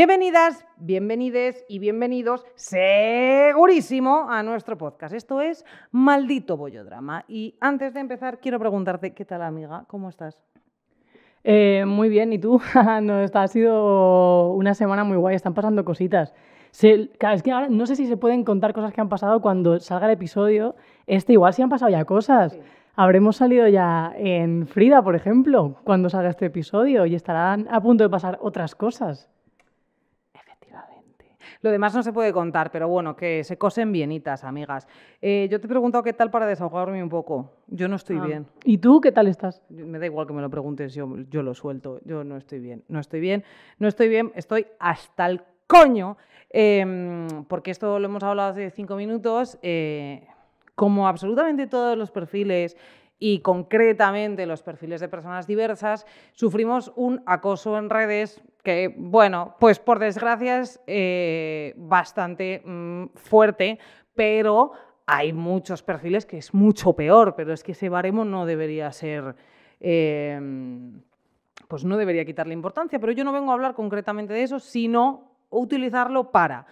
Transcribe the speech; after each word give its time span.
Bienvenidas, 0.00 0.66
bienvenides 0.78 1.62
y 1.68 1.78
bienvenidos 1.78 2.46
segurísimo 2.54 4.30
a 4.30 4.42
nuestro 4.42 4.78
podcast. 4.78 5.14
Esto 5.14 5.42
es 5.42 5.62
Maldito 5.90 6.56
Bollodrama. 6.56 7.26
Y 7.28 7.58
antes 7.60 7.92
de 7.92 8.00
empezar, 8.00 8.40
quiero 8.40 8.58
preguntarte, 8.58 9.12
¿qué 9.12 9.26
tal 9.26 9.42
amiga? 9.42 9.84
¿Cómo 9.88 10.08
estás? 10.08 10.42
Eh, 11.44 11.84
muy 11.86 12.08
bien, 12.08 12.32
¿y 12.32 12.38
tú? 12.38 12.62
no, 13.02 13.26
ha 13.30 13.48
sido 13.48 14.54
una 14.54 14.72
semana 14.72 15.04
muy 15.04 15.18
guay, 15.18 15.36
están 15.36 15.52
pasando 15.52 15.84
cositas. 15.84 16.32
es 16.80 17.42
que 17.42 17.52
ahora 17.52 17.68
no 17.68 17.84
sé 17.84 17.94
si 17.94 18.06
se 18.06 18.16
pueden 18.16 18.42
contar 18.42 18.72
cosas 18.72 18.94
que 18.94 19.02
han 19.02 19.10
pasado 19.10 19.42
cuando 19.42 19.80
salga 19.80 20.06
el 20.06 20.12
episodio. 20.12 20.76
Este 21.06 21.34
igual 21.34 21.52
sí 21.52 21.60
han 21.60 21.68
pasado 21.68 21.90
ya 21.90 22.06
cosas. 22.06 22.58
Habremos 22.96 23.36
salido 23.36 23.68
ya 23.68 24.14
en 24.16 24.66
Frida, 24.66 25.02
por 25.02 25.14
ejemplo, 25.14 25.76
cuando 25.84 26.08
salga 26.08 26.30
este 26.30 26.46
episodio 26.46 27.04
y 27.04 27.14
estarán 27.14 27.68
a 27.70 27.82
punto 27.82 28.02
de 28.02 28.08
pasar 28.08 28.38
otras 28.40 28.74
cosas. 28.74 29.28
Lo 31.62 31.70
demás 31.70 31.94
no 31.94 32.02
se 32.02 32.12
puede 32.12 32.32
contar, 32.32 32.70
pero 32.70 32.88
bueno, 32.88 33.14
que 33.14 33.44
se 33.44 33.58
cosen 33.58 33.92
bienitas, 33.92 34.44
amigas. 34.44 34.88
Eh, 35.20 35.46
yo 35.50 35.60
te 35.60 35.66
he 35.66 35.68
preguntado 35.68 36.02
qué 36.02 36.12
tal 36.12 36.30
para 36.30 36.46
desahogarme 36.46 37.02
un 37.02 37.08
poco. 37.08 37.52
Yo 37.66 37.86
no 37.86 37.96
estoy 37.96 38.18
ah. 38.18 38.24
bien. 38.24 38.46
¿Y 38.64 38.78
tú 38.78 39.00
qué 39.00 39.12
tal 39.12 39.26
estás? 39.26 39.62
Me 39.68 39.98
da 39.98 40.06
igual 40.06 40.26
que 40.26 40.32
me 40.32 40.40
lo 40.40 40.48
preguntes, 40.48 40.94
yo, 40.94 41.08
yo 41.28 41.42
lo 41.42 41.54
suelto. 41.54 42.00
Yo 42.04 42.24
no 42.24 42.36
estoy 42.36 42.60
bien. 42.60 42.82
No 42.88 42.98
estoy 42.98 43.20
bien, 43.20 43.44
no 43.78 43.88
estoy 43.88 44.08
bien, 44.08 44.32
estoy 44.34 44.66
hasta 44.78 45.26
el 45.26 45.42
coño. 45.66 46.16
Em, 46.48 47.44
porque 47.44 47.70
esto 47.70 47.98
lo 47.98 48.06
hemos 48.06 48.22
hablado 48.22 48.50
hace 48.50 48.70
cinco 48.70 48.96
minutos. 48.96 49.58
Eh, 49.62 50.26
como 50.74 51.06
absolutamente 51.06 51.66
todos 51.66 51.94
los 51.98 52.10
perfiles 52.10 52.74
y 53.20 53.40
concretamente 53.40 54.46
los 54.46 54.62
perfiles 54.62 55.00
de 55.00 55.08
personas 55.08 55.46
diversas, 55.46 56.06
sufrimos 56.32 56.90
un 56.96 57.22
acoso 57.26 57.78
en 57.78 57.90
redes 57.90 58.42
que, 58.64 58.92
bueno, 58.96 59.56
pues 59.60 59.78
por 59.78 59.98
desgracia 59.98 60.60
es 60.60 60.80
eh, 60.86 61.74
bastante 61.76 62.62
mm, 62.64 63.10
fuerte, 63.14 63.78
pero 64.14 64.72
hay 65.06 65.34
muchos 65.34 65.82
perfiles 65.82 66.24
que 66.24 66.38
es 66.38 66.54
mucho 66.54 66.94
peor, 66.94 67.34
pero 67.36 67.52
es 67.52 67.62
que 67.62 67.72
ese 67.72 67.88
baremo 67.88 68.24
no 68.24 68.46
debería 68.46 68.90
ser... 68.90 69.36
Em, 69.78 71.02
pues 71.68 71.84
no 71.84 71.96
debería 71.96 72.24
quitarle 72.24 72.52
importancia, 72.52 72.98
pero 72.98 73.12
yo 73.12 73.22
no 73.22 73.32
vengo 73.32 73.52
a 73.52 73.54
hablar 73.54 73.74
concretamente 73.74 74.32
de 74.32 74.42
eso, 74.42 74.58
sino 74.58 75.36
utilizarlo 75.50 76.32
para 76.32 76.66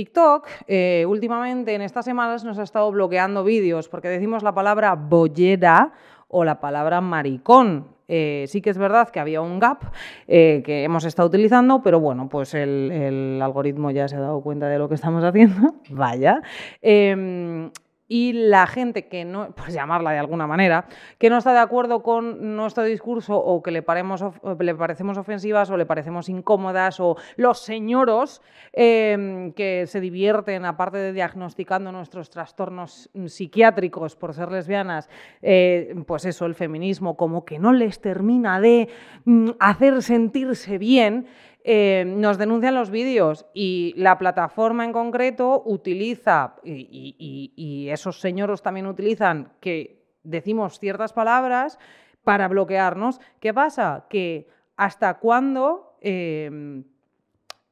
TikTok 0.00 0.48
eh, 0.66 1.04
últimamente 1.06 1.74
en 1.74 1.82
estas 1.82 2.06
semanas 2.06 2.42
nos 2.42 2.58
ha 2.58 2.62
estado 2.62 2.90
bloqueando 2.90 3.44
vídeos 3.44 3.90
porque 3.90 4.08
decimos 4.08 4.42
la 4.42 4.54
palabra 4.54 4.94
bollera 4.94 5.92
o 6.28 6.42
la 6.42 6.58
palabra 6.58 7.02
maricón. 7.02 7.88
Eh, 8.08 8.46
sí 8.48 8.62
que 8.62 8.70
es 8.70 8.78
verdad 8.78 9.10
que 9.10 9.20
había 9.20 9.42
un 9.42 9.58
gap 9.58 9.92
eh, 10.26 10.62
que 10.64 10.84
hemos 10.84 11.04
estado 11.04 11.28
utilizando, 11.28 11.82
pero 11.82 12.00
bueno, 12.00 12.30
pues 12.30 12.54
el, 12.54 13.38
algoritmo 13.42 13.90
ya 13.90 14.08
se 14.08 14.16
ha 14.16 14.20
dado 14.20 14.40
cuenta 14.40 14.68
de 14.68 14.78
lo 14.78 14.88
que 14.88 14.94
estamos 14.94 15.22
haciendo. 15.22 15.74
Vaya. 15.90 16.40
Em, 16.80 17.70
y 18.10 18.32
la 18.32 18.66
gente 18.66 19.06
que 19.06 19.24
no, 19.24 19.52
pues 19.56 19.72
llamarla 19.72 20.10
de 20.10 20.18
alguna 20.18 20.46
manera, 20.46 20.86
que 21.16 21.30
no 21.30 21.38
está 21.38 21.52
de 21.52 21.60
acuerdo 21.60 22.02
con 22.02 22.56
nuestro 22.56 22.82
discurso 22.82 23.38
o 23.38 23.62
que 23.62 23.70
le, 23.70 23.82
paremos, 23.82 24.22
le 24.58 24.74
parecemos 24.74 25.16
ofensivas 25.16 25.70
o 25.70 25.76
le 25.76 25.86
parecemos 25.86 26.28
incómodas 26.28 26.98
o 26.98 27.16
los 27.36 27.60
señoros 27.60 28.42
em, 28.72 29.52
que 29.52 29.86
se 29.86 30.00
divierten, 30.00 30.64
aparte 30.64 30.98
de 30.98 31.12
diagnosticando 31.12 31.92
nuestros 31.92 32.30
trastornos 32.30 33.08
psiquiátricos 33.26 34.16
por 34.16 34.34
ser 34.34 34.50
lesbianas, 34.50 35.08
eh, 35.40 35.94
pues 36.04 36.24
eso, 36.24 36.46
el 36.46 36.56
feminismo, 36.56 37.16
como 37.16 37.44
que 37.44 37.60
no 37.60 37.72
les 37.72 38.00
termina 38.00 38.60
de 38.60 38.88
mm, 39.24 39.50
hacer 39.60 40.02
sentirse 40.02 40.78
bien, 40.78 41.26
eh, 41.62 42.04
nos 42.06 42.38
denuncian 42.38 42.74
los 42.74 42.90
vídeos 42.90 43.46
y 43.52 43.92
la 43.96 44.16
plataforma 44.18 44.84
en 44.84 44.92
concreto 44.92 45.62
utiliza, 45.66 46.56
y, 46.64 47.88
esos 47.90 48.20
señores 48.20 48.62
también 48.62 48.86
utilizan, 48.86 49.52
que 49.60 50.02
decimos 50.22 50.78
ciertas 50.78 51.12
palabras 51.12 51.78
para 52.24 52.48
bloquearnos. 52.48 53.20
¿Qué 53.40 53.52
pasa? 53.52 54.06
Que 54.08 54.48
hasta 54.76 55.18
cuándo 55.18 55.96
em, 56.00 56.84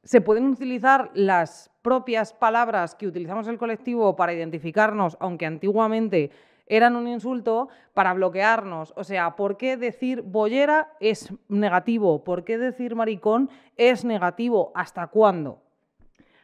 se 0.03 0.21
pueden 0.21 0.47
utilizar 0.47 1.09
las 1.13 1.71
propias 1.81 2.33
palabras 2.33 2.93
que 2.93 3.07
utilizamos 3.07 3.47
el 3.47 3.57
colectivo 3.57 4.15
para 4.15 4.33
identificarnos, 4.33 5.17
aunque 5.19 5.45
antiguamente 5.45 6.31
eran 6.69 6.95
un 6.95 7.07
insulto 7.07 7.67
para 7.93 8.13
bloquearnos. 8.13 8.93
O 8.95 9.03
sea, 9.03 9.35
¿por 9.35 9.57
qué 9.57 9.75
decir 9.75 10.21
bollera 10.21 10.93
es 11.01 11.33
negativo? 11.49 12.23
¿Por 12.23 12.45
qué 12.45 12.57
decir 12.57 12.95
maricón 12.95 13.49
es 13.75 14.05
negativo? 14.05 14.71
¿Hasta 14.75 15.07
cuándo? 15.07 15.61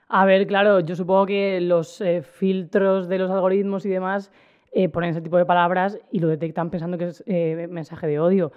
A 0.08 0.26
ver, 0.26 0.46
claro, 0.46 0.82
yo 0.82 0.96
supongo 0.96 1.28
que 1.28 1.62
los 1.62 2.02
eh, 2.02 2.22
filtros 2.22 3.08
de 3.08 3.20
los 3.20 3.32
algoritmos 3.32 3.86
y 3.86 3.90
demás 3.90 4.32
eh, 4.72 4.90
ponen 4.90 5.12
ese 5.12 5.22
tipo 5.22 5.38
de 5.38 5.46
palabras 5.46 5.98
y 6.12 6.20
lo 6.20 6.28
detectan 6.28 6.70
pensando 6.70 6.98
que 6.98 7.06
es 7.06 7.24
eh, 7.26 7.68
mensaje 7.70 8.08
de 8.08 8.20
odio. 8.20 8.52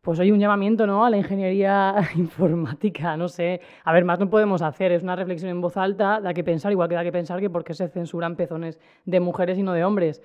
Pues 0.00 0.20
hay 0.20 0.30
un 0.30 0.38
llamamiento 0.38 0.86
¿no? 0.86 1.04
a 1.04 1.10
la 1.10 1.16
ingeniería 1.16 1.96
informática, 2.16 3.16
no 3.16 3.28
sé. 3.28 3.60
A 3.84 3.92
ver, 3.92 4.04
más 4.04 4.20
no 4.20 4.30
podemos 4.30 4.62
hacer, 4.62 4.92
es 4.92 5.02
una 5.02 5.16
reflexión 5.16 5.50
en 5.50 5.60
voz 5.60 5.76
alta, 5.76 6.20
da 6.20 6.32
que 6.32 6.44
pensar, 6.44 6.70
igual 6.70 6.88
que 6.88 6.94
da 6.94 7.02
que 7.02 7.12
pensar 7.12 7.40
que 7.40 7.50
por 7.50 7.64
qué 7.64 7.74
se 7.74 7.88
censuran 7.88 8.36
pezones 8.36 8.78
de 9.04 9.20
mujeres 9.20 9.58
y 9.58 9.62
no 9.62 9.72
de 9.72 9.84
hombres. 9.84 10.22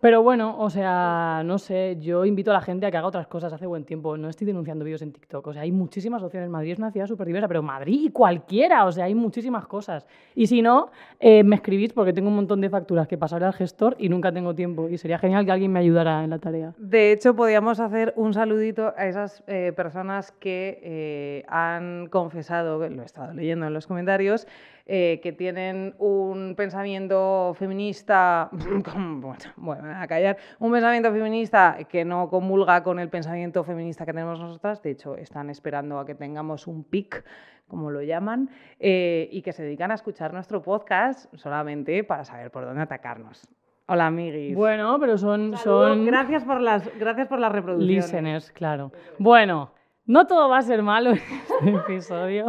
Pero 0.00 0.22
bueno, 0.22 0.56
o 0.58 0.70
sea, 0.70 1.42
no 1.44 1.58
sé, 1.58 1.98
yo 2.00 2.24
invito 2.24 2.50
a 2.50 2.54
la 2.54 2.62
gente 2.62 2.86
a 2.86 2.90
que 2.90 2.96
haga 2.96 3.06
otras 3.06 3.26
cosas 3.26 3.52
hace 3.52 3.66
buen 3.66 3.84
tiempo. 3.84 4.16
No 4.16 4.30
estoy 4.30 4.46
denunciando 4.46 4.82
vídeos 4.82 5.02
en 5.02 5.12
TikTok. 5.12 5.46
O 5.46 5.52
sea, 5.52 5.60
hay 5.60 5.72
muchísimas 5.72 6.22
opciones. 6.22 6.48
Madrid 6.48 6.72
es 6.72 6.78
una 6.78 6.90
ciudad 6.90 7.06
súper 7.06 7.26
diversa, 7.26 7.48
pero 7.48 7.62
Madrid 7.62 8.10
cualquiera, 8.10 8.86
o 8.86 8.92
sea, 8.92 9.04
hay 9.04 9.14
muchísimas 9.14 9.66
cosas. 9.66 10.06
Y 10.34 10.46
si 10.46 10.62
no, 10.62 10.90
eh, 11.18 11.44
me 11.44 11.56
escribís 11.56 11.92
porque 11.92 12.14
tengo 12.14 12.30
un 12.30 12.36
montón 12.36 12.62
de 12.62 12.70
facturas 12.70 13.08
que 13.08 13.18
pasaré 13.18 13.44
al 13.44 13.52
gestor 13.52 13.94
y 13.98 14.08
nunca 14.08 14.32
tengo 14.32 14.54
tiempo. 14.54 14.88
Y 14.88 14.96
sería 14.96 15.18
genial 15.18 15.44
que 15.44 15.52
alguien 15.52 15.70
me 15.70 15.80
ayudara 15.80 16.24
en 16.24 16.30
la 16.30 16.38
tarea. 16.38 16.72
De 16.78 17.12
hecho, 17.12 17.36
podríamos 17.36 17.78
hacer 17.78 18.14
un 18.16 18.32
saludito 18.32 18.94
a 18.96 19.06
esas 19.06 19.44
eh, 19.48 19.74
personas 19.76 20.32
que 20.32 20.80
eh, 20.82 21.44
han 21.46 22.06
confesado, 22.06 22.78
lo 22.88 23.02
he 23.02 23.04
estado 23.04 23.34
leyendo 23.34 23.66
en 23.66 23.74
los 23.74 23.86
comentarios, 23.86 24.46
eh, 24.92 25.20
que 25.22 25.30
tienen 25.30 25.94
un 25.98 26.54
pensamiento 26.56 27.54
feminista, 27.56 28.50
bueno, 29.56 29.88
a 29.94 30.04
callar, 30.08 30.36
un 30.58 30.72
pensamiento 30.72 31.12
feminista 31.12 31.78
que 31.88 32.04
no 32.04 32.28
comulga 32.28 32.82
con 32.82 32.98
el 32.98 33.08
pensamiento 33.08 33.62
feminista 33.62 34.04
que 34.04 34.12
tenemos 34.12 34.40
nosotras, 34.40 34.82
de 34.82 34.90
hecho 34.90 35.14
están 35.14 35.48
esperando 35.48 36.00
a 36.00 36.04
que 36.04 36.16
tengamos 36.16 36.66
un 36.66 36.82
pic 36.82 37.24
como 37.68 37.92
lo 37.92 38.02
llaman, 38.02 38.50
eh, 38.80 39.28
y 39.30 39.42
que 39.42 39.52
se 39.52 39.62
dedican 39.62 39.92
a 39.92 39.94
escuchar 39.94 40.32
nuestro 40.32 40.60
podcast 40.60 41.32
solamente 41.36 42.02
para 42.02 42.24
saber 42.24 42.50
por 42.50 42.64
dónde 42.64 42.82
atacarnos. 42.82 43.46
Hola, 43.86 44.08
amiguis. 44.08 44.56
Bueno, 44.56 44.98
pero 44.98 45.16
son... 45.18 45.56
son... 45.56 46.04
Gracias, 46.04 46.42
por 46.42 46.60
las, 46.60 46.90
gracias 46.98 47.28
por 47.28 47.38
las 47.38 47.52
reproducciones. 47.52 48.06
Listeners, 48.06 48.50
claro. 48.50 48.90
Bueno, 49.20 49.70
no 50.06 50.26
todo 50.26 50.48
va 50.48 50.58
a 50.58 50.62
ser 50.62 50.82
malo 50.82 51.10
en 51.10 51.18
este 51.18 51.70
episodio. 51.76 52.46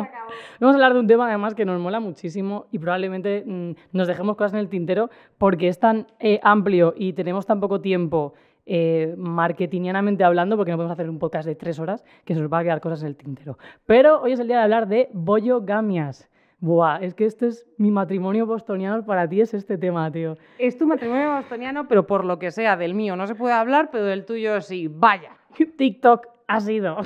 Vamos 0.60 0.74
a 0.74 0.78
hablar 0.78 0.94
de 0.94 1.00
un 1.00 1.08
tema 1.08 1.28
además 1.28 1.54
que 1.54 1.66
nos 1.66 1.80
mola 1.80 2.00
muchísimo 2.00 2.68
y 2.72 2.80
probablemente 2.80 3.44
mm, 3.46 3.72
nos 3.92 4.08
dejemos 4.08 4.36
cosas 4.36 4.54
en 4.54 4.60
el 4.60 4.70
tintero 4.70 5.10
porque 5.38 5.68
es 5.68 5.80
tan 5.80 6.08
eh, 6.20 6.40
amplio 6.44 6.94
y 6.98 7.14
tenemos 7.14 7.46
tan 7.46 7.60
poco 7.60 7.82
tiempo 7.82 8.34
eh, 8.66 9.16
marketingianamente 9.18 10.24
hablando, 10.24 10.56
porque 10.56 10.72
no 10.72 10.78
podemos 10.78 10.94
hacer 10.94 11.10
un 11.10 11.20
podcast 11.20 11.48
de 11.48 11.56
tres 11.56 11.80
horas, 11.80 12.06
que 12.26 12.36
se 12.36 12.40
nos 12.40 12.52
va 12.52 12.60
a 12.60 12.64
quedar 12.64 12.80
cosas 12.80 13.02
en 13.02 13.08
el 13.08 13.16
tintero. 13.16 13.58
Pero 13.86 14.22
hoy 14.22 14.34
es 14.34 14.40
el 14.40 14.48
día 14.48 14.58
de 14.58 14.64
hablar 14.64 14.88
de 14.88 15.10
bollo 15.14 15.62
gamias. 15.62 16.30
Buah, 16.60 16.98
es 16.98 17.16
que 17.16 17.26
este 17.26 17.48
es 17.48 17.68
mi 17.78 17.90
matrimonio 17.90 18.46
bostoniano, 18.46 19.04
para 19.04 19.28
ti 19.28 19.42
es 19.42 19.56
este 19.56 19.80
tema, 19.80 20.12
tío. 20.12 20.38
Es 20.60 20.78
tu 20.78 20.86
matrimonio 20.86 21.36
bostoniano, 21.36 21.88
pero 21.88 22.06
por 22.06 22.24
lo 22.24 22.38
que 22.38 22.52
sea, 22.52 22.78
del 22.78 22.94
mío 22.94 23.16
no 23.16 23.26
se 23.26 23.34
puede 23.34 23.56
hablar, 23.56 23.90
pero 23.92 24.06
del 24.06 24.26
tuyo 24.26 24.62
sí. 24.62 24.88
Vaya. 24.88 25.32
TikTok 25.78 26.28
ha 26.48 26.60
sido. 26.60 26.98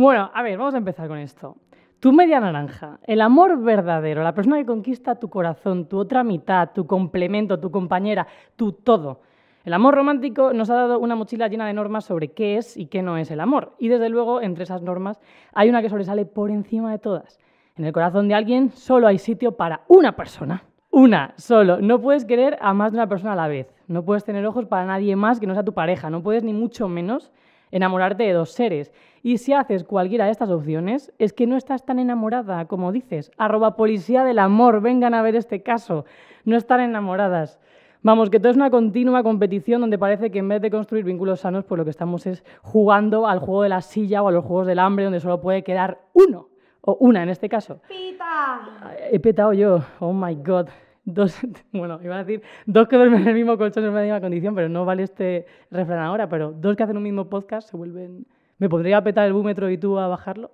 Bueno, 0.00 0.30
a 0.32 0.42
ver, 0.42 0.56
vamos 0.56 0.72
a 0.72 0.78
empezar 0.78 1.08
con 1.08 1.18
esto. 1.18 1.58
Tu 1.98 2.10
media 2.10 2.40
naranja, 2.40 3.00
el 3.02 3.20
amor 3.20 3.60
verdadero, 3.60 4.22
la 4.22 4.32
persona 4.32 4.56
que 4.56 4.64
conquista 4.64 5.16
tu 5.16 5.28
corazón, 5.28 5.90
tu 5.90 5.98
otra 5.98 6.24
mitad, 6.24 6.70
tu 6.72 6.86
complemento, 6.86 7.60
tu 7.60 7.70
compañera, 7.70 8.26
tu 8.56 8.72
todo. 8.72 9.20
El 9.62 9.74
amor 9.74 9.94
romántico 9.94 10.54
nos 10.54 10.70
ha 10.70 10.76
dado 10.76 10.98
una 11.00 11.16
mochila 11.16 11.48
llena 11.48 11.66
de 11.66 11.74
normas 11.74 12.06
sobre 12.06 12.28
qué 12.28 12.56
es 12.56 12.78
y 12.78 12.86
qué 12.86 13.02
no 13.02 13.18
es 13.18 13.30
el 13.30 13.40
amor. 13.40 13.74
Y 13.78 13.88
desde 13.88 14.08
luego, 14.08 14.40
entre 14.40 14.64
esas 14.64 14.80
normas, 14.80 15.20
hay 15.52 15.68
una 15.68 15.82
que 15.82 15.90
sobresale 15.90 16.24
por 16.24 16.50
encima 16.50 16.90
de 16.92 16.98
todas. 16.98 17.38
En 17.76 17.84
el 17.84 17.92
corazón 17.92 18.26
de 18.26 18.36
alguien 18.36 18.70
solo 18.70 19.06
hay 19.06 19.18
sitio 19.18 19.58
para 19.58 19.82
una 19.86 20.16
persona. 20.16 20.64
Una, 20.90 21.34
solo. 21.36 21.82
No 21.82 22.00
puedes 22.00 22.24
querer 22.24 22.56
a 22.62 22.72
más 22.72 22.92
de 22.92 22.96
una 22.96 23.06
persona 23.06 23.34
a 23.34 23.36
la 23.36 23.48
vez. 23.48 23.70
No 23.86 24.02
puedes 24.02 24.24
tener 24.24 24.46
ojos 24.46 24.64
para 24.64 24.86
nadie 24.86 25.14
más 25.14 25.40
que 25.40 25.46
no 25.46 25.52
sea 25.52 25.62
tu 25.62 25.74
pareja. 25.74 26.08
No 26.08 26.22
puedes 26.22 26.42
ni 26.42 26.54
mucho 26.54 26.88
menos 26.88 27.30
enamorarte 27.70 28.24
de 28.24 28.32
dos 28.32 28.50
seres. 28.52 28.92
Y 29.22 29.38
si 29.38 29.52
haces 29.52 29.84
cualquiera 29.84 30.24
de 30.24 30.30
estas 30.30 30.50
opciones, 30.50 31.12
es 31.18 31.32
que 31.32 31.46
no 31.46 31.56
estás 31.56 31.84
tan 31.84 31.98
enamorada 31.98 32.66
como 32.66 32.92
dices. 32.92 33.30
Arroba 33.36 33.76
policía 33.76 34.24
del 34.24 34.38
amor, 34.38 34.80
vengan 34.80 35.14
a 35.14 35.22
ver 35.22 35.36
este 35.36 35.62
caso. 35.62 36.04
No 36.44 36.56
están 36.56 36.80
enamoradas. 36.80 37.60
Vamos, 38.02 38.30
que 38.30 38.40
todo 38.40 38.50
es 38.50 38.56
una 38.56 38.70
continua 38.70 39.22
competición 39.22 39.82
donde 39.82 39.98
parece 39.98 40.30
que 40.30 40.38
en 40.38 40.48
vez 40.48 40.62
de 40.62 40.70
construir 40.70 41.04
vínculos 41.04 41.40
sanos, 41.40 41.64
pues 41.66 41.76
lo 41.76 41.84
que 41.84 41.90
estamos 41.90 42.26
es 42.26 42.42
jugando 42.62 43.26
al 43.26 43.40
juego 43.40 43.62
de 43.62 43.68
la 43.68 43.82
silla 43.82 44.22
o 44.22 44.28
a 44.28 44.32
los 44.32 44.42
juegos 44.42 44.66
del 44.66 44.78
hambre 44.78 45.04
donde 45.04 45.20
solo 45.20 45.40
puede 45.42 45.62
quedar 45.62 46.00
uno. 46.14 46.48
o 46.82 46.96
una 46.98 47.22
en 47.22 47.28
este 47.28 47.48
caso. 47.50 47.80
¡Pita! 47.88 48.60
He 49.12 49.20
petado 49.20 49.52
yo, 49.52 49.82
oh 49.98 50.14
my 50.14 50.34
god. 50.34 50.68
Dos, 51.04 51.38
bueno, 51.72 51.98
iba 52.02 52.16
a 52.16 52.24
decir 52.24 52.42
dos 52.66 52.88
que 52.88 52.96
duermen 52.96 53.22
en 53.22 53.28
el 53.28 53.34
mismo 53.34 53.56
colchón 53.56 53.84
en 53.84 53.94
la 53.94 54.02
misma 54.02 54.20
condición, 54.20 54.54
pero 54.54 54.68
no 54.68 54.84
vale 54.84 55.04
este 55.04 55.46
refrán 55.70 56.00
ahora, 56.00 56.28
pero 56.28 56.52
dos 56.52 56.76
que 56.76 56.82
hacen 56.82 56.96
un 56.96 57.02
mismo 57.02 57.28
podcast 57.28 57.70
se 57.70 57.76
vuelven... 57.76 58.26
¿Me 58.58 58.68
podría 58.68 59.02
petar 59.02 59.26
el 59.26 59.32
búmetro 59.32 59.70
y 59.70 59.78
tú 59.78 59.98
a 59.98 60.06
bajarlo? 60.06 60.50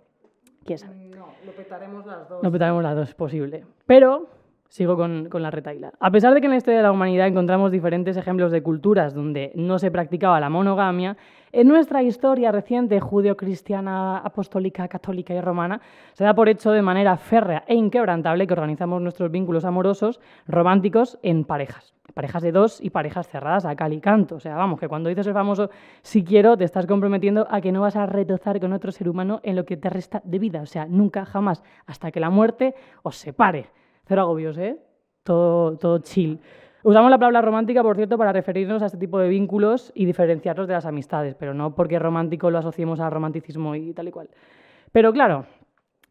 ¿Quién 0.64 0.78
sabe? 0.78 1.10
No, 1.16 1.26
lo 1.44 1.52
petaremos 1.52 2.06
las 2.06 2.28
dos. 2.28 2.40
No 2.40 2.52
petaremos 2.52 2.82
las 2.82 2.94
dos, 2.94 3.14
posible. 3.14 3.64
Pero 3.84 4.28
sigo 4.68 4.96
con, 4.96 5.28
con 5.28 5.42
la 5.42 5.50
retaila. 5.50 5.92
A 6.00 6.10
pesar 6.10 6.34
de 6.34 6.40
que 6.40 6.46
en 6.46 6.52
la 6.52 6.56
historia 6.56 6.78
de 6.78 6.82
la 6.82 6.92
humanidad 6.92 7.26
encontramos 7.26 7.70
diferentes 7.70 8.16
ejemplos 8.16 8.50
de 8.52 8.62
culturas 8.62 9.14
donde 9.14 9.52
no 9.54 9.78
se 9.78 9.90
practicaba 9.90 10.40
la 10.40 10.50
monogamia, 10.50 11.16
en 11.52 11.68
nuestra 11.68 12.02
historia 12.02 12.52
reciente 12.52 13.00
judeo-cristiana, 13.00 14.18
apostólica, 14.18 14.88
católica 14.88 15.32
y 15.32 15.40
romana, 15.40 15.80
se 16.12 16.22
da 16.22 16.34
por 16.34 16.50
hecho 16.50 16.70
de 16.70 16.82
manera 16.82 17.16
férrea 17.16 17.64
e 17.66 17.74
inquebrantable 17.74 18.46
que 18.46 18.52
organizamos 18.52 19.00
nuestros 19.00 19.30
vínculos 19.30 19.64
amorosos 19.64 20.20
románticos 20.46 21.18
en 21.22 21.44
parejas. 21.44 21.94
Parejas 22.12 22.42
de 22.42 22.52
dos 22.52 22.80
y 22.82 22.90
parejas 22.90 23.28
cerradas 23.28 23.64
a 23.64 23.74
cal 23.74 23.92
y 23.92 24.00
canto. 24.00 24.36
O 24.36 24.40
sea, 24.40 24.54
vamos, 24.56 24.78
que 24.78 24.88
cuando 24.88 25.08
dices 25.08 25.26
el 25.28 25.32
famoso 25.32 25.70
si 26.02 26.24
quiero, 26.24 26.56
te 26.56 26.64
estás 26.64 26.86
comprometiendo 26.86 27.46
a 27.50 27.60
que 27.60 27.72
no 27.72 27.80
vas 27.80 27.96
a 27.96 28.06
retozar 28.06 28.60
con 28.60 28.72
otro 28.72 28.92
ser 28.92 29.08
humano 29.08 29.40
en 29.42 29.56
lo 29.56 29.64
que 29.64 29.76
te 29.76 29.88
resta 29.88 30.20
de 30.24 30.38
vida. 30.38 30.60
O 30.60 30.66
sea, 30.66 30.86
nunca, 30.86 31.24
jamás, 31.24 31.62
hasta 31.86 32.10
que 32.10 32.20
la 32.20 32.28
muerte 32.28 32.74
os 33.02 33.16
separe. 33.16 33.70
Cero 34.06 34.22
agobios, 34.22 34.56
¿eh? 34.58 34.78
Todo, 35.24 35.76
todo 35.76 35.98
chill. 35.98 36.40
Usamos 36.84 37.10
la 37.10 37.18
palabra 37.18 37.42
romántica, 37.42 37.82
por 37.82 37.96
cierto, 37.96 38.16
para 38.16 38.32
referirnos 38.32 38.80
a 38.80 38.86
este 38.86 38.98
tipo 38.98 39.18
de 39.18 39.28
vínculos 39.28 39.90
y 39.96 40.04
diferenciarlos 40.04 40.68
de 40.68 40.74
las 40.74 40.86
amistades, 40.86 41.34
pero 41.34 41.52
no 41.52 41.74
porque 41.74 41.98
romántico 41.98 42.48
lo 42.48 42.58
asociemos 42.58 43.00
al 43.00 43.10
romanticismo 43.10 43.74
y 43.74 43.92
tal 43.92 44.06
y 44.06 44.12
cual. 44.12 44.30
Pero 44.92 45.12
claro, 45.12 45.46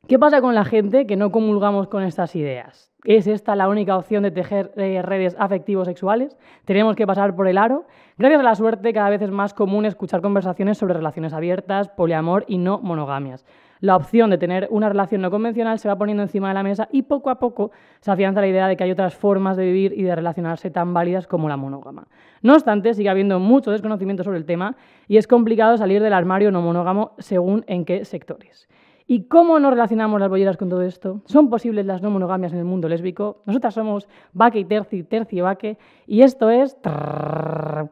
¿qué 0.09 0.19
pasa 0.19 0.42
con 0.42 0.53
la 0.53 0.65
gente 0.65 1.07
que 1.07 1.15
no 1.15 1.31
comulgamos 1.31 1.88
con 1.88 2.03
estas 2.03 2.36
ideas? 2.36 2.92
¿Es 3.06 3.27
esta 3.27 3.56
la 3.56 3.69
única 3.69 3.95
opción 3.95 4.24
de 4.24 4.31
tejer 4.31 4.74
eh, 4.75 5.01
redes 5.01 5.38
afectivos 5.39 5.88
sexuales? 5.88 6.36
¿Tenemos 6.65 6.98
que 6.98 7.07
pasar 7.07 7.33
por 7.38 7.48
el 7.48 7.57
aro? 7.57 7.86
Gracias 8.18 8.41
a 8.41 8.44
la 8.44 8.56
suerte, 8.56 8.91
cada 8.91 9.09
vez 9.09 9.21
es 9.21 9.31
más 9.31 9.53
común 9.53 9.86
escuchar 9.86 10.21
conversaciones 10.21 10.77
sobre 10.77 10.95
relaciones 10.95 11.31
abiertas, 11.31 11.88
poliamor 11.88 12.44
y 12.50 12.57
no 12.57 12.80
monogamias 12.80 13.45
la 13.80 13.95
opción 13.95 14.30
de 14.30 14.38
tener 14.38 14.68
una 14.72 14.89
relación 14.89 15.22
no 15.22 15.31
convencional 15.31 15.80
se 15.80 15.88
va 15.88 15.98
poniendo 15.98 16.24
encima 16.24 16.48
de 16.50 16.54
la 16.54 16.63
mesa 16.63 16.88
y 16.92 17.04
poco 17.04 17.30
a 17.30 17.39
poco 17.39 17.72
se 18.01 18.12
afianza 18.12 18.42
la 18.42 18.48
idea 18.48 18.68
de 18.68 18.77
que 18.77 18.83
hay 18.83 18.92
otras 18.92 19.16
formas 19.16 19.57
de 19.57 19.66
vivir 19.66 19.94
y 19.94 20.04
de 20.04 20.16
relacionarse 20.16 20.69
tan 20.72 20.94
válidas 20.94 21.27
como 21.27 21.50
la 21.50 21.57
monógama. 21.57 22.07
No 22.42 22.54
obstante, 22.54 22.94
sigue 22.94 23.10
habiendo 23.10 23.39
mucho 23.39 23.72
desconocimiento 23.72 24.24
sobre 24.24 24.38
el 24.38 24.45
tema 24.45 24.75
y 25.07 25.18
es 25.18 25.27
complicado 25.27 25.77
salir 25.77 26.01
del 26.01 26.13
armario 26.13 26.51
no 26.51 26.62
monógamo 26.62 27.12
según 27.18 27.63
en 27.68 27.86
qué 27.86 28.06
sectores. 28.06 28.68
¿Y 29.07 29.25
cómo 29.25 29.60
nos 29.60 29.72
relacionamos 29.72 30.19
las 30.19 30.30
bolleras 30.30 30.57
con 30.57 30.69
todo 30.69 30.81
esto? 30.81 31.22
¿Son 31.25 31.50
posibles 31.50 31.86
las 31.86 32.01
no 32.01 32.10
monogamias 32.10 32.54
en 32.54 32.60
el 32.60 32.66
mundo 32.66 32.89
lésbico? 32.89 33.44
Nosotras 33.45 33.75
somos 33.75 34.07
vaque 34.33 34.60
y 34.60 34.66
terci, 34.66 35.04
terci 35.04 35.38
y 35.38 35.42
vaque, 35.42 35.77
y 36.07 36.24
esto 36.24 36.50
es... 36.50 36.75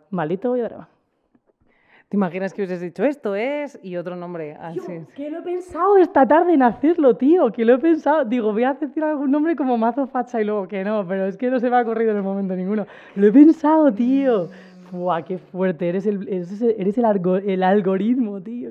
Maldito 0.09 0.49
bolledrama. 0.49 0.92
¿Te 2.13 2.17
imaginas 2.17 2.53
que 2.53 2.61
hubieses 2.61 2.79
dicho 2.79 3.03
esto 3.03 3.33
es 3.33 3.79
y 3.81 3.95
otro 3.95 4.15
nombre 4.15 4.53
así? 4.61 4.79
Tío, 4.81 5.07
que 5.15 5.31
lo 5.31 5.39
he 5.39 5.41
pensado 5.41 5.97
esta 5.97 6.27
tarde 6.27 6.53
en 6.53 6.61
hacerlo, 6.61 7.17
tío, 7.17 7.51
que 7.51 7.65
lo 7.65 7.73
he 7.73 7.77
pensado. 7.79 8.23
Digo, 8.23 8.53
voy 8.53 8.65
a 8.65 8.75
decir 8.75 9.03
algún 9.03 9.31
nombre 9.31 9.55
como 9.55 9.79
mazo 9.79 10.05
facha 10.05 10.39
y 10.39 10.43
luego 10.43 10.67
que 10.67 10.83
no, 10.83 11.07
pero 11.07 11.25
es 11.25 11.37
que 11.37 11.49
no 11.49 11.59
se 11.59 11.71
me 11.71 11.75
ha 11.75 11.81
ocurrido 11.81 12.11
en 12.11 12.17
el 12.17 12.21
momento 12.21 12.55
ninguno. 12.55 12.85
Lo 13.15 13.25
he 13.25 13.31
pensado, 13.31 13.91
tío. 13.91 14.47
Buah, 14.91 15.23
qué 15.23 15.39
fuerte, 15.39 15.89
eres 15.89 16.05
el, 16.05 16.29
eres 16.29 16.99
el, 16.99 17.43
el 17.47 17.63
algoritmo, 17.63 18.39
tío. 18.43 18.69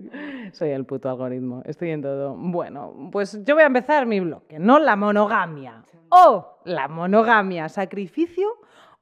Soy 0.52 0.68
el 0.68 0.84
puto 0.84 1.10
algoritmo, 1.10 1.62
estoy 1.64 1.90
en 1.90 2.02
todo. 2.02 2.36
Bueno, 2.36 2.94
pues 3.10 3.44
yo 3.44 3.56
voy 3.56 3.64
a 3.64 3.66
empezar 3.66 4.06
mi 4.06 4.20
bloque, 4.20 4.60
no 4.60 4.78
la 4.78 4.94
monogamia. 4.94 5.82
O 6.10 6.60
la 6.64 6.86
monogamia, 6.86 7.68
sacrificio 7.68 8.46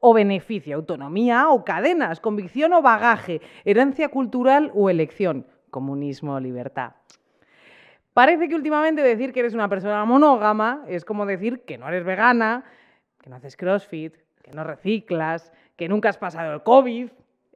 o 0.01 0.15
beneficio, 0.15 0.77
autonomía 0.77 1.49
o 1.51 1.65
cadenas, 1.65 2.21
convicción 2.21 2.73
o 2.73 2.83
bagaje, 2.83 3.41
herencia 3.65 4.09
cultural 4.09 4.73
o 4.75 4.91
elección, 4.91 5.47
comunismo 5.71 6.35
o 6.35 6.41
libertad. 6.41 6.93
Parece 8.13 8.49
que 8.49 8.57
últimamente 8.57 9.03
decir 9.03 9.33
que 9.33 9.41
eres 9.41 9.55
una 9.55 9.69
persona 9.69 10.05
monógama 10.05 10.83
es 10.89 11.05
como 11.05 11.27
decir 11.27 11.61
que 11.65 11.79
no 11.79 11.87
eres 11.87 12.05
vegana, 12.05 12.65
que 13.21 13.31
no 13.31 13.37
haces 13.37 13.57
crossfit, 13.57 14.17
que 14.43 14.53
no 14.53 14.65
reciclas, 14.65 15.53
que 15.77 15.89
nunca 15.89 16.09
has 16.09 16.19
pasado 16.19 16.53
el 16.53 16.63
COVID, 16.63 17.11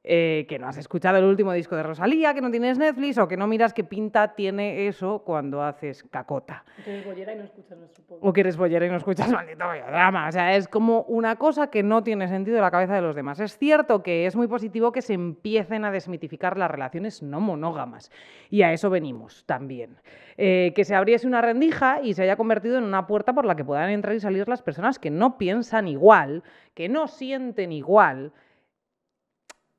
eh, 0.06 0.45
que 0.51 0.59
no 0.59 0.69
has 0.69 0.77
escuchado 0.77 1.17
el 1.17 1.25
último 1.25 1.51
disco 1.55 1.75
de 1.77 1.83
Rosalía, 1.83 2.35
que 2.35 2.43
no 2.43 2.51
tienes 2.51 2.77
Netflix 2.77 3.17
o 3.17 3.27
que 3.27 3.39
no 3.39 3.47
miras 3.47 3.73
qué 3.73 3.85
pinta 3.85 4.35
tiene 4.35 4.87
eso 4.87 5.23
cuando 5.25 5.62
haces 5.62 6.05
cacota. 6.05 6.62
O 6.79 6.85
que 6.85 6.91
eres 6.91 7.06
bollera 7.06 7.33
y 7.33 7.37
no 7.37 7.45
escuchas 7.45 7.79
nuestro 7.79 8.05
O 8.21 8.33
que 8.35 8.41
eres 8.43 8.56
bollera 8.59 8.85
y 8.85 8.91
no 8.91 8.97
escuchas 8.99 9.29
maldito 9.33 9.65
drama. 9.65 10.29
O 10.29 10.33
sea, 10.33 10.56
es 10.56 10.69
como 10.69 11.05
una 11.05 11.37
cosa 11.37 11.71
que 11.71 11.83
no 11.83 12.03
tiene 12.03 12.29
sentido 12.29 12.59
en 12.59 12.62
la 12.62 12.71
cabeza 12.71 12.95
de 12.95 13.01
los 13.01 13.17
demás. 13.17 13.41
Es 13.41 13.56
cierto 13.56 14.03
que 14.03 14.27
es 14.27 14.37
muy 14.37 14.47
positivo 14.47 14.93
que 14.93 15.01
se 15.01 15.15
empiecen 15.15 15.87
a 15.87 15.91
desmitificar 15.91 16.59
las 16.59 16.71
relaciones 16.71 17.23
no 17.23 17.41
monógamas. 17.41 18.11
Y 18.51 18.61
a 18.61 18.75
eso 18.75 18.91
venimos 18.91 19.45
también. 19.47 19.97
Eh, 20.37 20.73
que 20.77 20.85
se 20.85 20.95
abriese 20.95 21.27
una 21.27 21.41
rendija 21.41 22.03
y 22.03 22.12
se 22.12 22.25
haya 22.25 22.37
convertido 22.37 22.77
en 22.77 22.85
una 22.85 23.06
puerta 23.06 23.33
por 23.33 23.47
la 23.47 23.56
que 23.56 23.65
puedan 23.65 23.89
entrar 23.89 24.15
y 24.15 24.21
salir 24.21 24.49
las 24.49 24.61
personas 24.61 24.99
que 24.99 25.09
no 25.09 25.39
piensan 25.39 25.89
igual, 25.89 26.43
que 26.75 26.91
no 26.91 27.09
sienten 27.09 27.73
igual 27.73 28.33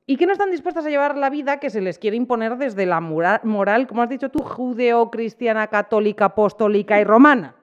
y 0.08 0.18
que 0.18 0.28
no 0.28 0.34
están 0.34 0.52
dispuestas 0.52 0.86
a 0.86 0.90
llevar 0.90 1.18
la 1.18 1.30
vida 1.30 1.60
que 1.60 1.70
se 1.70 1.82
les 1.82 1.98
quiere 1.98 2.18
imponer 2.18 2.58
desde 2.58 2.86
la 2.86 3.02
moral, 3.02 3.88
como 3.88 4.04
has 4.04 4.10
dicho 4.10 4.30
tú, 4.30 4.40
judeo-cristiana, 4.40 5.68
católica, 5.68 6.26
apostólica 6.26 7.00
y 7.00 7.04
romana. 7.04 7.56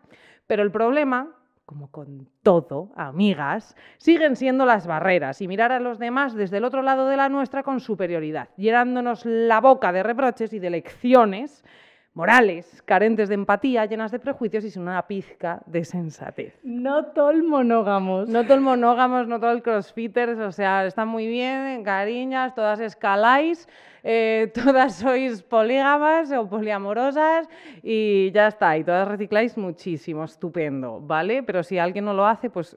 Pero 0.47 0.65
el 0.65 0.73
problema, 0.73 1.37
como 1.65 1.91
con 1.91 2.29
todo, 2.43 2.91
amigas, 2.97 3.77
siguen 3.97 4.35
siendo 4.35 4.67
las 4.67 4.89
barreras 4.89 5.41
y 5.41 5.47
mirar 5.47 5.71
a 5.71 5.79
los 5.79 6.00
demás 6.00 6.35
desde 6.35 6.56
el 6.56 6.65
otro 6.65 6.83
lado 6.83 7.06
de 7.06 7.17
la 7.17 7.29
nuestra 7.29 7.62
con 7.62 7.79
superioridad, 7.79 8.49
llenándonos 8.56 9.25
la 9.25 9.61
boca 9.61 9.93
de 9.93 10.03
reproches 10.03 10.53
y 10.53 10.59
de 10.59 10.71
lecciones 10.71 11.65
morales, 12.14 12.82
carentes 12.85 13.29
de 13.29 13.35
empatía, 13.35 13.87
llenas 13.87 14.12
de 14.12 14.19
prejuicios 14.19 14.64
y 14.64 14.70
sin 14.70 14.82
una 14.82 15.06
pizca 15.06 15.62
de 15.67 15.85
sensatez. 15.85 16.59
No 16.62 17.06
todo 17.06 17.31
el 17.31 17.43
monógamos. 17.43 18.28
No 18.28 18.45
todo 18.45 18.54
el 18.54 18.61
monógamos, 18.61 19.26
no 19.26 19.40
todo 19.40 19.52
el 19.52 19.62
crossfitters, 19.62 20.38
o 20.38 20.52
sea, 20.52 20.85
están 20.85 21.09
muy 21.09 21.26
bien, 21.26 21.83
cariñas, 21.85 22.54
todas 22.54 22.81
escaláis, 22.81 23.69
eh, 24.02 24.52
todas 24.54 24.97
sois 24.97 25.42
polígamas 25.42 26.31
o 26.33 26.49
poliamorosas 26.49 27.49
y 27.83 28.31
ya 28.33 28.49
está, 28.49 28.76
y 28.76 28.85
todas 28.85 29.09
recicláis 29.09 29.57
muchísimo, 29.57 30.25
estupendo, 30.25 31.00
¿vale? 31.00 31.42
Pero 31.42 31.62
si 31.62 31.78
alguien 31.78 32.04
no 32.04 32.12
lo 32.12 32.26
hace, 32.26 32.50
pues 32.50 32.76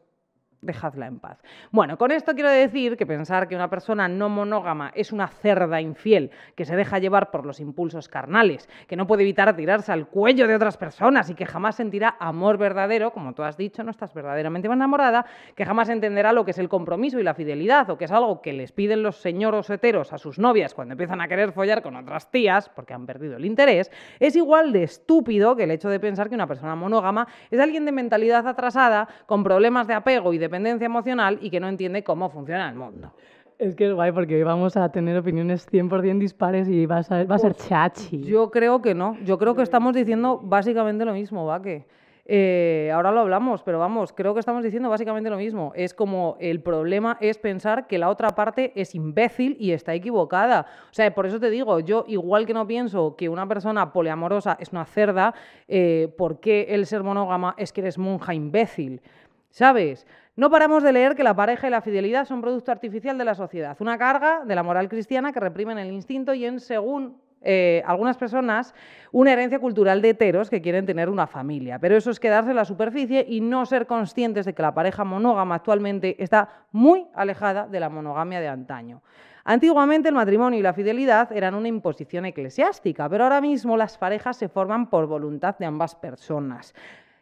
dejadla 0.66 1.08
en 1.08 1.20
paz. 1.20 1.42
Bueno, 1.72 1.98
con 1.98 2.12
esto 2.12 2.34
quiero 2.34 2.50
decir 2.50 2.98
que 2.98 3.06
pensar 3.06 3.48
que 3.48 3.56
una 3.56 3.70
persona 3.70 4.08
no 4.08 4.28
monógama 4.28 4.92
es 4.94 5.14
una 5.14 5.28
cerda 5.28 5.80
infiel 5.80 6.32
que 6.56 6.66
se 6.66 6.76
deja 6.76 7.00
llevar 7.00 7.32
por 7.32 7.46
los 7.46 7.60
impulsos 7.60 8.10
carnales, 8.10 8.68
que 8.88 8.96
no 8.96 9.08
puede 9.08 9.24
evitar 9.24 9.56
tirarse 9.56 9.92
al 9.92 10.08
cuello 10.08 10.48
de 10.48 10.56
otras 10.56 10.78
personas 10.78 11.30
y 11.30 11.36
que 11.36 11.46
jamás 11.46 11.76
sentirá 11.76 12.18
amor 12.20 12.58
verdadero, 12.58 13.12
como 13.12 13.34
tú 13.34 13.44
has 13.44 13.58
dicho, 13.58 13.84
no 13.84 13.92
estás 13.92 14.14
verdaderamente 14.14 14.66
enamorada, 14.74 15.26
que 15.56 15.66
jamás 15.66 15.90
entenderá 15.90 16.34
lo 16.34 16.46
que 16.46 16.52
es 16.52 16.58
el 16.58 16.70
compromiso 16.70 17.20
y 17.20 17.24
la 17.24 17.34
fidelidad, 17.34 17.90
o 17.90 17.98
que 17.98 18.06
es 18.06 18.12
algo 18.12 18.42
que 18.42 18.54
les 18.54 18.72
piden 18.72 19.04
los 19.04 19.18
señoros 19.18 19.70
heteros 19.70 20.14
a 20.14 20.18
sus 20.18 20.40
novias 20.40 20.74
cuando 20.74 20.94
empiezan 20.94 21.22
a 21.22 21.28
querer 21.28 21.52
follar 21.52 21.82
con 21.82 21.96
otras 21.96 22.32
tías, 22.32 22.70
porque 22.70 22.94
han 22.94 23.06
perdido 23.06 23.38
el 23.38 23.46
interés, 23.46 23.92
es 24.20 24.36
igual 24.36 24.72
de 24.72 24.84
estúpido 24.84 25.56
que 25.56 25.64
el 25.64 25.72
hecho 25.72 25.90
de 25.90 26.00
pensar 26.00 26.30
que 26.30 26.36
una 26.36 26.48
persona 26.48 26.76
monógama 26.76 27.28
es 27.52 27.60
alguien 27.60 27.86
de 27.86 27.92
mentalidad 27.92 28.48
atrasada, 28.48 29.08
con 29.26 29.44
problemas 29.44 29.88
de 29.88 29.94
apego 29.94 30.34
y 30.34 30.38
de 30.38 30.50
dependencia 30.56 30.86
emocional 30.86 31.38
y 31.42 31.50
que 31.50 31.60
no 31.60 31.68
entiende 31.68 32.04
cómo 32.04 32.30
funciona 32.30 32.70
el 32.70 32.76
mundo. 32.76 33.12
Es 33.58 33.76
que 33.76 33.88
es 33.88 33.94
guay 33.94 34.12
porque 34.12 34.36
hoy 34.36 34.44
vamos 34.44 34.76
a 34.78 34.90
tener 34.90 35.18
opiniones 35.18 35.68
100% 35.72 36.18
dispares 36.20 36.68
y 36.68 36.86
va 36.86 36.98
a 36.98 37.04
ser, 37.04 37.30
va 37.30 37.36
a 37.36 37.40
ser 37.40 37.54
chachi. 37.56 38.22
Yo 38.24 38.52
creo 38.52 38.82
que 38.82 38.94
no. 38.94 39.18
Yo 39.24 39.38
creo 39.38 39.56
que 39.56 39.64
estamos 39.64 39.94
diciendo 39.94 40.40
básicamente 40.44 41.06
lo 41.06 41.14
mismo, 41.14 41.46
¿va? 41.46 41.62
Que 41.62 41.86
eh, 42.28 42.90
ahora 42.94 43.12
lo 43.12 43.20
hablamos, 43.20 43.62
pero 43.62 43.78
vamos, 43.78 44.12
creo 44.12 44.34
que 44.34 44.40
estamos 44.40 44.64
diciendo 44.64 44.90
básicamente 44.90 45.30
lo 45.30 45.38
mismo. 45.38 45.72
Es 45.76 45.94
como 45.94 46.38
el 46.40 46.62
problema 46.62 47.18
es 47.22 47.38
pensar 47.38 47.88
que 47.88 47.98
la 47.98 48.10
otra 48.10 48.30
parte 48.30 48.74
es 48.76 48.96
imbécil 48.96 49.56
y 49.60 49.72
está 49.72 49.94
equivocada. 49.94 50.66
O 50.90 50.94
sea, 50.94 51.14
por 51.14 51.26
eso 51.26 51.40
te 51.40 51.50
digo, 51.50 51.80
yo 51.80 52.04
igual 52.08 52.46
que 52.46 52.54
no 52.54 52.66
pienso 52.66 53.16
que 53.16 53.30
una 53.30 53.48
persona 53.48 53.94
poliamorosa 53.94 54.58
es 54.60 54.72
una 54.72 54.86
cerda, 54.86 55.36
eh, 55.68 56.14
¿por 56.18 56.40
qué 56.40 56.68
el 56.70 56.86
ser 56.88 57.04
monógama 57.04 57.56
es 57.58 57.72
que 57.72 57.82
eres 57.82 57.98
monja 57.98 58.34
imbécil? 58.34 59.02
¿Sabes? 59.50 60.06
No 60.38 60.50
paramos 60.50 60.84
de 60.84 60.92
leer 60.92 61.16
que 61.16 61.24
la 61.24 61.34
pareja 61.34 61.68
y 61.68 61.72
la 61.72 61.80
fidelidad 61.80 62.26
son 62.26 62.42
producto 62.42 62.70
artificial 62.70 63.18
de 63.18 63.24
la 63.24 63.36
sociedad, 63.36 63.78
una 63.80 63.98
carga 63.98 64.44
de 64.44 64.54
la 64.54 64.64
moral 64.64 64.90
cristiana 64.90 65.32
que 65.32 65.40
reprimen 65.40 65.78
el 65.78 65.94
instinto 65.94 66.34
y 66.34 66.44
en 66.44 66.60
según 66.60 67.18
eh, 67.42 67.82
algunas 67.86 68.18
personas 68.18 68.76
una 69.14 69.32
herencia 69.32 69.60
cultural 69.60 70.02
de 70.02 70.10
heteros 70.10 70.50
que 70.50 70.62
quieren 70.62 70.86
tener 70.86 71.10
una 71.10 71.26
familia, 71.26 71.80
pero 71.80 71.96
eso 71.96 72.12
es 72.12 72.20
quedarse 72.20 72.50
en 72.50 72.58
la 72.58 72.66
superficie 72.66 73.26
y 73.30 73.40
no 73.40 73.66
ser 73.66 73.88
conscientes 73.88 74.46
de 74.46 74.54
que 74.54 74.62
la 74.62 74.74
pareja 74.74 75.06
monógama 75.06 75.56
actualmente 75.56 76.22
está 76.22 76.50
muy 76.74 77.08
alejada 77.14 77.66
de 77.68 77.80
la 77.80 77.88
monogamia 77.88 78.42
de 78.42 78.50
antaño. 78.50 79.02
Antiguamente 79.46 80.10
el 80.10 80.16
matrimonio 80.16 80.60
y 80.60 80.64
la 80.64 80.74
fidelidad 80.74 81.32
eran 81.32 81.56
una 81.56 81.70
imposición 81.70 82.26
eclesiástica, 82.26 83.08
pero 83.08 83.24
ahora 83.24 83.40
mismo 83.40 83.78
las 83.78 83.98
parejas 83.98 84.36
se 84.36 84.50
forman 84.50 84.90
por 84.90 85.06
voluntad 85.06 85.58
de 85.58 85.66
ambas 85.66 85.96
personas. 85.96 86.74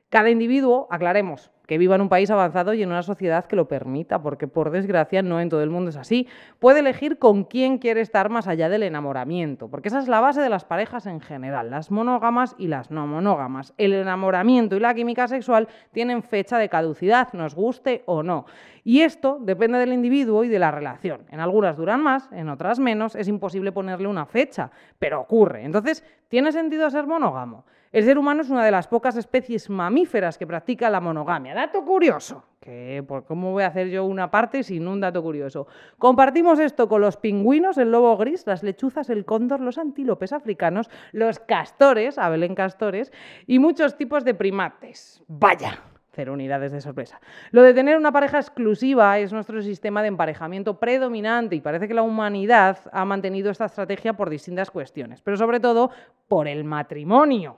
Cada 0.10 0.30
individuo, 0.30 0.88
aclaremos, 0.90 1.52
que 1.74 1.80
viva 1.80 1.96
en 1.96 2.02
un 2.02 2.10
país 2.10 2.30
avanzado 2.30 2.76
y 2.76 2.84
en 2.84 2.90
una 2.90 3.02
sociedad 3.02 3.46
que 3.46 3.56
lo 3.56 3.68
permita, 3.68 4.22
porque 4.22 4.48
por 4.48 4.70
desgracia 4.70 5.24
no 5.24 5.42
en 5.42 5.50
todo 5.50 5.64
el 5.64 5.72
mundo 5.72 5.90
es 5.90 5.98
así, 5.98 6.28
puede 6.60 6.82
elegir 6.82 7.18
con 7.18 7.46
quién 7.46 7.80
quiere 7.80 8.02
estar 8.02 8.30
más 8.30 8.48
allá 8.48 8.70
del 8.70 8.84
enamoramiento, 8.84 9.72
porque 9.72 9.88
esa 9.88 9.98
es 9.98 10.08
la 10.08 10.22
base 10.22 10.40
de 10.40 10.50
las 10.50 10.66
parejas 10.66 11.08
en 11.08 11.20
general, 11.20 11.72
las 11.72 11.90
monógamas 11.90 12.54
y 12.60 12.68
las 12.68 12.92
no 12.92 13.08
monógamas. 13.08 13.74
El 13.80 13.94
enamoramiento 13.94 14.76
y 14.76 14.82
la 14.82 14.94
química 14.94 15.28
sexual 15.28 15.68
tienen 15.92 16.22
fecha 16.22 16.60
de 16.60 16.70
caducidad, 16.70 17.34
nos 17.34 17.56
guste 17.56 18.04
o 18.06 18.22
no. 18.22 18.46
Y 18.84 19.02
esto 19.02 19.40
depende 19.42 19.80
del 19.80 19.94
individuo 19.94 20.44
y 20.44 20.50
de 20.50 20.60
la 20.60 20.70
relación. 20.70 21.22
En 21.32 21.40
algunas 21.40 21.76
duran 21.76 22.04
más, 22.04 22.30
en 22.34 22.50
otras 22.50 22.78
menos, 22.78 23.16
es 23.16 23.28
imposible 23.28 23.72
ponerle 23.72 24.08
una 24.08 24.28
fecha, 24.28 24.70
pero 25.00 25.22
ocurre. 25.22 25.64
Entonces, 25.64 26.04
¿tiene 26.28 26.52
sentido 26.52 26.88
ser 26.92 27.08
monógamo? 27.08 27.66
El 27.94 28.06
ser 28.06 28.18
humano 28.18 28.42
es 28.42 28.50
una 28.50 28.66
de 28.66 28.72
las 28.72 28.88
pocas 28.88 29.16
especies 29.18 29.70
mamíferas 29.70 30.40
que 30.40 30.48
practica 30.48 30.90
la 30.90 31.00
monogamia. 31.00 31.54
Dato 31.54 31.86
curioso, 31.86 32.44
que 32.60 33.04
por 33.08 33.24
cómo 33.24 33.52
voy 33.52 33.62
a 33.62 33.68
hacer 33.68 33.90
yo 33.90 34.04
una 34.06 34.32
parte 34.32 34.64
sin 34.64 34.88
un 34.88 35.00
dato 35.00 35.22
curioso. 35.22 35.68
Compartimos 36.00 36.58
esto 36.58 36.90
con 36.90 37.02
los 37.02 37.18
pingüinos, 37.18 37.78
el 37.78 37.92
lobo 37.92 38.18
gris, 38.18 38.48
las 38.48 38.64
lechuzas, 38.64 39.12
el 39.12 39.26
cóndor, 39.26 39.60
los 39.60 39.78
antílopes 39.78 40.34
africanos, 40.34 40.90
los 41.12 41.38
castores, 41.38 42.18
Abelén 42.18 42.56
castores, 42.56 43.14
y 43.46 43.60
muchos 43.60 43.96
tipos 43.96 44.26
de 44.26 44.34
primates. 44.34 45.24
Vaya, 45.28 45.80
cero 46.14 46.34
unidades 46.34 46.72
de 46.72 46.82
sorpresa. 46.82 47.22
Lo 47.52 47.62
de 47.62 47.76
tener 47.76 47.96
una 47.96 48.12
pareja 48.12 48.40
exclusiva 48.40 49.20
es 49.20 49.32
nuestro 49.32 49.62
sistema 49.62 50.02
de 50.02 50.08
emparejamiento 50.08 50.80
predominante 50.80 51.56
y 51.56 51.62
parece 51.62 51.88
que 51.88 51.94
la 51.94 52.02
humanidad 52.02 52.80
ha 52.92 53.06
mantenido 53.06 53.52
esta 53.52 53.66
estrategia 53.66 54.14
por 54.14 54.32
distintas 54.32 54.72
cuestiones, 54.72 55.22
pero 55.22 55.38
sobre 55.38 55.60
todo 55.60 55.92
por 56.28 56.48
el 56.48 56.64
matrimonio. 56.64 57.58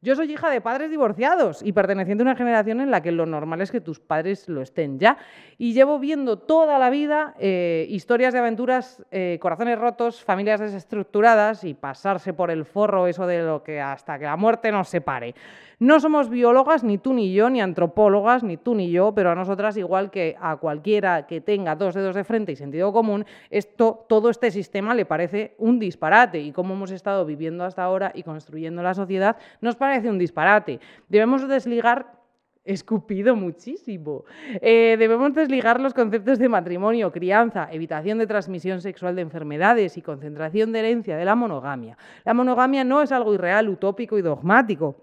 Yo 0.00 0.14
soy 0.14 0.30
hija 0.30 0.48
de 0.48 0.60
padres 0.60 0.90
divorciados 0.90 1.60
y 1.60 1.72
perteneciente 1.72 2.22
a 2.22 2.26
una 2.26 2.36
generación 2.36 2.80
en 2.80 2.92
la 2.92 3.02
que 3.02 3.10
lo 3.10 3.26
normal 3.26 3.60
es 3.62 3.72
que 3.72 3.80
tus 3.80 3.98
padres 3.98 4.48
lo 4.48 4.62
estén 4.62 5.00
ya. 5.00 5.18
Y 5.58 5.72
llevo 5.72 5.98
viendo 5.98 6.38
toda 6.38 6.78
la 6.78 6.88
vida 6.88 7.34
eh, 7.40 7.84
historias 7.90 8.32
de 8.32 8.38
aventuras, 8.38 9.04
eh, 9.10 9.38
corazones 9.40 9.76
rotos, 9.76 10.22
familias 10.22 10.60
desestructuradas 10.60 11.64
y 11.64 11.74
pasarse 11.74 12.32
por 12.32 12.52
el 12.52 12.64
forro 12.64 13.08
eso 13.08 13.26
de 13.26 13.42
lo 13.42 13.64
que 13.64 13.80
hasta 13.80 14.20
que 14.20 14.26
la 14.26 14.36
muerte 14.36 14.70
nos 14.70 14.88
separe. 14.88 15.34
No 15.80 16.00
somos 16.00 16.28
biólogas, 16.28 16.82
ni 16.82 16.98
tú 16.98 17.12
ni 17.12 17.32
yo, 17.32 17.50
ni 17.50 17.60
antropólogas, 17.60 18.42
ni 18.42 18.56
tú 18.56 18.74
ni 18.74 18.90
yo, 18.90 19.14
pero 19.14 19.30
a 19.30 19.36
nosotras, 19.36 19.76
igual 19.76 20.10
que 20.10 20.36
a 20.40 20.56
cualquiera 20.56 21.28
que 21.28 21.40
tenga 21.40 21.76
dos 21.76 21.94
dedos 21.94 22.16
de 22.16 22.24
frente 22.24 22.50
y 22.50 22.56
sentido 22.56 22.92
común, 22.92 23.24
esto, 23.48 24.04
todo 24.08 24.28
este 24.28 24.50
sistema 24.50 24.92
le 24.96 25.04
parece 25.04 25.54
un 25.58 25.78
disparate. 25.78 26.40
Y 26.40 26.50
como 26.50 26.74
hemos 26.74 26.90
estado 26.90 27.24
viviendo 27.24 27.64
hasta 27.64 27.84
ahora 27.84 28.10
y 28.12 28.24
construyendo 28.24 28.82
la 28.82 28.94
sociedad, 28.94 29.36
nos 29.60 29.76
parece 29.76 30.10
un 30.10 30.18
disparate. 30.18 30.80
Debemos 31.08 31.46
desligar 31.46 32.18
escupido 32.64 33.36
muchísimo. 33.36 34.24
Eh, 34.60 34.96
debemos 34.98 35.32
desligar 35.32 35.80
los 35.80 35.94
conceptos 35.94 36.38
de 36.38 36.48
matrimonio, 36.48 37.10
crianza, 37.12 37.68
evitación 37.72 38.18
de 38.18 38.26
transmisión 38.26 38.80
sexual 38.80 39.16
de 39.16 39.22
enfermedades 39.22 39.96
y 39.96 40.02
concentración 40.02 40.72
de 40.72 40.80
herencia 40.80 41.16
de 41.16 41.24
la 41.24 41.34
monogamia. 41.34 41.96
La 42.24 42.34
monogamia 42.34 42.84
no 42.84 43.00
es 43.00 43.10
algo 43.10 43.32
irreal, 43.32 43.68
utópico 43.68 44.18
y 44.18 44.22
dogmático. 44.22 44.96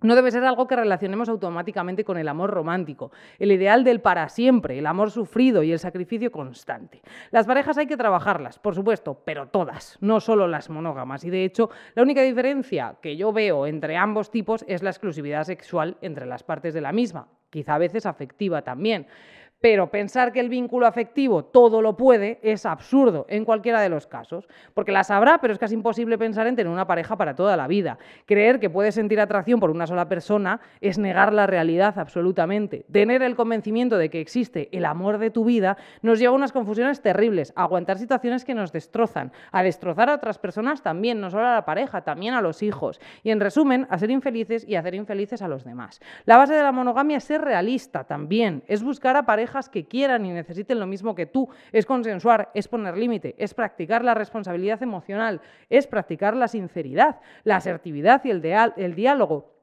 No 0.00 0.14
debe 0.14 0.30
ser 0.30 0.44
algo 0.44 0.68
que 0.68 0.76
relacionemos 0.76 1.28
automáticamente 1.28 2.04
con 2.04 2.18
el 2.18 2.28
amor 2.28 2.50
romántico, 2.50 3.10
el 3.40 3.50
ideal 3.50 3.82
del 3.82 4.00
para 4.00 4.28
siempre, 4.28 4.78
el 4.78 4.86
amor 4.86 5.10
sufrido 5.10 5.64
y 5.64 5.72
el 5.72 5.80
sacrificio 5.80 6.30
constante. 6.30 7.02
Las 7.32 7.46
parejas 7.46 7.78
hay 7.78 7.88
que 7.88 7.96
trabajarlas, 7.96 8.60
por 8.60 8.76
supuesto, 8.76 9.20
pero 9.24 9.48
todas, 9.48 9.98
no 10.00 10.20
solo 10.20 10.46
las 10.46 10.70
monógamas. 10.70 11.24
Y 11.24 11.30
de 11.30 11.44
hecho, 11.44 11.70
la 11.96 12.04
única 12.04 12.22
diferencia 12.22 12.94
que 13.02 13.16
yo 13.16 13.32
veo 13.32 13.66
entre 13.66 13.96
ambos 13.96 14.30
tipos 14.30 14.64
es 14.68 14.84
la 14.84 14.90
exclusividad 14.90 15.42
sexual 15.42 15.96
entre 16.00 16.26
las 16.26 16.44
partes 16.44 16.74
de 16.74 16.80
la 16.80 16.92
misma, 16.92 17.26
quizá 17.50 17.74
a 17.74 17.78
veces 17.78 18.06
afectiva 18.06 18.62
también. 18.62 19.08
Pero 19.60 19.90
pensar 19.90 20.32
que 20.32 20.38
el 20.38 20.48
vínculo 20.48 20.86
afectivo 20.86 21.44
todo 21.44 21.82
lo 21.82 21.96
puede 21.96 22.38
es 22.42 22.64
absurdo 22.64 23.26
en 23.28 23.44
cualquiera 23.44 23.80
de 23.80 23.88
los 23.88 24.06
casos, 24.06 24.46
porque 24.72 24.92
las 24.92 25.10
habrá, 25.10 25.38
pero 25.40 25.52
es 25.52 25.58
casi 25.58 25.74
imposible 25.74 26.16
pensar 26.16 26.46
en 26.46 26.54
tener 26.54 26.72
una 26.72 26.86
pareja 26.86 27.16
para 27.16 27.34
toda 27.34 27.56
la 27.56 27.66
vida. 27.66 27.98
Creer 28.24 28.60
que 28.60 28.70
puedes 28.70 28.94
sentir 28.94 29.20
atracción 29.20 29.58
por 29.58 29.70
una 29.70 29.88
sola 29.88 30.08
persona 30.08 30.60
es 30.80 30.96
negar 30.96 31.32
la 31.32 31.48
realidad 31.48 31.98
absolutamente. 31.98 32.86
Tener 32.92 33.22
el 33.22 33.34
convencimiento 33.34 33.98
de 33.98 34.10
que 34.10 34.20
existe 34.20 34.68
el 34.70 34.84
amor 34.84 35.18
de 35.18 35.30
tu 35.30 35.44
vida 35.44 35.76
nos 36.02 36.20
lleva 36.20 36.34
a 36.34 36.36
unas 36.36 36.52
confusiones 36.52 37.02
terribles, 37.02 37.52
a 37.56 37.64
aguantar 37.64 37.98
situaciones 37.98 38.44
que 38.44 38.54
nos 38.54 38.70
destrozan, 38.70 39.32
a 39.50 39.64
destrozar 39.64 40.08
a 40.08 40.14
otras 40.14 40.38
personas 40.38 40.82
también, 40.82 41.20
no 41.20 41.30
solo 41.30 41.48
a 41.48 41.54
la 41.54 41.64
pareja, 41.64 42.02
también 42.02 42.34
a 42.34 42.42
los 42.42 42.62
hijos, 42.62 43.00
y 43.24 43.30
en 43.30 43.40
resumen, 43.40 43.88
a 43.90 43.98
ser 43.98 44.12
infelices 44.12 44.64
y 44.68 44.76
hacer 44.76 44.94
infelices 44.94 45.42
a 45.42 45.48
los 45.48 45.64
demás. 45.64 46.00
La 46.26 46.36
base 46.36 46.54
de 46.54 46.62
la 46.62 46.70
monogamia 46.70 47.16
es 47.16 47.24
ser 47.24 47.40
realista 47.40 48.04
también, 48.04 48.62
es 48.68 48.84
buscar 48.84 49.16
a 49.16 49.26
parejas 49.26 49.47
que 49.70 49.86
quieran 49.86 50.24
y 50.26 50.30
necesiten 50.30 50.78
lo 50.78 50.86
mismo 50.86 51.14
que 51.14 51.26
tú. 51.26 51.48
Es 51.72 51.86
consensuar, 51.86 52.50
es 52.54 52.68
poner 52.68 52.96
límite, 52.96 53.34
es 53.38 53.54
practicar 53.54 54.04
la 54.04 54.14
responsabilidad 54.14 54.82
emocional, 54.82 55.40
es 55.68 55.86
practicar 55.86 56.36
la 56.36 56.48
sinceridad, 56.48 57.20
la 57.44 57.56
asertividad 57.56 58.24
y 58.24 58.30
el, 58.30 58.44
el 58.76 58.94
diálogo 58.94 59.57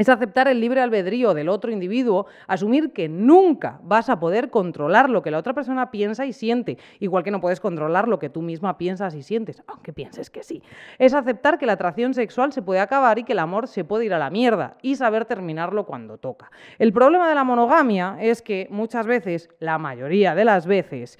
es 0.00 0.08
aceptar 0.08 0.48
el 0.48 0.60
libre 0.60 0.80
albedrío 0.80 1.34
del 1.34 1.50
otro 1.50 1.70
individuo, 1.70 2.24
asumir 2.46 2.94
que 2.94 3.06
nunca 3.06 3.80
vas 3.82 4.08
a 4.08 4.18
poder 4.18 4.48
controlar 4.48 5.10
lo 5.10 5.20
que 5.20 5.30
la 5.30 5.36
otra 5.36 5.52
persona 5.52 5.90
piensa 5.90 6.24
y 6.24 6.32
siente, 6.32 6.78
igual 7.00 7.22
que 7.22 7.30
no 7.30 7.42
puedes 7.42 7.60
controlar 7.60 8.08
lo 8.08 8.18
que 8.18 8.30
tú 8.30 8.40
misma 8.40 8.78
piensas 8.78 9.14
y 9.14 9.22
sientes, 9.22 9.62
aunque 9.66 9.92
pienses 9.92 10.30
que 10.30 10.42
sí. 10.42 10.62
Es 10.98 11.12
aceptar 11.12 11.58
que 11.58 11.66
la 11.66 11.74
atracción 11.74 12.14
sexual 12.14 12.50
se 12.50 12.62
puede 12.62 12.80
acabar 12.80 13.18
y 13.18 13.24
que 13.24 13.34
el 13.34 13.40
amor 13.40 13.68
se 13.68 13.84
puede 13.84 14.06
ir 14.06 14.14
a 14.14 14.18
la 14.18 14.30
mierda 14.30 14.78
y 14.80 14.96
saber 14.96 15.26
terminarlo 15.26 15.84
cuando 15.84 16.16
toca. 16.16 16.50
El 16.78 16.94
problema 16.94 17.28
de 17.28 17.34
la 17.34 17.44
monogamia 17.44 18.16
es 18.20 18.40
que 18.40 18.68
muchas 18.70 19.06
veces, 19.06 19.50
la 19.58 19.76
mayoría 19.76 20.34
de 20.34 20.46
las 20.46 20.66
veces, 20.66 21.18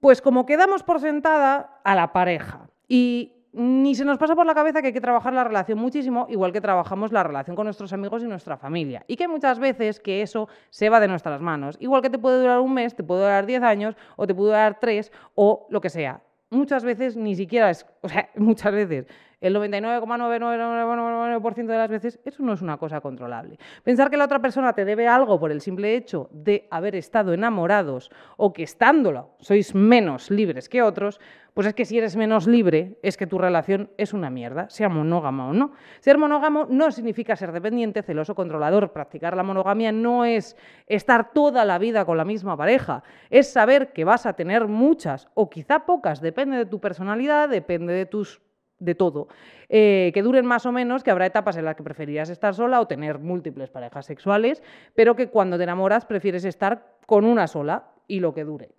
pues 0.00 0.22
como 0.22 0.46
quedamos 0.46 0.82
por 0.82 1.00
sentada 1.00 1.80
a 1.84 1.94
la 1.94 2.14
pareja 2.14 2.70
y 2.88 3.43
ni 3.54 3.94
se 3.94 4.04
nos 4.04 4.18
pasa 4.18 4.34
por 4.34 4.46
la 4.46 4.54
cabeza 4.54 4.80
que 4.80 4.88
hay 4.88 4.92
que 4.92 5.00
trabajar 5.00 5.32
la 5.32 5.44
relación 5.44 5.78
muchísimo, 5.78 6.26
igual 6.28 6.52
que 6.52 6.60
trabajamos 6.60 7.12
la 7.12 7.22
relación 7.22 7.54
con 7.54 7.66
nuestros 7.66 7.92
amigos 7.92 8.22
y 8.24 8.26
nuestra 8.26 8.56
familia. 8.56 9.04
Y 9.06 9.16
que 9.16 9.28
muchas 9.28 9.60
veces 9.60 10.00
que 10.00 10.22
eso 10.22 10.48
se 10.70 10.90
va 10.90 10.98
de 10.98 11.06
nuestras 11.06 11.40
manos. 11.40 11.76
Igual 11.78 12.02
que 12.02 12.10
te 12.10 12.18
puede 12.18 12.40
durar 12.40 12.58
un 12.58 12.74
mes, 12.74 12.96
te 12.96 13.04
puede 13.04 13.20
durar 13.22 13.46
10 13.46 13.62
años, 13.62 13.96
o 14.16 14.26
te 14.26 14.34
puede 14.34 14.48
durar 14.48 14.80
3, 14.80 15.12
o 15.36 15.68
lo 15.70 15.80
que 15.80 15.88
sea. 15.88 16.20
Muchas 16.50 16.84
veces 16.84 17.16
ni 17.16 17.36
siquiera 17.36 17.70
es, 17.70 17.86
o 18.00 18.08
sea, 18.08 18.28
muchas 18.36 18.72
veces 18.72 19.06
el 19.46 19.54
99,999% 19.56 21.66
de 21.66 21.76
las 21.76 21.90
veces, 21.90 22.18
eso 22.24 22.42
no 22.42 22.54
es 22.54 22.62
una 22.62 22.78
cosa 22.78 23.02
controlable. 23.02 23.58
Pensar 23.82 24.10
que 24.10 24.16
la 24.16 24.24
otra 24.24 24.40
persona 24.40 24.72
te 24.72 24.86
debe 24.86 25.06
algo 25.06 25.38
por 25.38 25.52
el 25.52 25.60
simple 25.60 25.96
hecho 25.96 26.30
de 26.32 26.66
haber 26.70 26.96
estado 26.96 27.34
enamorados 27.34 28.10
o 28.38 28.54
que 28.54 28.62
estándolo 28.62 29.36
sois 29.40 29.74
menos 29.74 30.30
libres 30.30 30.70
que 30.70 30.80
otros, 30.80 31.20
pues 31.52 31.68
es 31.68 31.74
que 31.74 31.84
si 31.84 31.98
eres 31.98 32.16
menos 32.16 32.46
libre, 32.46 32.98
es 33.02 33.16
que 33.16 33.26
tu 33.26 33.38
relación 33.38 33.90
es 33.96 34.12
una 34.12 34.28
mierda, 34.28 34.68
sea 34.70 34.88
monógama 34.88 35.48
o 35.48 35.52
no. 35.52 35.72
Ser 36.00 36.18
monógamo 36.18 36.66
no 36.68 36.90
significa 36.90 37.36
ser 37.36 37.52
dependiente, 37.52 38.02
celoso, 38.02 38.34
controlador. 38.34 38.92
Practicar 38.92 39.36
la 39.36 39.44
monogamia 39.44 39.92
no 39.92 40.24
es 40.24 40.56
estar 40.86 41.32
toda 41.32 41.64
la 41.64 41.78
vida 41.78 42.04
con 42.04 42.16
la 42.16 42.24
misma 42.24 42.56
pareja, 42.56 43.04
es 43.30 43.52
saber 43.52 43.92
que 43.92 44.04
vas 44.04 44.26
a 44.26 44.32
tener 44.32 44.66
muchas 44.66 45.28
o 45.34 45.48
quizá 45.48 45.86
pocas, 45.86 46.20
depende 46.20 46.56
de 46.56 46.66
tu 46.66 46.80
personalidad, 46.80 47.48
depende 47.48 47.92
de 47.92 48.06
tus 48.06 48.40
de 48.78 48.94
todo, 48.94 49.28
eh, 49.68 50.10
que 50.14 50.22
duren 50.22 50.46
más 50.46 50.66
o 50.66 50.72
menos, 50.72 51.02
que 51.02 51.10
habrá 51.10 51.26
etapas 51.26 51.56
en 51.56 51.64
las 51.64 51.76
que 51.76 51.82
preferirías 51.82 52.28
estar 52.28 52.54
sola 52.54 52.80
o 52.80 52.86
tener 52.86 53.18
múltiples 53.18 53.70
parejas 53.70 54.06
sexuales, 54.06 54.62
pero 54.94 55.16
que 55.16 55.28
cuando 55.28 55.56
te 55.56 55.64
enamoras 55.64 56.04
prefieres 56.04 56.44
estar 56.44 56.94
con 57.06 57.24
una 57.24 57.46
sola 57.46 57.90
y 58.06 58.20
lo 58.20 58.34
que 58.34 58.44
dure. 58.44 58.70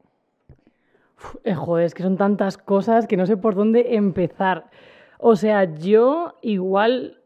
Eh, 1.44 1.54
joder, 1.54 1.86
es 1.86 1.94
que 1.94 2.04
son 2.04 2.18
tantas 2.18 2.58
cosas 2.58 3.08
que 3.08 3.18
no 3.18 3.25
sé 3.25 3.38
por 3.38 3.56
dónde 3.56 3.96
empezar. 3.96 4.70
O 5.18 5.36
sea, 5.36 5.64
yo 5.64 6.36
igual 6.42 7.22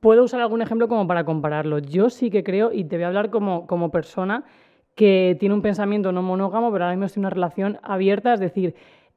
puedo 0.00 0.24
usar 0.24 0.40
algún 0.40 0.62
ejemplo 0.62 0.88
como 0.88 1.06
para 1.06 1.24
compararlo. 1.24 1.78
Yo 1.78 2.10
sí 2.10 2.30
que 2.30 2.42
creo, 2.42 2.72
y 2.72 2.84
te 2.84 2.96
voy 2.96 3.04
a 3.04 3.08
hablar 3.08 3.30
como, 3.30 3.66
como 3.66 3.90
persona 3.90 4.44
que 4.94 5.36
tiene 5.40 5.54
un 5.54 5.62
pensamiento 5.62 6.12
no 6.12 6.22
monógamo, 6.22 6.70
pero 6.72 6.84
ahora 6.84 6.96
mismo 6.96 7.12
en 7.14 7.20
una 7.20 7.30
relación 7.30 7.78
abierta, 7.82 8.34
es 8.34 8.40
decir, 8.40 8.74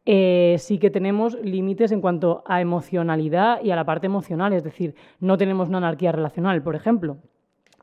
eh, 0.09 0.55
sí 0.57 0.79
que 0.79 0.89
tenemos 0.89 1.37
límites 1.43 1.91
en 1.91 1.99
cuanto 1.99 2.41
a 2.45 2.61
emocionalidad 2.61 3.61
y 3.61 3.71
a 3.71 3.75
la 3.75 3.83
parte 3.83 4.05
emocional, 4.05 4.53
es 4.53 4.63
decir, 4.63 4.95
no 5.19 5.37
tenemos 5.37 5.67
una 5.67 5.79
anarquía 5.79 6.13
relacional, 6.13 6.63
por 6.63 6.75
ejemplo. 6.75 7.17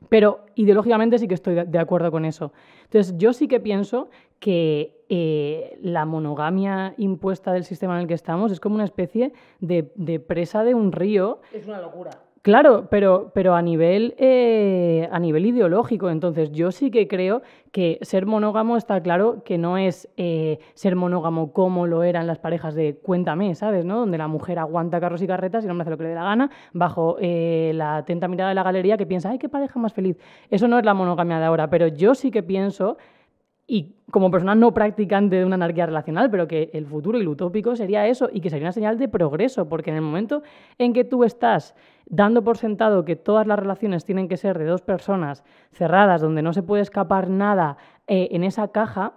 Pero 0.08 0.46
ideológicamente 0.54 1.18
sí 1.18 1.28
que 1.28 1.34
estoy 1.34 1.54
de 1.66 1.78
acuerdo 1.78 2.10
con 2.10 2.24
eso. 2.24 2.52
Entonces, 2.84 3.14
yo 3.18 3.34
sí 3.34 3.46
que 3.46 3.60
pienso 3.60 4.08
que 4.38 5.04
eh, 5.10 5.78
la 5.82 6.06
monogamia 6.06 6.94
impuesta 6.96 7.52
del 7.52 7.64
sistema 7.64 7.94
en 7.96 8.02
el 8.02 8.06
que 8.08 8.14
estamos 8.14 8.50
es 8.52 8.58
como 8.58 8.76
una 8.76 8.84
especie 8.84 9.34
de, 9.60 9.92
de 9.94 10.18
presa 10.18 10.64
de 10.64 10.74
un 10.74 10.92
río. 10.92 11.40
Es 11.52 11.66
una 11.66 11.80
locura. 11.82 12.10
Claro, 12.44 12.88
pero, 12.90 13.30
pero 13.32 13.54
a, 13.54 13.62
nivel, 13.62 14.14
eh, 14.18 15.08
a 15.10 15.18
nivel 15.18 15.46
ideológico. 15.46 16.10
Entonces, 16.10 16.52
yo 16.52 16.72
sí 16.72 16.90
que 16.90 17.08
creo 17.08 17.40
que 17.72 17.98
ser 18.02 18.26
monógamo 18.26 18.76
está 18.76 19.00
claro 19.02 19.42
que 19.46 19.56
no 19.56 19.78
es 19.78 20.10
eh, 20.18 20.58
ser 20.74 20.94
monógamo 20.94 21.54
como 21.54 21.86
lo 21.86 22.02
eran 22.02 22.26
las 22.26 22.38
parejas 22.38 22.74
de 22.74 22.96
Cuéntame, 22.96 23.54
¿sabes? 23.54 23.86
¿no? 23.86 24.00
Donde 24.00 24.18
la 24.18 24.28
mujer 24.28 24.58
aguanta 24.58 25.00
carros 25.00 25.22
y 25.22 25.26
carretas 25.26 25.64
y 25.64 25.68
el 25.68 25.70
hombre 25.70 25.84
hace 25.84 25.90
lo 25.92 25.96
que 25.96 26.02
le 26.02 26.10
dé 26.10 26.16
la 26.16 26.24
gana, 26.24 26.50
bajo 26.74 27.16
eh, 27.18 27.72
la 27.74 27.96
atenta 27.96 28.28
mirada 28.28 28.50
de 28.50 28.56
la 28.56 28.62
galería 28.62 28.98
que 28.98 29.06
piensa, 29.06 29.30
¡ay, 29.30 29.38
qué 29.38 29.48
pareja 29.48 29.80
más 29.80 29.94
feliz! 29.94 30.18
Eso 30.50 30.68
no 30.68 30.78
es 30.78 30.84
la 30.84 30.92
monogamia 30.92 31.38
de 31.38 31.46
ahora, 31.46 31.70
pero 31.70 31.86
yo 31.86 32.14
sí 32.14 32.30
que 32.30 32.42
pienso 32.42 32.98
y 33.66 33.94
como 34.10 34.30
persona 34.30 34.54
no 34.54 34.74
practicante 34.74 35.36
de 35.36 35.44
una 35.44 35.54
anarquía 35.54 35.86
relacional, 35.86 36.30
pero 36.30 36.46
que 36.46 36.70
el 36.72 36.86
futuro 36.86 37.18
y 37.18 37.22
lo 37.22 37.30
utópico 37.30 37.74
sería 37.76 38.06
eso 38.06 38.28
y 38.32 38.40
que 38.40 38.50
sería 38.50 38.66
una 38.66 38.72
señal 38.72 38.98
de 38.98 39.08
progreso, 39.08 39.68
porque 39.68 39.90
en 39.90 39.96
el 39.96 40.02
momento 40.02 40.42
en 40.78 40.92
que 40.92 41.04
tú 41.04 41.24
estás 41.24 41.74
dando 42.06 42.44
por 42.44 42.58
sentado 42.58 43.04
que 43.04 43.16
todas 43.16 43.46
las 43.46 43.58
relaciones 43.58 44.04
tienen 44.04 44.28
que 44.28 44.36
ser 44.36 44.58
de 44.58 44.66
dos 44.66 44.82
personas 44.82 45.42
cerradas, 45.72 46.20
donde 46.20 46.42
no 46.42 46.52
se 46.52 46.62
puede 46.62 46.82
escapar 46.82 47.30
nada 47.30 47.76
eh, 48.06 48.28
en 48.32 48.44
esa 48.44 48.68
caja, 48.68 49.14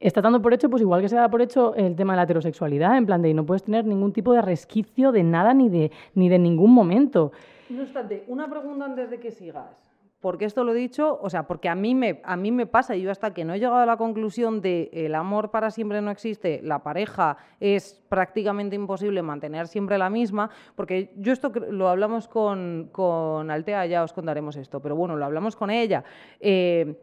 está 0.00 0.22
dando 0.22 0.40
por 0.40 0.54
hecho, 0.54 0.70
pues 0.70 0.82
igual 0.82 1.02
que 1.02 1.08
se 1.08 1.16
da 1.16 1.28
por 1.28 1.42
hecho 1.42 1.74
el 1.74 1.94
tema 1.94 2.14
de 2.14 2.16
la 2.16 2.22
heterosexualidad, 2.22 2.96
en 2.96 3.06
plan 3.06 3.22
de 3.22 3.34
no 3.34 3.44
puedes 3.44 3.64
tener 3.64 3.84
ningún 3.84 4.12
tipo 4.12 4.32
de 4.32 4.42
resquicio 4.42 5.12
de 5.12 5.22
nada 5.22 5.52
ni 5.52 5.68
de, 5.68 5.90
ni 6.14 6.28
de 6.28 6.38
ningún 6.38 6.72
momento. 6.72 7.32
No 7.68 7.82
obstante, 7.82 8.24
una 8.28 8.48
pregunta 8.48 8.86
antes 8.86 9.10
de 9.10 9.20
que 9.20 9.30
sigas 9.30 9.85
porque 10.20 10.46
esto 10.46 10.64
lo 10.64 10.72
he 10.72 10.76
dicho, 10.76 11.18
o 11.20 11.28
sea, 11.28 11.46
porque 11.46 11.68
a 11.68 11.74
mí 11.74 11.94
me, 11.94 12.20
a 12.24 12.36
mí 12.36 12.50
me 12.50 12.66
pasa, 12.66 12.96
y 12.96 13.02
yo 13.02 13.10
hasta 13.10 13.34
que 13.34 13.44
no 13.44 13.54
he 13.54 13.58
llegado 13.58 13.76
a 13.76 13.86
la 13.86 13.96
conclusión 13.96 14.60
de 14.60 14.88
el 14.92 15.14
amor 15.14 15.50
para 15.50 15.70
siempre 15.70 16.00
no 16.00 16.10
existe, 16.10 16.60
la 16.62 16.82
pareja 16.82 17.36
es 17.60 18.02
prácticamente 18.08 18.76
imposible 18.76 19.22
mantener 19.22 19.68
siempre 19.68 19.98
la 19.98 20.10
misma, 20.10 20.50
porque 20.74 21.12
yo 21.16 21.32
esto 21.32 21.52
lo 21.70 21.88
hablamos 21.88 22.28
con, 22.28 22.88
con 22.92 23.50
Altea, 23.50 23.86
ya 23.86 24.02
os 24.02 24.12
contaremos 24.12 24.56
esto, 24.56 24.80
pero 24.80 24.96
bueno, 24.96 25.16
lo 25.16 25.24
hablamos 25.24 25.54
con 25.54 25.70
ella. 25.70 26.02
Eh, 26.40 26.98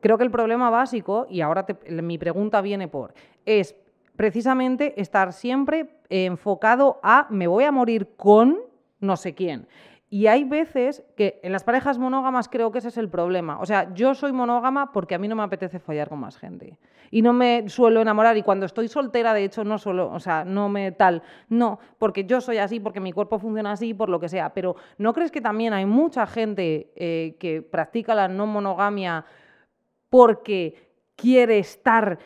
creo 0.00 0.18
que 0.18 0.24
el 0.24 0.30
problema 0.30 0.68
básico, 0.68 1.26
y 1.30 1.40
ahora 1.40 1.64
mi 1.88 2.18
pregunta 2.18 2.60
viene 2.60 2.88
por, 2.88 3.14
es 3.46 3.76
precisamente 4.16 5.00
estar 5.00 5.32
siempre 5.32 6.00
enfocado 6.08 6.98
a 7.04 7.28
me 7.30 7.46
voy 7.46 7.64
a 7.64 7.72
morir 7.72 8.16
con 8.16 8.58
no 9.00 9.16
sé 9.16 9.34
quién. 9.34 9.68
Y 10.10 10.26
hay 10.26 10.44
veces 10.44 11.04
que 11.16 11.38
en 11.42 11.52
las 11.52 11.64
parejas 11.64 11.98
monógamas 11.98 12.48
creo 12.48 12.72
que 12.72 12.78
ese 12.78 12.88
es 12.88 12.96
el 12.96 13.10
problema. 13.10 13.60
O 13.60 13.66
sea, 13.66 13.92
yo 13.92 14.14
soy 14.14 14.32
monógama 14.32 14.90
porque 14.90 15.14
a 15.14 15.18
mí 15.18 15.28
no 15.28 15.36
me 15.36 15.42
apetece 15.42 15.78
follar 15.78 16.08
con 16.08 16.18
más 16.18 16.38
gente. 16.38 16.78
Y 17.10 17.20
no 17.20 17.34
me 17.34 17.68
suelo 17.68 18.00
enamorar. 18.00 18.36
Y 18.38 18.42
cuando 18.42 18.64
estoy 18.64 18.88
soltera, 18.88 19.34
de 19.34 19.44
hecho, 19.44 19.64
no 19.64 19.76
solo, 19.76 20.10
o 20.10 20.18
sea, 20.18 20.44
no 20.46 20.70
me 20.70 20.92
tal. 20.92 21.22
No, 21.50 21.78
porque 21.98 22.24
yo 22.24 22.40
soy 22.40 22.56
así, 22.56 22.80
porque 22.80 23.00
mi 23.00 23.12
cuerpo 23.12 23.38
funciona 23.38 23.72
así, 23.72 23.92
por 23.92 24.08
lo 24.08 24.18
que 24.18 24.30
sea. 24.30 24.54
Pero 24.54 24.76
¿no 24.96 25.12
crees 25.12 25.30
que 25.30 25.42
también 25.42 25.74
hay 25.74 25.84
mucha 25.84 26.26
gente 26.26 26.90
eh, 26.96 27.36
que 27.38 27.60
practica 27.60 28.14
la 28.14 28.28
no 28.28 28.46
monogamia 28.46 29.26
porque 30.08 30.88
quiere 31.16 31.58
estar 31.58 32.18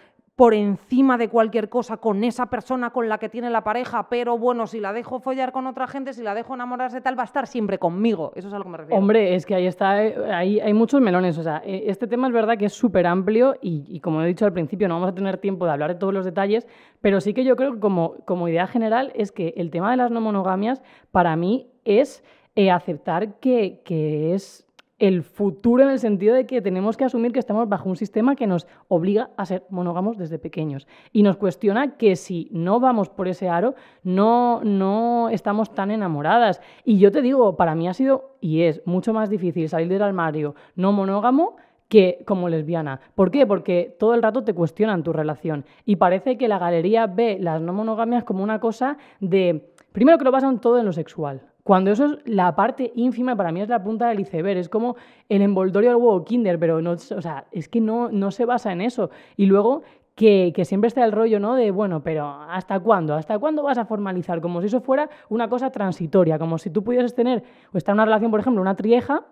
por 0.42 0.54
encima 0.54 1.18
de 1.18 1.28
cualquier 1.28 1.68
cosa 1.68 1.98
con 1.98 2.24
esa 2.24 2.46
persona 2.46 2.90
con 2.90 3.08
la 3.08 3.18
que 3.18 3.28
tiene 3.28 3.48
la 3.48 3.62
pareja, 3.62 4.08
pero 4.08 4.36
bueno, 4.36 4.66
si 4.66 4.80
la 4.80 4.92
dejo 4.92 5.20
follar 5.20 5.52
con 5.52 5.68
otra 5.68 5.86
gente, 5.86 6.12
si 6.14 6.24
la 6.24 6.34
dejo 6.34 6.54
enamorarse 6.54 7.00
tal, 7.00 7.16
va 7.16 7.22
a 7.22 7.26
estar 7.26 7.46
siempre 7.46 7.78
conmigo. 7.78 8.32
Eso 8.34 8.48
es 8.48 8.54
a 8.54 8.58
lo 8.58 8.64
que 8.64 8.70
me 8.70 8.76
refiero. 8.78 9.00
Hombre, 9.00 9.36
es 9.36 9.46
que 9.46 9.54
ahí 9.54 9.68
está, 9.68 10.04
eh, 10.04 10.16
ahí 10.34 10.58
hay 10.58 10.74
muchos 10.74 11.00
melones. 11.00 11.38
O 11.38 11.44
sea, 11.44 11.62
eh, 11.64 11.84
este 11.86 12.08
tema 12.08 12.26
es 12.26 12.32
verdad 12.32 12.58
que 12.58 12.64
es 12.64 12.72
súper 12.72 13.06
amplio 13.06 13.54
y, 13.62 14.00
como 14.00 14.20
he 14.20 14.26
dicho 14.26 14.44
al 14.44 14.52
principio, 14.52 14.88
no 14.88 14.94
vamos 14.94 15.10
a 15.10 15.14
tener 15.14 15.38
tiempo 15.38 15.64
de 15.64 15.70
hablar 15.70 15.92
de 15.92 16.00
todos 16.00 16.12
los 16.12 16.24
detalles, 16.24 16.66
pero 17.00 17.20
sí 17.20 17.34
que 17.34 17.44
yo 17.44 17.54
creo 17.54 17.74
que 17.74 17.78
como, 17.78 18.16
como 18.24 18.48
idea 18.48 18.66
general 18.66 19.12
es 19.14 19.30
que 19.30 19.54
el 19.56 19.70
tema 19.70 19.92
de 19.92 19.96
las 19.96 20.10
no 20.10 20.20
monogamias 20.20 20.82
para 21.12 21.36
mí 21.36 21.70
es 21.84 22.24
eh, 22.56 22.72
aceptar 22.72 23.38
que, 23.38 23.80
que 23.84 24.34
es 24.34 24.66
el 25.02 25.24
futuro 25.24 25.82
en 25.82 25.90
el 25.90 25.98
sentido 25.98 26.32
de 26.32 26.46
que 26.46 26.62
tenemos 26.62 26.96
que 26.96 27.04
asumir 27.04 27.32
que 27.32 27.40
estamos 27.40 27.68
bajo 27.68 27.88
un 27.88 27.96
sistema 27.96 28.36
que 28.36 28.46
nos 28.46 28.68
obliga 28.86 29.30
a 29.36 29.44
ser 29.44 29.64
monógamos 29.68 30.16
desde 30.16 30.38
pequeños 30.38 30.86
y 31.12 31.24
nos 31.24 31.36
cuestiona 31.36 31.96
que 31.96 32.14
si 32.14 32.48
no 32.52 32.78
vamos 32.78 33.08
por 33.08 33.26
ese 33.26 33.48
aro, 33.48 33.74
no, 34.04 34.62
no 34.62 35.28
estamos 35.28 35.74
tan 35.74 35.90
enamoradas. 35.90 36.60
Y 36.84 36.98
yo 36.98 37.10
te 37.10 37.20
digo, 37.20 37.56
para 37.56 37.74
mí 37.74 37.88
ha 37.88 37.94
sido 37.94 38.36
y 38.40 38.62
es 38.62 38.80
mucho 38.86 39.12
más 39.12 39.28
difícil 39.28 39.68
salir 39.68 39.88
del 39.88 40.02
armario 40.02 40.54
no 40.76 40.92
monógamo 40.92 41.56
que 41.88 42.22
como 42.24 42.48
lesbiana. 42.48 43.00
¿Por 43.16 43.32
qué? 43.32 43.44
Porque 43.44 43.96
todo 43.98 44.14
el 44.14 44.22
rato 44.22 44.44
te 44.44 44.54
cuestionan 44.54 45.02
tu 45.02 45.12
relación 45.12 45.64
y 45.84 45.96
parece 45.96 46.38
que 46.38 46.46
la 46.46 46.60
galería 46.60 47.08
ve 47.08 47.38
las 47.40 47.60
no 47.60 47.72
monogamias 47.72 48.22
como 48.22 48.44
una 48.44 48.60
cosa 48.60 48.98
de, 49.18 49.74
primero 49.90 50.16
que 50.16 50.24
lo 50.24 50.30
basan 50.30 50.60
todo 50.60 50.78
en 50.78 50.86
lo 50.86 50.92
sexual. 50.92 51.42
Cuando 51.62 51.92
eso 51.92 52.06
es 52.06 52.18
la 52.24 52.56
parte 52.56 52.92
ínfima, 52.94 53.36
para 53.36 53.52
mí 53.52 53.60
es 53.60 53.68
la 53.68 53.82
punta 53.82 54.08
del 54.08 54.20
iceberg, 54.20 54.58
es 54.58 54.68
como 54.68 54.96
el 55.28 55.42
envoltorio 55.42 55.90
del 55.90 55.96
huevo 55.96 56.24
Kinder, 56.24 56.58
pero 56.58 56.82
no, 56.82 56.92
o 56.92 56.96
sea, 56.96 57.46
es 57.52 57.68
que 57.68 57.80
no, 57.80 58.10
no 58.10 58.32
se 58.32 58.44
basa 58.44 58.72
en 58.72 58.80
eso. 58.80 59.10
Y 59.36 59.46
luego 59.46 59.82
que, 60.16 60.52
que, 60.54 60.64
siempre 60.64 60.88
está 60.88 61.04
el 61.04 61.12
rollo, 61.12 61.38
¿no? 61.38 61.54
De, 61.54 61.70
bueno, 61.70 62.02
pero 62.02 62.26
¿hasta 62.26 62.80
cuándo? 62.80 63.14
¿Hasta 63.14 63.38
cuándo 63.38 63.62
vas 63.62 63.78
a 63.78 63.84
formalizar? 63.84 64.40
Como 64.40 64.60
si 64.60 64.66
eso 64.66 64.80
fuera 64.80 65.08
una 65.28 65.48
cosa 65.48 65.70
transitoria, 65.70 66.38
como 66.38 66.58
si 66.58 66.70
tú 66.70 66.82
pudieras 66.82 67.14
tener 67.14 67.44
o 67.72 67.78
estar 67.78 67.92
en 67.92 67.98
una 67.98 68.06
relación, 68.06 68.30
por 68.30 68.40
ejemplo, 68.40 68.60
una 68.60 68.74
trieja, 68.74 69.24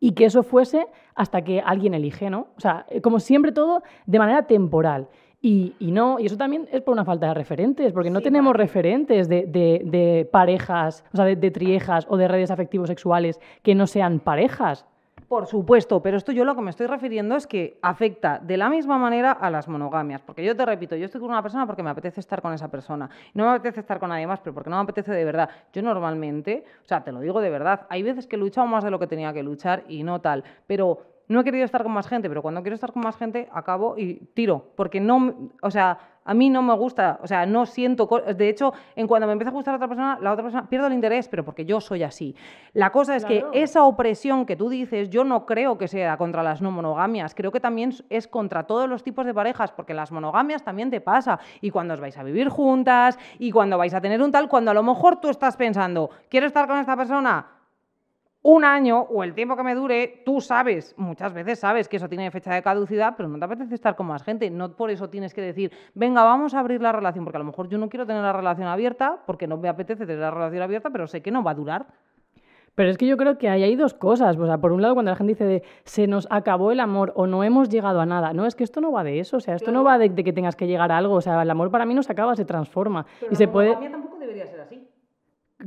y 0.00 0.12
que 0.12 0.24
eso 0.24 0.42
fuese 0.42 0.86
hasta 1.14 1.42
que 1.42 1.60
alguien 1.60 1.92
elige, 1.94 2.30
¿no? 2.30 2.48
O 2.56 2.60
sea, 2.60 2.86
como 3.02 3.20
siempre 3.20 3.52
todo 3.52 3.82
de 4.06 4.18
manera 4.18 4.46
temporal. 4.46 5.08
Y, 5.42 5.74
no, 5.80 6.18
y 6.20 6.26
eso 6.26 6.36
también 6.36 6.68
es 6.70 6.82
por 6.82 6.92
una 6.92 7.04
falta 7.04 7.28
de 7.28 7.34
referentes, 7.34 7.92
porque 7.94 8.10
no 8.10 8.20
tenemos 8.20 8.54
referentes 8.54 9.26
de, 9.28 10.28
parejas, 10.30 11.02
o 11.14 11.16
sea, 11.16 11.24
de, 11.24 11.50
triejas 11.50 12.06
o 12.10 12.18
de 12.18 12.28
redes 12.28 12.50
afectivos 12.50 12.88
sexuales 12.88 13.40
que 13.62 13.74
no 13.74 13.86
sean 13.86 14.20
parejas. 14.20 14.84
Por 15.28 15.46
supuesto, 15.46 16.02
pero 16.02 16.16
esto 16.16 16.32
yo 16.32 16.44
lo 16.44 16.56
que 16.56 16.60
me 16.60 16.70
estoy 16.70 16.88
refiriendo 16.88 17.36
es 17.36 17.46
que 17.46 17.78
afecta 17.82 18.40
de 18.40 18.56
la 18.56 18.68
misma 18.68 18.98
manera 18.98 19.30
a 19.30 19.48
las 19.48 19.68
monogamias. 19.68 20.20
Porque 20.22 20.44
yo 20.44 20.56
te 20.56 20.66
repito, 20.66 20.96
yo 20.96 21.04
estoy 21.04 21.20
con 21.20 21.30
una 21.30 21.42
persona 21.42 21.66
porque 21.66 21.84
me 21.84 21.90
apetece 21.90 22.18
estar 22.18 22.42
con 22.42 22.52
esa 22.52 22.68
persona. 22.68 23.08
Y 23.32 23.38
no 23.38 23.44
me 23.44 23.50
apetece 23.50 23.80
estar 23.80 24.00
con 24.00 24.08
nadie 24.08 24.26
más, 24.26 24.40
pero 24.40 24.52
porque 24.54 24.68
no 24.68 24.76
me 24.76 24.82
apetece 24.82 25.12
de 25.12 25.24
verdad. 25.24 25.48
Yo 25.72 25.82
normalmente, 25.82 26.64
o 26.84 26.88
sea, 26.88 27.04
te 27.04 27.12
lo 27.12 27.20
digo 27.20 27.40
de 27.40 27.48
verdad, 27.48 27.86
hay 27.88 28.02
veces 28.02 28.26
que 28.26 28.34
he 28.34 28.38
luchado 28.38 28.66
más 28.66 28.82
de 28.82 28.90
lo 28.90 28.98
que 28.98 29.06
tenía 29.06 29.32
que 29.32 29.44
luchar 29.44 29.84
y 29.88 30.02
no 30.02 30.20
tal. 30.20 30.42
Pero 30.66 30.98
no 31.30 31.40
he 31.40 31.44
querido 31.44 31.64
estar 31.64 31.84
con 31.84 31.92
más 31.92 32.08
gente, 32.08 32.28
pero 32.28 32.42
cuando 32.42 32.60
quiero 32.60 32.74
estar 32.74 32.92
con 32.92 33.02
más 33.02 33.16
gente 33.16 33.48
acabo 33.52 33.96
y 33.96 34.14
tiro, 34.34 34.72
porque 34.74 34.98
no, 34.98 35.50
o 35.62 35.70
sea, 35.70 35.96
a 36.24 36.34
mí 36.34 36.50
no 36.50 36.60
me 36.60 36.74
gusta, 36.74 37.20
o 37.22 37.26
sea, 37.28 37.46
no 37.46 37.66
siento, 37.66 38.08
de 38.36 38.48
hecho, 38.48 38.72
en 38.96 39.06
cuando 39.06 39.28
me 39.28 39.34
empieza 39.34 39.50
a 39.50 39.52
gustar 39.52 39.76
otra 39.76 39.86
persona, 39.86 40.18
la 40.20 40.32
otra 40.32 40.42
persona 40.42 40.68
pierdo 40.68 40.88
el 40.88 40.92
interés, 40.92 41.28
pero 41.28 41.44
porque 41.44 41.64
yo 41.64 41.80
soy 41.80 42.02
así. 42.02 42.34
La 42.72 42.90
cosa 42.90 43.14
es 43.14 43.24
que 43.24 43.44
esa 43.52 43.84
opresión 43.84 44.44
que 44.44 44.56
tú 44.56 44.68
dices, 44.68 45.08
yo 45.08 45.22
no 45.22 45.46
creo 45.46 45.78
que 45.78 45.86
sea 45.86 46.16
contra 46.16 46.42
las 46.42 46.60
no 46.60 46.72
monogamias, 46.72 47.32
creo 47.36 47.52
que 47.52 47.60
también 47.60 47.92
es 48.08 48.26
contra 48.26 48.64
todos 48.64 48.88
los 48.88 49.04
tipos 49.04 49.24
de 49.24 49.32
parejas, 49.32 49.70
porque 49.70 49.94
las 49.94 50.10
monogamias 50.10 50.64
también 50.64 50.90
te 50.90 51.00
pasa, 51.00 51.38
y 51.60 51.70
cuando 51.70 51.94
os 51.94 52.00
vais 52.00 52.18
a 52.18 52.24
vivir 52.24 52.48
juntas, 52.48 53.16
y 53.38 53.52
cuando 53.52 53.78
vais 53.78 53.94
a 53.94 54.00
tener 54.00 54.20
un 54.20 54.32
tal, 54.32 54.48
cuando 54.48 54.72
a 54.72 54.74
lo 54.74 54.82
mejor 54.82 55.20
tú 55.20 55.28
estás 55.28 55.56
pensando, 55.56 56.10
quiero 56.28 56.48
estar 56.48 56.66
con 56.66 56.78
esta 56.78 56.96
persona, 56.96 57.59
un 58.42 58.64
año 58.64 59.00
o 59.00 59.22
el 59.22 59.34
tiempo 59.34 59.54
que 59.54 59.62
me 59.62 59.74
dure, 59.74 60.22
tú 60.24 60.40
sabes, 60.40 60.94
muchas 60.96 61.34
veces 61.34 61.58
sabes 61.58 61.88
que 61.88 61.98
eso 61.98 62.08
tiene 62.08 62.30
fecha 62.30 62.54
de 62.54 62.62
caducidad, 62.62 63.14
pero 63.16 63.28
no 63.28 63.38
te 63.38 63.44
apetece 63.44 63.74
estar 63.74 63.96
con 63.96 64.06
más 64.06 64.22
gente. 64.22 64.48
No 64.50 64.76
por 64.76 64.90
eso 64.90 65.10
tienes 65.10 65.34
que 65.34 65.42
decir, 65.42 65.70
venga, 65.94 66.24
vamos 66.24 66.54
a 66.54 66.60
abrir 66.60 66.80
la 66.80 66.92
relación, 66.92 67.24
porque 67.24 67.36
a 67.36 67.40
lo 67.40 67.44
mejor 67.44 67.68
yo 67.68 67.76
no 67.76 67.88
quiero 67.88 68.06
tener 68.06 68.22
la 68.22 68.32
relación 68.32 68.68
abierta, 68.68 69.20
porque 69.26 69.46
no 69.46 69.58
me 69.58 69.68
apetece 69.68 70.06
tener 70.06 70.20
la 70.20 70.30
relación 70.30 70.62
abierta, 70.62 70.90
pero 70.90 71.06
sé 71.06 71.20
que 71.20 71.30
no 71.30 71.42
va 71.42 71.50
a 71.50 71.54
durar. 71.54 71.86
Pero 72.74 72.88
es 72.90 72.96
que 72.96 73.06
yo 73.06 73.16
creo 73.16 73.36
que 73.36 73.48
hay, 73.48 73.62
hay 73.62 73.76
dos 73.76 73.92
cosas. 73.92 74.38
O 74.38 74.46
sea, 74.46 74.58
por 74.58 74.72
un 74.72 74.80
lado, 74.80 74.94
cuando 74.94 75.10
la 75.10 75.16
gente 75.16 75.32
dice 75.32 75.44
de 75.44 75.62
se 75.84 76.06
nos 76.06 76.26
acabó 76.30 76.72
el 76.72 76.80
amor 76.80 77.12
o 77.16 77.26
no 77.26 77.44
hemos 77.44 77.68
llegado 77.68 78.00
a 78.00 78.06
nada. 78.06 78.32
No, 78.32 78.46
es 78.46 78.54
que 78.54 78.64
esto 78.64 78.80
no 78.80 78.92
va 78.92 79.04
de 79.04 79.18
eso. 79.20 79.36
O 79.36 79.40
sea, 79.40 79.54
esto 79.54 79.70
no 79.70 79.84
va 79.84 79.98
de, 79.98 80.14
que 80.14 80.32
tengas 80.32 80.56
que 80.56 80.66
llegar 80.66 80.90
a 80.92 80.96
algo. 80.96 81.14
O 81.16 81.20
sea, 81.20 81.42
el 81.42 81.50
amor 81.50 81.70
para 81.70 81.84
mí 81.84 81.92
no 81.92 82.02
se 82.02 82.12
acaba, 82.12 82.34
se 82.36 82.44
transforma. 82.44 83.04
y 83.30 83.34
se 83.34 83.48
puede. 83.48 83.76
tampoco 83.90 84.18
debería 84.18 84.46
ser. 84.46 84.59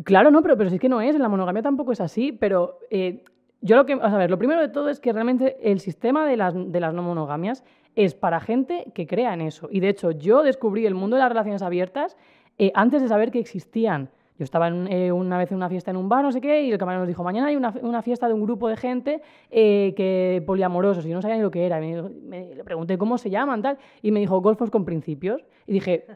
Claro, 0.03 0.31
no, 0.31 0.41
pero, 0.41 0.57
pero 0.57 0.69
sí 0.69 0.79
que 0.79 0.89
no 0.89 1.01
es, 1.01 1.17
la 1.19 1.29
monogamia 1.29 1.61
tampoco 1.61 1.91
es 1.91 2.01
así, 2.01 2.31
pero 2.31 2.79
eh, 2.89 3.23
yo 3.61 3.75
lo 3.75 3.85
que, 3.85 3.93
a 3.93 4.17
ver, 4.17 4.31
lo 4.31 4.39
primero 4.39 4.59
de 4.59 4.69
todo 4.69 4.89
es 4.89 4.99
que 4.99 5.13
realmente 5.13 5.57
el 5.61 5.79
sistema 5.79 6.25
de 6.25 6.35
las, 6.35 6.53
de 6.55 6.79
las 6.79 6.93
no 6.93 7.03
monogamias 7.03 7.63
es 7.95 8.15
para 8.15 8.39
gente 8.39 8.91
que 8.95 9.05
crea 9.05 9.33
en 9.35 9.41
eso. 9.41 9.67
Y 9.71 9.81
de 9.81 9.89
hecho, 9.89 10.09
yo 10.09 10.41
descubrí 10.41 10.87
el 10.87 10.95
mundo 10.95 11.15
de 11.15 11.21
las 11.21 11.29
relaciones 11.29 11.61
abiertas 11.61 12.17
eh, 12.57 12.71
antes 12.73 13.03
de 13.03 13.07
saber 13.07 13.29
que 13.29 13.39
existían. 13.39 14.09
Yo 14.39 14.43
estaba 14.43 14.67
eh, 14.67 15.11
una 15.11 15.37
vez 15.37 15.51
en 15.51 15.57
una 15.57 15.69
fiesta 15.69 15.91
en 15.91 15.97
un 15.97 16.09
bar, 16.09 16.23
no 16.23 16.31
sé 16.31 16.41
qué, 16.41 16.63
y 16.63 16.71
el 16.71 16.79
camarero 16.79 17.01
nos 17.01 17.07
dijo, 17.07 17.23
mañana 17.23 17.49
hay 17.49 17.55
una, 17.55 18.01
fiesta 18.01 18.27
de 18.27 18.33
un 18.33 18.41
grupo 18.41 18.67
de 18.67 18.77
gente 18.77 19.21
que 19.51 20.43
poliamorosos, 20.47 21.05
y 21.05 21.11
no 21.13 21.21
sabía 21.21 21.37
ni 21.37 21.43
lo 21.43 21.51
que 21.51 21.67
era. 21.67 21.79
me, 21.79 22.55
le 22.55 22.63
pregunté 22.63 22.97
cómo 22.97 23.19
se 23.19 23.29
llaman, 23.29 23.61
tal, 23.61 23.77
y 24.01 24.11
me 24.11 24.21
dijo, 24.21 24.41
golfos 24.41 24.71
con 24.71 24.85
principios. 24.85 25.45
Y 25.67 25.73
dije, 25.73 26.07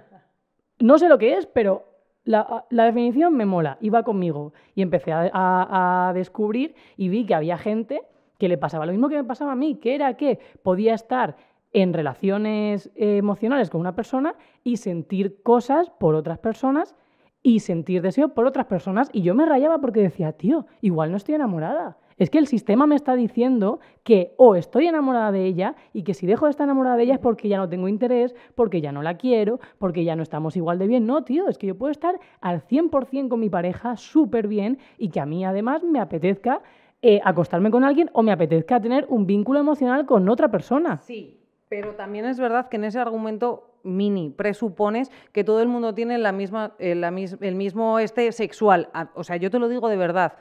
no 0.80 0.98
sé 0.98 1.10
lo 1.10 1.20
que 1.20 1.38
es, 1.38 1.46
pero 1.46 1.87
la, 2.28 2.66
definición 2.70 3.36
me 3.36 3.46
mola, 3.46 3.78
iba 3.82 4.04
conmigo 4.04 4.54
y 4.76 4.82
empecé 4.82 5.12
a, 5.14 6.12
descubrir 6.14 6.76
y 6.98 7.10
vi 7.10 7.26
que 7.26 7.34
había 7.34 7.58
gente 7.58 8.02
que 8.38 8.50
le 8.50 8.58
pasaba 8.58 8.86
lo 8.86 8.92
mismo 8.92 9.10
que 9.10 9.16
me 9.16 9.24
pasaba 9.24 9.54
a 9.54 9.56
mí, 9.56 9.76
que 9.76 9.96
era 9.96 10.16
que 10.16 10.40
podía 10.62 10.94
estar 10.94 11.36
en 11.74 11.94
relaciones 11.94 12.92
eh, 12.96 13.18
emocionales 13.18 13.70
con 13.70 13.82
una 13.82 13.96
persona 13.96 14.36
y 14.64 14.78
sentir 14.78 15.42
cosas 15.42 15.90
por 15.90 16.16
otras 16.16 16.38
personas 16.38 16.96
y 17.42 17.62
sentir 17.62 18.02
deseo 18.02 18.34
por 18.34 18.46
otras 18.46 18.66
personas. 18.66 19.10
Y 19.14 19.22
yo 19.22 19.34
me 19.34 19.46
rayaba 19.46 19.80
porque 19.80 20.02
decía, 20.02 20.34
tío, 20.34 20.66
igual 20.82 21.12
no 21.12 21.18
estoy 21.18 21.36
enamorada. 21.36 21.98
Es 22.18 22.32
que 22.32 22.40
el 22.40 22.48
sistema 22.48 22.88
me 22.88 22.96
está 22.96 23.16
diciendo 23.16 23.80
que 24.04 24.34
o 24.38 24.56
estoy 24.56 24.88
enamorada 24.88 25.32
de 25.32 25.46
ella 25.46 25.76
y 25.94 26.04
que 26.04 26.14
si 26.14 26.26
dejo 26.26 26.46
de 26.46 26.52
estar 26.52 26.66
enamorada 26.66 26.98
de 26.98 27.04
ella 27.04 27.14
es 27.16 27.20
porque 27.20 27.48
ya 27.48 27.58
no 27.58 27.70
tengo 27.70 27.88
interés, 27.88 28.36
porque 28.56 28.82
ya 28.82 28.92
no 28.92 29.04
la 29.04 29.18
quiero, 29.18 29.60
porque 29.78 30.04
ya 30.04 30.16
no 30.16 30.24
estamos 30.24 30.58
igual 30.58 30.80
de 30.80 30.88
bien. 30.88 31.06
No, 31.06 31.24
tío, 31.24 31.48
es 31.48 31.58
que 31.58 31.68
yo 31.68 31.78
puedo 31.78 31.92
estar 31.92 32.20
al 32.42 32.62
100% 32.62 33.30
con 33.30 33.40
mi 33.40 33.50
pareja 33.50 33.96
súper 33.98 34.48
bien 34.48 34.80
y 34.98 35.10
que 35.10 35.20
a 35.20 35.26
mí 35.26 35.46
además 35.46 35.84
me 35.84 36.00
apetezca 36.00 36.62
eh, 37.04 37.20
acostarme 37.24 37.70
con 37.70 37.84
alguien 37.84 38.10
o 38.14 38.24
me 38.24 38.32
apetezca 38.32 38.82
tener 38.82 39.06
un 39.10 39.28
vínculo 39.28 39.60
emocional 39.60 40.08
con 40.08 40.28
otra 40.28 40.50
persona. 40.50 40.98
Sí, 40.98 41.40
pero 41.70 41.94
también 41.94 42.26
es 42.26 42.40
verdad 42.40 42.70
que 42.70 42.78
en 42.78 42.86
ese 42.86 43.00
argumento 43.00 43.76
mini 43.84 44.32
presupones 44.32 45.12
que 45.32 45.44
todo 45.44 45.62
el 45.62 45.68
mundo 45.68 45.94
tiene 45.94 46.18
la 46.18 46.32
misma, 46.32 46.74
eh, 46.80 47.00
el 47.42 47.56
mismo 47.56 48.00
este 48.00 48.32
sexual. 48.32 48.90
O 49.14 49.24
sea, 49.24 49.38
yo 49.38 49.52
te 49.52 49.60
lo 49.60 49.70
digo 49.70 49.88
de 49.88 49.98
verdad. 49.98 50.34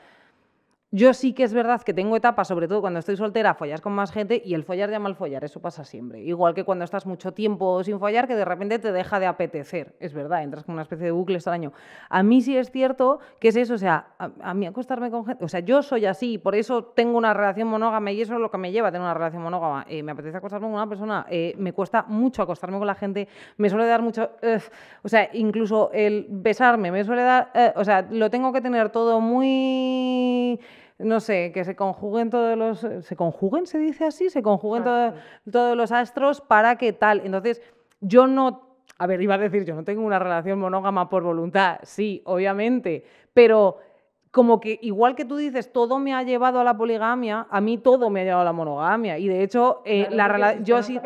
Yo 0.91 1.13
sí 1.13 1.33
que 1.33 1.43
es 1.43 1.53
verdad 1.53 1.81
que 1.81 1.93
tengo 1.93 2.15
etapas, 2.15 2.47
sobre 2.47 2.65
todo 2.69 2.79
cuando 2.79 2.99
estoy 2.99 3.17
soltera, 3.17 3.53
follar 3.55 3.81
con 3.81 3.91
más 3.91 4.09
gente 4.09 4.41
y 4.45 4.53
el 4.53 4.63
follar 4.63 4.89
llama 4.89 5.09
al 5.09 5.15
follar, 5.15 5.43
eso 5.43 5.59
pasa 5.59 5.83
siempre. 5.83 6.21
Igual 6.21 6.53
que 6.53 6.63
cuando 6.63 6.85
estás 6.85 7.05
mucho 7.05 7.33
tiempo 7.33 7.83
sin 7.83 7.99
follar, 7.99 8.25
que 8.25 8.35
de 8.35 8.45
repente 8.45 8.79
te 8.79 8.93
deja 8.93 9.19
de 9.19 9.25
apetecer. 9.25 9.97
Es 9.99 10.13
verdad, 10.13 10.43
entras 10.43 10.63
con 10.63 10.75
una 10.75 10.83
especie 10.83 11.03
de 11.03 11.11
bucle 11.11 11.35
extraño. 11.35 11.73
A 12.07 12.23
mí 12.23 12.41
sí 12.41 12.55
es 12.55 12.71
cierto 12.71 13.19
que 13.41 13.49
es 13.49 13.57
eso, 13.57 13.73
o 13.73 13.77
sea, 13.77 14.07
a, 14.17 14.53
mí 14.53 14.65
acostarme 14.65 15.11
con 15.11 15.25
gente, 15.25 15.43
o 15.43 15.49
sea, 15.49 15.59
yo 15.59 15.83
soy 15.83 16.05
así, 16.05 16.37
por 16.37 16.55
eso 16.55 16.85
tengo 16.85 17.17
una 17.17 17.33
relación 17.33 17.67
monógama 17.67 18.13
y 18.13 18.21
eso 18.21 18.35
es 18.35 18.39
lo 18.39 18.49
que 18.49 18.57
me 18.57 18.71
lleva 18.71 18.87
a 18.87 18.91
tener 18.93 19.03
una 19.03 19.13
relación 19.13 19.43
monógama. 19.43 19.85
Eh, 19.89 20.01
me 20.03 20.13
apetece 20.13 20.37
acostarme 20.37 20.67
con 20.67 20.75
una 20.75 20.87
persona, 20.87 21.25
eh, 21.29 21.53
me 21.57 21.73
cuesta 21.73 22.05
mucho 22.07 22.41
acostarme 22.43 22.77
con 22.77 22.87
la 22.87 22.95
gente, 22.95 23.27
me 23.57 23.69
suele 23.69 23.87
dar 23.87 24.01
mucho, 24.01 24.29
o 25.03 25.09
sea, 25.09 25.29
incluso 25.33 25.91
el 25.91 26.27
besarme 26.29 26.91
me 26.91 27.03
suele 27.03 27.23
dar, 27.23 27.51
eh, 27.53 27.73
o 27.75 27.83
sea, 27.83 28.07
lo 28.09 28.29
tengo 28.29 28.53
que 28.53 28.61
tener 28.61 28.89
todo 28.89 29.19
muy 29.19 30.57
no 30.99 31.19
sé, 31.19 31.51
que 31.51 31.63
se 31.63 31.75
conjuguen 31.75 32.29
todos 32.29 32.57
los... 32.57 33.05
¿Se 33.05 33.15
conjuguen, 33.15 33.67
se 33.67 33.77
dice 33.77 34.05
así? 34.05 34.29
Se 34.29 34.41
conjuguen 34.41 34.83
todos 34.83 35.77
los 35.77 35.91
astros 35.91 36.41
para 36.41 36.77
que 36.77 36.93
tal. 36.93 37.21
Entonces, 37.23 37.61
yo 38.01 38.27
no... 38.27 38.67
A 38.97 39.05
ver, 39.05 39.21
iba 39.21 39.35
a 39.35 39.37
decir, 39.37 39.63
yo 39.63 39.75
no 39.75 39.83
tengo 39.83 40.01
una 40.01 40.17
relación 40.17 40.59
monógama 40.59 41.07
por 41.07 41.21
voluntad, 41.21 41.79
sí, 41.83 42.23
obviamente, 42.25 43.03
pero 43.31 43.77
como 44.31 44.59
que 44.59 44.79
igual 44.81 45.15
que 45.15 45.25
tú 45.25 45.35
dices, 45.37 45.71
todo 45.71 45.99
me 45.99 46.13
ha 46.13 46.23
llevado 46.23 46.59
a 46.59 46.63
la 46.63 46.77
poligamia, 46.77 47.47
a 47.49 47.61
mí 47.61 47.77
todo 47.77 48.09
me 48.09 48.21
ha 48.21 48.23
llevado 48.23 48.41
a 48.41 48.45
la 48.45 48.53
monogamia. 48.53 49.17
Y 49.17 49.27
de 49.27 49.43
hecho, 49.43 49.81
eh, 49.85 50.07
la 50.11 50.27
relación. 50.27 50.63
Yo 50.63 50.83
sí. 50.83 50.99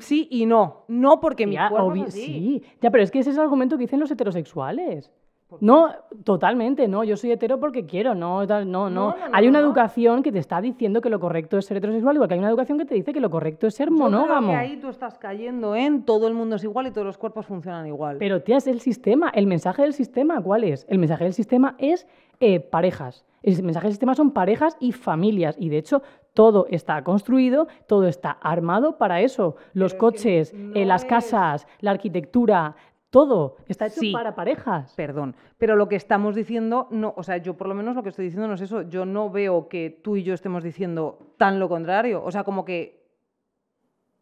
Sí 0.00 0.28
y 0.30 0.46
no. 0.46 0.84
No 0.88 1.20
porque 1.20 1.46
mi 1.46 1.56
cuerpo 1.56 1.94
Sí, 2.08 2.62
ya, 2.80 2.90
pero 2.90 3.04
es 3.04 3.10
que 3.10 3.18
ese 3.18 3.30
es 3.30 3.36
el 3.36 3.42
argumento 3.42 3.76
que 3.76 3.82
dicen 3.82 4.00
los 4.00 4.10
heterosexuales. 4.10 5.12
No, 5.60 5.90
totalmente, 6.24 6.88
no. 6.88 7.04
Yo 7.04 7.16
soy 7.16 7.30
hetero 7.30 7.60
porque 7.60 7.86
quiero, 7.86 8.14
no, 8.14 8.44
no, 8.44 8.90
no. 8.90 9.14
hay 9.32 9.46
una 9.46 9.60
educación 9.60 10.22
que 10.22 10.32
te 10.32 10.38
está 10.38 10.60
diciendo 10.60 11.00
que 11.00 11.08
lo 11.08 11.20
correcto 11.20 11.56
es 11.56 11.66
ser 11.66 11.76
heterosexual, 11.76 12.16
igual 12.16 12.28
que 12.28 12.34
hay 12.34 12.40
una 12.40 12.48
educación 12.48 12.78
que 12.78 12.84
te 12.84 12.94
dice 12.94 13.12
que 13.12 13.20
lo 13.20 13.30
correcto 13.30 13.66
es 13.66 13.74
ser 13.74 13.90
monógamo. 13.90 14.52
Yo 14.52 14.58
ahí 14.58 14.76
tú 14.76 14.88
estás 14.88 15.18
cayendo 15.18 15.76
en 15.76 16.02
todo 16.02 16.26
el 16.26 16.34
mundo 16.34 16.56
es 16.56 16.64
igual 16.64 16.88
y 16.88 16.90
todos 16.90 17.06
los 17.06 17.16
cuerpos 17.16 17.46
funcionan 17.46 17.86
igual. 17.86 18.16
Pero, 18.18 18.42
tía, 18.42 18.56
es 18.56 18.66
el 18.66 18.80
sistema. 18.80 19.30
El 19.30 19.46
mensaje 19.46 19.82
del 19.82 19.92
sistema, 19.92 20.40
¿cuál 20.42 20.64
es? 20.64 20.84
El 20.88 20.98
mensaje 20.98 21.24
del 21.24 21.32
sistema 21.32 21.76
es 21.78 22.06
eh, 22.40 22.60
parejas. 22.60 23.24
El 23.42 23.62
mensaje 23.62 23.86
del 23.86 23.92
sistema 23.92 24.14
son 24.16 24.32
parejas 24.32 24.76
y 24.80 24.90
familias. 24.92 25.56
Y 25.58 25.68
de 25.68 25.78
hecho, 25.78 26.02
todo 26.34 26.66
está 26.70 27.02
construido, 27.04 27.68
todo 27.86 28.08
está 28.08 28.32
armado 28.32 28.98
para 28.98 29.20
eso. 29.20 29.56
Los 29.72 29.94
coches, 29.94 30.52
eh, 30.74 30.84
las 30.84 31.04
casas, 31.04 31.66
la 31.80 31.92
arquitectura, 31.92 32.74
todo 33.10 33.56
está 33.68 33.86
hecho 33.86 34.00
para 34.12 34.34
parejas. 34.34 34.92
Perdón, 34.94 35.36
pero 35.58 35.76
lo 35.76 35.88
que 35.88 35.96
estamos 35.96 36.34
diciendo, 36.34 36.88
no, 36.90 37.14
o 37.16 37.22
sea, 37.22 37.38
yo 37.38 37.56
por 37.56 37.68
lo 37.68 37.74
menos 37.74 37.94
lo 37.94 38.02
que 38.02 38.10
estoy 38.10 38.26
diciendo 38.26 38.48
no 38.48 38.54
es 38.54 38.60
eso. 38.60 38.82
Yo 38.82 39.06
no 39.06 39.30
veo 39.30 39.68
que 39.68 39.90
tú 39.90 40.16
y 40.16 40.22
yo 40.22 40.34
estemos 40.34 40.62
diciendo 40.62 41.34
tan 41.38 41.58
lo 41.58 41.68
contrario. 41.68 42.22
O 42.22 42.30
sea, 42.30 42.44
como 42.44 42.64
que 42.64 43.06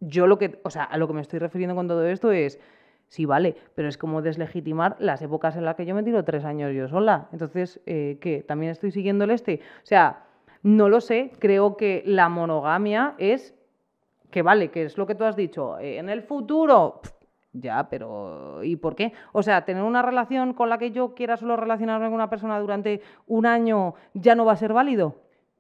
yo 0.00 0.26
lo 0.26 0.38
que, 0.38 0.60
o 0.64 0.70
sea, 0.70 0.84
a 0.84 0.98
lo 0.98 1.06
que 1.06 1.14
me 1.14 1.20
estoy 1.20 1.38
refiriendo 1.38 1.74
con 1.74 1.88
todo 1.88 2.06
esto 2.06 2.30
es, 2.30 2.60
sí, 3.08 3.24
vale, 3.24 3.56
pero 3.74 3.88
es 3.88 3.98
como 3.98 4.22
deslegitimar 4.22 4.96
las 4.98 5.22
épocas 5.22 5.56
en 5.56 5.64
las 5.64 5.76
que 5.76 5.86
yo 5.86 5.94
me 5.94 6.02
tiro 6.02 6.24
tres 6.24 6.44
años 6.44 6.72
yo 6.74 6.88
sola. 6.88 7.28
Entonces, 7.32 7.80
eh, 7.86 8.18
¿qué? 8.20 8.42
¿También 8.42 8.72
estoy 8.72 8.90
siguiendo 8.90 9.24
el 9.24 9.30
este? 9.30 9.60
O 9.82 9.86
sea, 9.86 10.24
no 10.62 10.88
lo 10.88 11.00
sé, 11.00 11.32
creo 11.38 11.76
que 11.76 12.02
la 12.06 12.28
monogamia 12.28 13.14
es 13.18 13.54
que 14.30 14.42
vale, 14.42 14.70
que 14.70 14.82
es 14.84 14.98
lo 14.98 15.06
que 15.06 15.14
tú 15.14 15.24
has 15.24 15.36
dicho, 15.36 15.78
eh, 15.78 15.98
en 15.98 16.08
el 16.08 16.22
futuro, 16.22 17.00
ya, 17.54 17.88
pero 17.88 18.62
¿y 18.62 18.76
por 18.76 18.94
qué? 18.94 19.12
O 19.32 19.42
sea, 19.42 19.64
tener 19.64 19.82
una 19.82 20.02
relación 20.02 20.52
con 20.52 20.68
la 20.68 20.76
que 20.76 20.90
yo 20.90 21.14
quiera 21.14 21.36
solo 21.36 21.56
relacionarme 21.56 22.06
con 22.06 22.14
una 22.14 22.28
persona 22.28 22.58
durante 22.60 23.00
un 23.26 23.46
año 23.46 23.94
ya 24.12 24.34
no 24.34 24.44
va 24.44 24.52
a 24.52 24.56
ser 24.56 24.72
válido. 24.72 25.16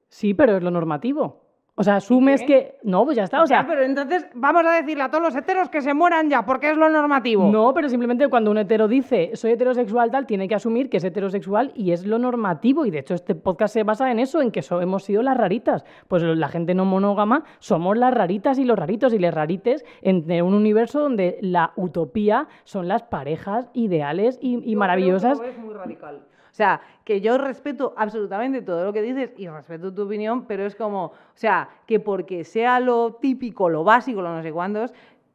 Sí, 0.08 0.34
pero 0.34 0.56
es 0.56 0.62
lo 0.62 0.70
normativo. 0.70 1.43
O 1.76 1.82
sea, 1.82 1.96
asumes 1.96 2.42
que. 2.44 2.76
No, 2.84 3.04
pues 3.04 3.16
ya 3.16 3.24
está. 3.24 3.42
O 3.42 3.46
sea, 3.46 3.66
pero 3.66 3.82
entonces 3.82 4.26
vamos 4.34 4.64
a 4.64 4.72
decirle 4.72 5.02
a 5.02 5.10
todos 5.10 5.24
los 5.24 5.36
heteros 5.36 5.68
que 5.68 5.80
se 5.80 5.92
mueran 5.92 6.30
ya, 6.30 6.46
porque 6.46 6.70
es 6.70 6.76
lo 6.76 6.88
normativo. 6.88 7.50
No, 7.50 7.74
pero 7.74 7.88
simplemente 7.88 8.28
cuando 8.28 8.52
un 8.52 8.58
hetero 8.58 8.86
dice 8.86 9.32
soy 9.34 9.52
heterosexual, 9.52 10.10
tal, 10.10 10.26
tiene 10.26 10.46
que 10.46 10.54
asumir 10.54 10.88
que 10.88 10.98
es 10.98 11.04
heterosexual 11.04 11.72
y 11.74 11.90
es 11.90 12.06
lo 12.06 12.18
normativo. 12.18 12.86
Y 12.86 12.90
de 12.90 13.00
hecho, 13.00 13.14
este 13.14 13.34
podcast 13.34 13.74
se 13.74 13.82
basa 13.82 14.10
en 14.12 14.20
eso, 14.20 14.40
en 14.40 14.52
que 14.52 14.60
hemos 14.80 15.02
sido 15.02 15.22
las 15.22 15.36
raritas. 15.36 15.84
Pues 16.06 16.22
la 16.22 16.48
gente 16.48 16.74
no 16.74 16.84
monógama 16.84 17.42
somos 17.58 17.96
las 17.96 18.14
raritas 18.14 18.58
y 18.58 18.64
los 18.64 18.78
raritos 18.78 19.12
y 19.12 19.18
les 19.18 19.34
rarites 19.34 19.84
en 20.02 20.42
un 20.42 20.54
universo 20.54 21.00
donde 21.00 21.38
la 21.40 21.72
utopía 21.76 22.46
son 22.62 22.86
las 22.86 23.02
parejas 23.02 23.68
ideales 23.72 24.38
y, 24.40 24.76
maravillosas. 24.76 25.40
es 25.40 25.58
muy 25.58 25.74
radical. 25.74 26.22
O 26.54 26.56
sea, 26.56 26.80
que 27.04 27.20
yo 27.20 27.36
respeto 27.36 27.94
absolutamente 27.96 28.62
todo 28.62 28.84
lo 28.84 28.92
que 28.92 29.02
dices 29.02 29.32
y 29.36 29.48
respeto 29.48 29.92
tu 29.92 30.02
opinión, 30.02 30.44
pero 30.46 30.64
es 30.64 30.76
como, 30.76 31.06
o 31.06 31.12
sea, 31.34 31.68
que 31.84 31.98
porque 31.98 32.44
sea 32.44 32.78
lo 32.78 33.14
típico, 33.14 33.68
lo 33.68 33.82
básico, 33.82 34.22
lo 34.22 34.36
no 34.36 34.40
sé 34.40 34.52
cuántos, 34.52 34.92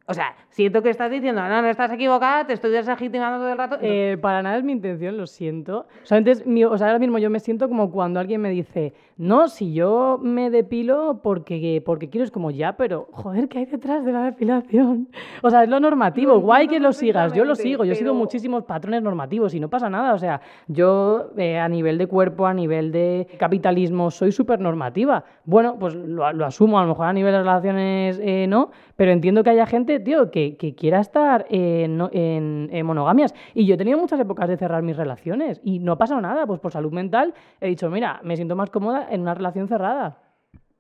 o 0.10 0.14
sea, 0.16 0.36
siento 0.50 0.82
que 0.82 0.90
estás 0.90 1.12
diciendo, 1.12 1.40
no, 1.48 1.62
no 1.62 1.68
estás 1.68 1.92
equivocada, 1.92 2.48
te 2.48 2.54
estoy 2.54 2.72
deslegitimando 2.72 3.38
todo 3.38 3.52
el 3.52 3.58
rato. 3.60 3.78
Eh, 3.80 4.18
para 4.20 4.42
nada 4.42 4.58
es 4.58 4.64
mi 4.64 4.72
intención, 4.72 5.18
lo 5.18 5.28
siento. 5.28 5.86
Solamente 6.02 6.32
es 6.32 6.44
o 6.66 6.78
sea, 6.80 6.88
ahora 6.88 6.98
mismo 6.98 7.20
yo 7.20 7.30
me 7.30 7.40
siento 7.40 7.70
como 7.70 7.92
cuando 7.92 8.20
alguien 8.20 8.42
me 8.42 8.50
dice, 8.50 8.94
no, 9.18 9.50
si 9.50 9.72
yo 9.72 10.20
me 10.20 10.50
depilo 10.50 11.20
porque, 11.22 11.84
porque 11.86 12.10
quiero, 12.10 12.26
es 12.26 12.32
como 12.32 12.50
ya, 12.50 12.76
pero 12.76 13.08
joder, 13.12 13.48
¿qué 13.50 13.60
hay 13.60 13.66
detrás 13.66 14.04
de 14.04 14.12
la 14.12 14.24
depilación? 14.24 15.10
O 15.44 15.52
sea, 15.52 15.64
es 15.64 15.70
lo 15.70 15.80
normativo, 15.80 16.40
guay 16.40 16.68
que 16.68 16.80
lo 16.80 16.92
sigas, 16.92 17.34
yo 17.34 17.46
lo 17.46 17.54
sigo, 17.54 17.86
yo 17.86 17.94
sigo 17.94 18.16
muchísimos 18.16 18.64
patrones 18.64 19.04
normativos 19.04 19.54
y 19.54 19.60
no 19.60 19.70
pasa 19.70 19.92
nada. 19.92 20.16
O 20.16 20.18
sea, 20.18 20.42
yo 20.68 21.32
eh, 21.38 21.60
a 21.60 21.70
nivel 21.70 22.00
de 22.00 22.08
cuerpo, 22.08 22.48
a 22.48 22.54
nivel 22.54 22.92
de 22.92 23.28
capitalismo, 23.38 24.10
soy 24.10 24.32
súper 24.32 24.60
normativa. 24.60 25.24
Bueno, 25.46 25.78
pues 25.80 25.94
lo, 25.94 26.26
asumo, 26.46 26.80
a 26.80 26.82
lo 26.82 26.90
mejor 26.90 27.06
a 27.06 27.14
nivel 27.14 27.32
de 27.32 27.40
relaciones 27.40 28.20
eh, 28.24 28.48
no, 28.50 28.72
pero 28.96 29.12
entiendo 29.12 29.44
que 29.44 29.52
haya 29.52 29.68
gente 29.68 29.99
tío, 30.00 30.32
que, 30.32 30.56
quiera 30.78 31.00
estar 31.00 31.46
en, 31.50 32.02
en, 32.12 32.86
monogamias. 32.86 33.34
Y 33.54 33.66
yo 33.66 33.76
he 33.76 33.78
tenido 33.78 33.98
muchas 33.98 34.20
épocas 34.20 34.48
de 34.48 34.58
cerrar 34.58 34.84
mis 34.84 34.98
relaciones 34.98 35.60
y 35.64 35.80
no 35.80 35.94
ha 35.94 35.98
pasado 35.98 36.22
nada. 36.22 36.46
Pues 36.46 36.60
por 36.60 36.72
salud 36.72 36.92
mental 36.92 37.34
he 37.62 37.68
dicho, 37.68 37.90
mira, 37.90 38.20
me 38.24 38.36
siento 38.36 38.56
más 38.56 38.70
cómoda 38.70 39.08
en 39.10 39.22
una 39.22 39.34
relación 39.34 39.68
cerrada. 39.68 40.18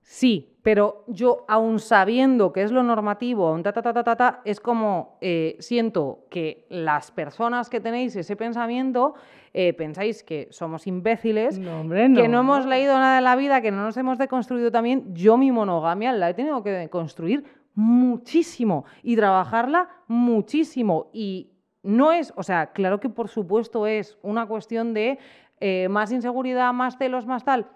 Sí, 0.02 0.58
pero 0.64 1.04
yo, 1.08 1.46
aún 1.48 1.78
sabiendo 1.80 2.52
que 2.52 2.64
es 2.64 2.72
lo 2.72 2.82
normativo, 2.82 3.48
aún 3.48 3.62
ta, 3.62 3.74
ta, 3.74 3.82
ta, 3.84 3.94
ta, 3.94 4.16
ta, 4.16 4.42
es 4.44 4.60
como 4.60 5.20
eh, 5.22 5.56
siento 5.60 6.26
que 6.32 6.66
las 6.70 7.12
personas 7.12 7.70
que 7.70 7.80
tenéis 7.80 8.16
ese 8.16 8.36
pensamiento 8.36 9.14
eh, 9.54 9.74
pensáis 9.74 10.24
que 10.24 10.48
somos 10.50 10.88
imbéciles, 10.88 11.60
que 11.60 12.28
no 12.28 12.40
hemos 12.40 12.66
leído 12.66 12.96
nada 12.96 13.18
de 13.18 13.22
la 13.22 13.36
vida, 13.36 13.62
que 13.62 13.72
no 13.72 13.84
nos 13.84 13.98
hemos 13.98 14.18
deconstruido 14.18 14.72
también. 14.72 15.14
Yo 15.14 15.38
mi 15.38 15.52
monogamia 15.52 16.12
la 16.12 16.32
he 16.32 16.34
tenido 16.34 16.64
que 16.64 16.72
deconstruir 16.72 17.44
muchísimo 17.80 18.84
y 19.04 19.16
trabajarla 19.16 19.88
muchísimo. 20.08 21.08
Y 21.14 21.52
no 21.82 22.12
es, 22.12 22.34
o 22.36 22.44
sea, 22.44 22.74
claro 22.74 23.00
que 23.00 23.08
por 23.08 23.30
supuesto 23.30 23.88
es 23.88 24.18
una 24.22 24.46
cuestión 24.48 24.94
de 24.94 25.18
eh, 25.62 25.88
más 25.90 26.12
inseguridad, 26.12 26.74
más 26.74 26.98
celos, 26.98 27.26
más 27.26 27.46
tal. 27.46 27.68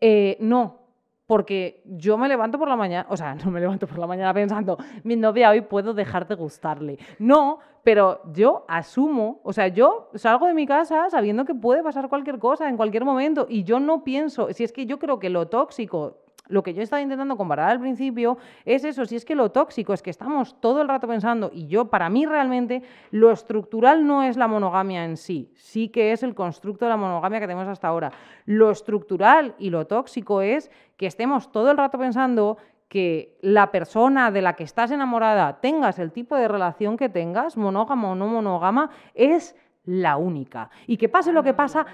Eh, 0.00 0.38
no, 0.40 0.78
porque 1.26 1.82
yo 1.84 2.16
me 2.16 2.28
levanto 2.28 2.58
por 2.58 2.68
la 2.68 2.76
mañana, 2.76 3.06
o 3.10 3.16
sea, 3.16 3.34
no 3.44 3.50
me 3.50 3.60
levanto 3.60 3.86
por 3.86 3.98
la 3.98 4.06
mañana 4.06 4.32
pensando, 4.32 4.78
mi 5.04 5.16
novia 5.16 5.50
hoy 5.50 5.60
puedo 5.60 5.92
dejar 5.92 6.26
de 6.26 6.34
gustarle. 6.34 6.98
No, 7.18 7.58
pero 7.82 8.22
yo 8.32 8.64
asumo, 8.68 9.40
o 9.42 9.52
sea, 9.52 9.68
yo 9.68 10.08
salgo 10.14 10.46
de 10.46 10.54
mi 10.54 10.66
casa 10.66 11.10
sabiendo 11.10 11.44
que 11.44 11.54
puede 11.54 11.82
pasar 11.82 12.08
cualquier 12.08 12.38
cosa 12.38 12.70
en 12.70 12.78
cualquier 12.78 13.04
momento 13.04 13.46
y 13.50 13.64
yo 13.64 13.80
no 13.80 14.02
pienso, 14.02 14.50
si 14.54 14.64
es 14.64 14.72
que 14.72 14.86
yo 14.86 14.98
creo 14.98 15.18
que 15.18 15.28
lo 15.28 15.46
tóxico 15.48 16.25
lo 16.48 16.62
que 16.62 16.74
yo 16.74 16.82
estaba 16.82 17.02
intentando 17.02 17.36
comparar 17.36 17.70
al 17.70 17.80
principio 17.80 18.38
es 18.64 18.84
eso, 18.84 19.04
si 19.04 19.16
es 19.16 19.24
que 19.24 19.34
lo 19.34 19.50
tóxico 19.50 19.92
es 19.92 20.02
que 20.02 20.10
estamos 20.10 20.60
todo 20.60 20.82
el 20.82 20.88
rato 20.88 21.08
pensando, 21.08 21.50
y 21.52 21.66
yo 21.66 21.86
para 21.90 22.08
mí 22.08 22.26
realmente 22.26 22.82
lo 23.10 23.30
estructural 23.30 24.06
no 24.06 24.22
es 24.22 24.36
la 24.36 24.48
monogamia 24.48 25.04
en 25.04 25.16
sí, 25.16 25.50
sí 25.54 25.88
que 25.88 26.12
es 26.12 26.22
el 26.22 26.34
constructo 26.34 26.84
de 26.84 26.90
la 26.90 26.96
monogamia 26.96 27.40
que 27.40 27.46
tenemos 27.46 27.68
hasta 27.68 27.88
ahora. 27.88 28.12
Lo 28.44 28.70
estructural 28.70 29.54
y 29.58 29.70
lo 29.70 29.86
tóxico 29.86 30.42
es 30.42 30.70
que 30.96 31.06
estemos 31.06 31.50
todo 31.50 31.70
el 31.70 31.76
rato 31.76 31.98
pensando 31.98 32.58
que 32.88 33.36
la 33.40 33.72
persona 33.72 34.30
de 34.30 34.42
la 34.42 34.54
que 34.54 34.64
estás 34.64 34.90
enamorada 34.90 35.60
tengas 35.60 35.98
el 35.98 36.12
tipo 36.12 36.36
de 36.36 36.48
relación 36.48 36.96
que 36.96 37.08
tengas, 37.08 37.56
monógama 37.56 38.10
o 38.10 38.14
no 38.14 38.28
monógama, 38.28 38.90
es 39.14 39.56
la 39.84 40.16
única. 40.16 40.70
Y 40.86 40.96
que 40.96 41.08
pase 41.08 41.32
lo 41.32 41.42
que 41.42 41.54
pasa, 41.54 41.86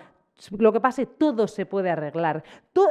lo 0.51 0.73
que 0.73 0.81
pase, 0.81 1.07
todo 1.07 1.47
se 1.47 1.67
puede 1.67 1.91
arreglar. 1.91 2.43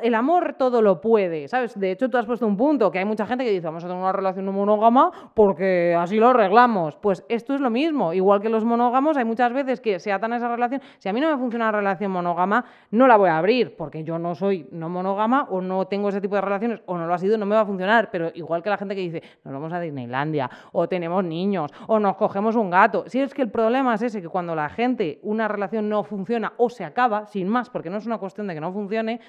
el 0.04 0.16
amor 0.16 0.56
todo 0.58 0.82
lo 0.82 1.02
puede, 1.02 1.48
¿sabes? 1.48 1.80
De 1.80 1.92
hecho, 1.92 2.10
tú 2.10 2.18
has 2.18 2.26
puesto 2.26 2.48
un 2.48 2.58
punto, 2.58 2.92
que 2.92 3.00
hay 3.00 3.06
mucha 3.06 3.26
gente 3.26 3.44
que 3.44 3.52
dice, 3.52 3.66
vamos 3.66 3.84
a 3.84 3.88
tener 3.88 4.02
una 4.02 4.12
relación 4.12 4.46
monógama 4.46 5.12
porque 5.34 5.96
así 5.98 6.18
lo 6.18 6.30
arreglamos. 6.30 6.96
Pues 6.98 7.26
esto 7.30 7.54
es 7.54 7.62
lo 7.62 7.70
mismo. 7.70 8.14
Igual 8.14 8.42
que 8.42 8.50
los 8.50 8.64
monógamos, 8.64 9.18
hay 9.18 9.26
muchas 9.26 9.54
veces 9.54 9.82
que 9.82 10.00
se 10.00 10.12
atan 10.12 10.34
a 10.34 10.38
esa 10.38 10.48
relación. 10.48 10.82
Si 11.00 11.10
a 11.10 11.14
mí 11.14 11.20
no 11.20 11.30
me 11.30 11.38
funciona 11.38 11.70
una 11.70 11.78
relación 11.78 12.12
monógama, 12.12 12.66
no 12.92 13.08
la 13.08 13.18
voy 13.18 13.30
a 13.30 13.38
abrir 13.38 13.76
porque 13.76 14.04
yo 14.04 14.20
no 14.20 14.36
soy 14.36 14.68
no 14.72 14.90
monógama 14.90 15.48
o 15.50 15.62
no 15.62 15.86
tengo 15.88 16.10
ese 16.10 16.22
tipo 16.22 16.36
de 16.36 16.42
relaciones 16.42 16.82
o 16.86 16.98
no 16.98 17.08
lo 17.08 17.14
ha 17.14 17.18
sido, 17.18 17.38
no 17.38 17.46
me 17.46 17.56
va 17.56 17.62
a 17.62 17.66
funcionar. 17.66 18.10
Pero 18.12 18.32
igual 18.34 18.64
que 18.64 18.70
la 18.70 18.78
gente 18.78 18.96
que 18.96 19.02
dice, 19.02 19.24
nos 19.44 19.54
vamos 19.54 19.74
a 19.74 19.80
Disneylandia 19.80 20.50
o 20.72 20.88
tenemos 20.88 21.24
niños 21.24 21.72
o 21.88 22.00
nos 22.00 22.16
cogemos 22.16 22.56
un 22.56 22.70
gato. 22.70 23.04
Si 23.08 23.20
es 23.20 23.34
que 23.34 23.42
el 23.42 23.52
problema 23.52 23.96
es 23.96 24.02
ese, 24.04 24.22
que 24.22 24.30
cuando 24.30 24.56
la 24.56 24.70
gente, 24.70 25.20
una 25.24 25.48
relación 25.48 25.90
no 25.90 26.04
funciona 26.04 26.54
o 26.58 26.70
se 26.70 26.84
acaba, 26.84 27.26
sin 27.42 27.50
más, 27.50 27.72
porque 27.72 27.90
no 27.90 27.98
es 27.98 28.06
una 28.06 28.20
cuestión 28.20 28.46
de 28.46 28.54
que 28.54 28.62
no 28.62 28.72
funcione, 28.72 29.20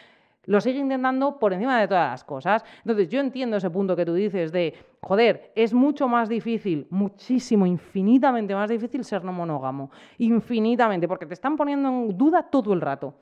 lo 0.44 0.60
sigue 0.60 0.78
intentando 0.78 1.38
por 1.38 1.54
encima 1.54 1.80
de 1.80 1.88
todas 1.88 2.10
las 2.10 2.24
cosas. 2.24 2.62
Entonces, 2.80 3.08
yo 3.08 3.20
entiendo 3.20 3.56
ese 3.56 3.70
punto 3.70 3.96
que 3.96 4.04
tú 4.04 4.12
dices 4.12 4.52
de, 4.52 4.74
joder, 5.00 5.50
es 5.54 5.72
mucho 5.72 6.08
más 6.08 6.28
difícil, 6.28 6.86
muchísimo, 6.90 7.64
infinitamente 7.64 8.54
más 8.54 8.68
difícil 8.68 9.02
ser 9.02 9.24
no 9.24 9.32
monógamo. 9.32 9.90
Infinitamente, 10.18 11.08
porque 11.08 11.24
te 11.24 11.32
están 11.32 11.56
poniendo 11.56 11.88
en 11.88 12.18
duda 12.18 12.42
todo 12.42 12.74
el 12.74 12.82
rato. 12.82 13.14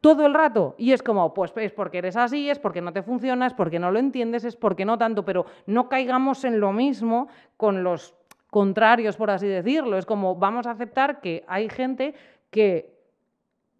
Todo 0.00 0.26
el 0.26 0.32
rato. 0.34 0.76
Y 0.78 0.92
es 0.92 1.02
como, 1.02 1.34
pues 1.34 1.52
es 1.56 1.72
porque 1.72 1.98
eres 1.98 2.16
así, 2.16 2.48
es 2.48 2.60
porque 2.60 2.80
no 2.80 2.92
te 2.92 3.02
funciona, 3.02 3.48
es 3.48 3.54
porque 3.54 3.80
no 3.80 3.90
lo 3.90 3.98
entiendes, 3.98 4.44
es 4.44 4.54
porque 4.54 4.84
no 4.84 4.96
tanto, 4.96 5.24
pero 5.24 5.46
no 5.66 5.88
caigamos 5.88 6.44
en 6.44 6.60
lo 6.60 6.72
mismo 6.72 7.26
con 7.56 7.82
los 7.82 8.14
contrarios, 8.48 9.16
por 9.16 9.30
así 9.30 9.48
decirlo. 9.48 9.98
Es 9.98 10.06
como, 10.06 10.36
vamos 10.36 10.68
a 10.68 10.70
aceptar 10.70 11.20
que 11.20 11.42
hay 11.48 11.68
gente 11.68 12.14
que 12.50 12.95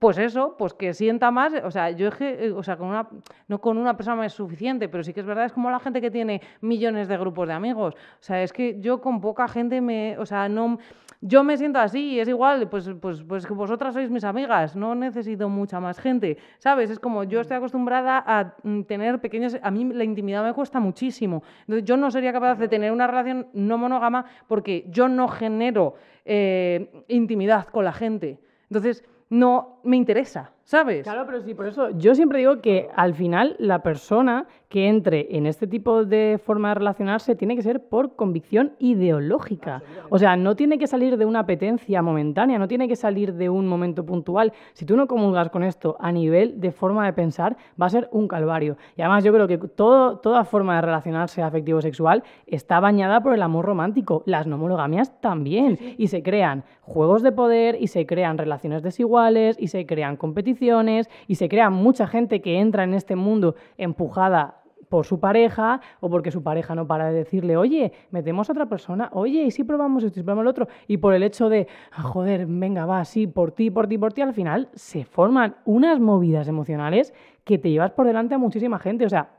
pues 0.07 0.19
eso, 0.19 0.55
pues 0.57 0.73
que 0.73 0.95
sienta 0.95 1.33
más, 1.33 1.53
o 1.65 1.71
sea, 1.73 1.91
yo 1.91 2.07
es 2.07 2.15
que, 2.15 2.47
eh, 2.47 2.53
o 2.53 2.63
sea, 2.63 2.77
con 2.77 2.87
una, 2.87 3.09
no 3.49 3.61
con 3.61 3.77
una 3.77 3.97
persona 3.97 4.25
es 4.25 4.35
suficiente, 4.35 4.89
pero 4.89 5.03
sí 5.03 5.13
que 5.13 5.19
es 5.19 5.27
verdad, 5.27 5.47
es 5.47 5.53
como 5.53 5.69
la 5.69 5.81
gente 5.81 6.01
que 6.01 6.13
tiene 6.13 6.41
millones 6.61 7.09
de 7.09 7.17
grupos 7.17 7.49
de 7.49 7.55
amigos, 7.55 7.95
o 7.95 8.23
sea, 8.23 8.41
es 8.41 8.53
que 8.53 8.79
yo 8.79 9.01
con 9.01 9.21
poca 9.21 9.49
gente 9.49 9.81
me, 9.81 10.17
o 10.17 10.25
sea, 10.25 10.49
no, 10.49 10.79
yo 11.23 11.43
me 11.43 11.57
siento 11.57 11.81
así, 11.81 12.21
es 12.21 12.29
igual, 12.29 12.69
pues, 12.69 12.89
pues, 13.01 13.25
pues 13.25 13.45
que 13.49 13.53
vosotras 13.53 13.95
sois 13.95 14.09
mis 14.09 14.23
amigas, 14.23 14.77
no 14.77 14.95
necesito 14.95 15.49
mucha 15.49 15.81
más 15.81 15.99
gente, 15.99 16.39
¿sabes? 16.59 16.89
Es 16.89 17.01
como 17.01 17.25
yo 17.25 17.41
estoy 17.41 17.57
acostumbrada 17.57 18.23
a 18.25 18.55
mm, 18.63 18.83
tener 18.83 19.21
pequeños, 19.21 19.57
a 19.61 19.73
mí 19.73 19.93
la 19.93 20.05
intimidad 20.05 20.45
me 20.45 20.53
cuesta 20.53 20.79
muchísimo, 20.79 21.43
entonces 21.63 21.85
yo 21.85 21.97
no 21.97 22.13
sería 22.13 22.33
capaz 22.33 22.61
de 22.61 22.69
tener 22.69 22.93
una 22.93 23.09
relación 23.09 23.49
no 23.55 23.77
monógama 23.77 24.25
porque 24.47 24.85
yo 24.89 25.09
no 25.09 25.27
genero 25.27 25.97
eh, 26.25 26.93
intimidad 27.09 27.67
con 27.67 27.85
la 27.85 27.93
gente, 27.93 28.39
entonces 28.71 29.03
no 29.29 29.81
me 29.83 29.97
interesa, 29.97 30.53
¿sabes? 30.65 31.03
Claro, 31.03 31.25
pero 31.27 31.41
sí, 31.41 31.55
por 31.55 31.67
eso 31.67 31.91
yo 31.91 32.15
siempre 32.15 32.39
digo 32.39 32.61
que 32.61 32.89
al 32.95 33.15
final 33.15 33.57
la 33.59 33.83
persona 33.83 34.47
que 34.69 34.89
entre 34.89 35.37
en 35.37 35.47
este 35.47 35.67
tipo 35.67 36.05
de 36.05 36.41
forma 36.45 36.71
de 36.71 36.77
relacionarse 36.77 37.37
tiene 37.37 37.55
que 37.55 37.63
ser 37.63 37.85
por 37.89 38.17
convicción 38.17 38.73
ideológica. 38.79 39.83
O 40.11 40.19
sea, 40.19 40.37
no 40.37 40.57
tiene 40.57 40.79
que 40.79 40.87
salir 40.87 41.17
de 41.17 41.25
una 41.25 41.41
apetencia 41.41 42.03
momentánea, 42.03 42.59
no 42.59 42.67
tiene 42.67 42.89
que 42.89 42.97
salir 42.97 43.35
de 43.35 43.49
un 43.49 43.69
momento 43.69 44.05
puntual. 44.05 44.53
Si 44.73 44.85
tú 44.85 44.97
no 44.97 45.07
comulgas 45.07 45.51
con 45.51 45.63
esto 45.63 45.97
a 46.01 46.11
nivel 46.11 46.61
de 46.61 46.73
forma 46.73 47.07
de 47.07 47.13
pensar, 47.13 47.57
va 47.81 47.87
a 47.87 47.91
ser 47.91 48.09
un 48.11 48.27
calvario. 48.27 48.77
Y 48.97 49.03
además 49.03 49.23
yo 49.23 49.33
creo 49.33 49.47
que 49.47 49.59
todo, 49.59 50.19
toda 50.19 50.45
forma 50.45 50.77
de 50.77 50.83
relacionarse 50.83 51.43
afectivo-sexual 51.43 52.25
está 52.47 52.81
bañada 52.81 53.23
por 53.23 53.35
el 53.35 53.43
amor 53.43 53.67
romántico. 53.67 54.23
Las 54.27 54.47
no 54.47 54.59
monogamias 54.59 55.21
también. 55.21 55.79
Y 55.97 56.09
se 56.09 56.23
crean 56.23 56.65
juegos 56.83 57.23
de 57.23 57.33
poder 57.33 57.77
y 57.81 57.87
se 57.89 58.07
crean 58.07 58.39
relaciones 58.39 58.83
desiguales 58.83 59.57
y 59.61 59.69
se 59.69 59.87
crean 59.87 60.17
competiciones 60.17 61.09
y 61.29 61.37
se 61.37 61.49
crea 61.49 61.71
mucha 61.71 62.07
gente 62.07 62.41
que 62.41 62.59
entra 62.59 62.85
en 62.85 62.95
este 62.95 63.17
mundo 63.17 63.55
empujada 63.77 64.57
por 64.89 65.05
su 65.07 65.21
pareja 65.21 65.81
o 66.01 66.09
porque 66.11 66.31
su 66.31 66.43
pareja 66.43 66.75
no 66.75 66.87
para 66.87 67.07
de 67.07 67.15
decirle, 67.15 67.57
oye, 67.57 67.93
metemos 68.11 68.49
a 68.49 68.53
otra 68.53 68.67
persona, 68.67 69.09
oye, 69.13 69.43
y 69.45 69.51
si 69.51 69.65
probamos 69.65 70.05
esto, 70.05 70.19
y 70.19 70.21
si 70.21 70.25
probamos 70.25 70.45
lo 70.45 70.51
otro, 70.51 70.69
y 70.87 70.97
por 70.99 71.15
el 71.15 71.23
hecho 71.23 71.49
de, 71.49 71.67
ah, 71.93 72.03
joder, 72.03 72.47
venga, 72.47 72.87
va, 72.87 73.05
sí, 73.05 73.27
por 73.27 73.53
ti, 73.53 73.71
por 73.71 73.87
ti, 73.87 73.99
por 73.99 74.13
ti, 74.13 74.23
al 74.23 74.35
final 74.35 74.69
se 74.75 75.05
forman 75.05 75.57
unas 75.65 76.01
movidas 76.01 76.49
emocionales 76.49 77.15
que 77.45 77.59
te 77.59 77.71
llevas 77.71 77.93
por 77.93 78.07
delante 78.07 78.35
a 78.35 78.39
muchísima 78.39 78.79
gente. 78.79 79.07
O 79.07 79.09
sea, 79.09 79.31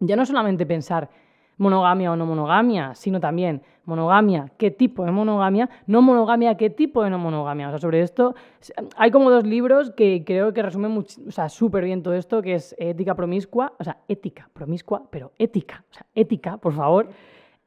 ya 0.00 0.16
no 0.16 0.26
solamente 0.26 0.66
pensar 0.66 1.08
monogamia 1.58 2.12
o 2.12 2.16
no 2.16 2.26
monogamia, 2.26 2.94
sino 2.94 3.18
también 3.18 3.62
monogamia, 3.86 4.52
qué 4.58 4.70
tipo 4.70 5.04
de 5.04 5.12
monogamia, 5.12 5.70
no 5.86 6.02
monogamia, 6.02 6.56
qué 6.56 6.68
tipo 6.68 7.02
de 7.02 7.10
no 7.10 7.18
monogamia. 7.18 7.68
O 7.68 7.70
sea, 7.70 7.78
sobre 7.78 8.02
esto 8.02 8.34
hay 8.96 9.10
como 9.10 9.30
dos 9.30 9.46
libros 9.46 9.90
que 9.92 10.24
creo 10.24 10.52
que 10.52 10.62
resumen 10.62 11.04
súper 11.48 11.84
bien 11.84 12.02
todo 12.02 12.14
esto, 12.14 12.42
que 12.42 12.54
es 12.54 12.74
Ética 12.78 13.14
Promiscua, 13.14 13.72
o 13.78 13.84
sea, 13.84 13.98
ética 14.08 14.50
promiscua, 14.52 15.04
pero 15.10 15.32
ética, 15.38 15.84
o 15.90 15.94
sea, 15.94 16.06
ética, 16.14 16.58
por 16.58 16.74
favor. 16.74 17.08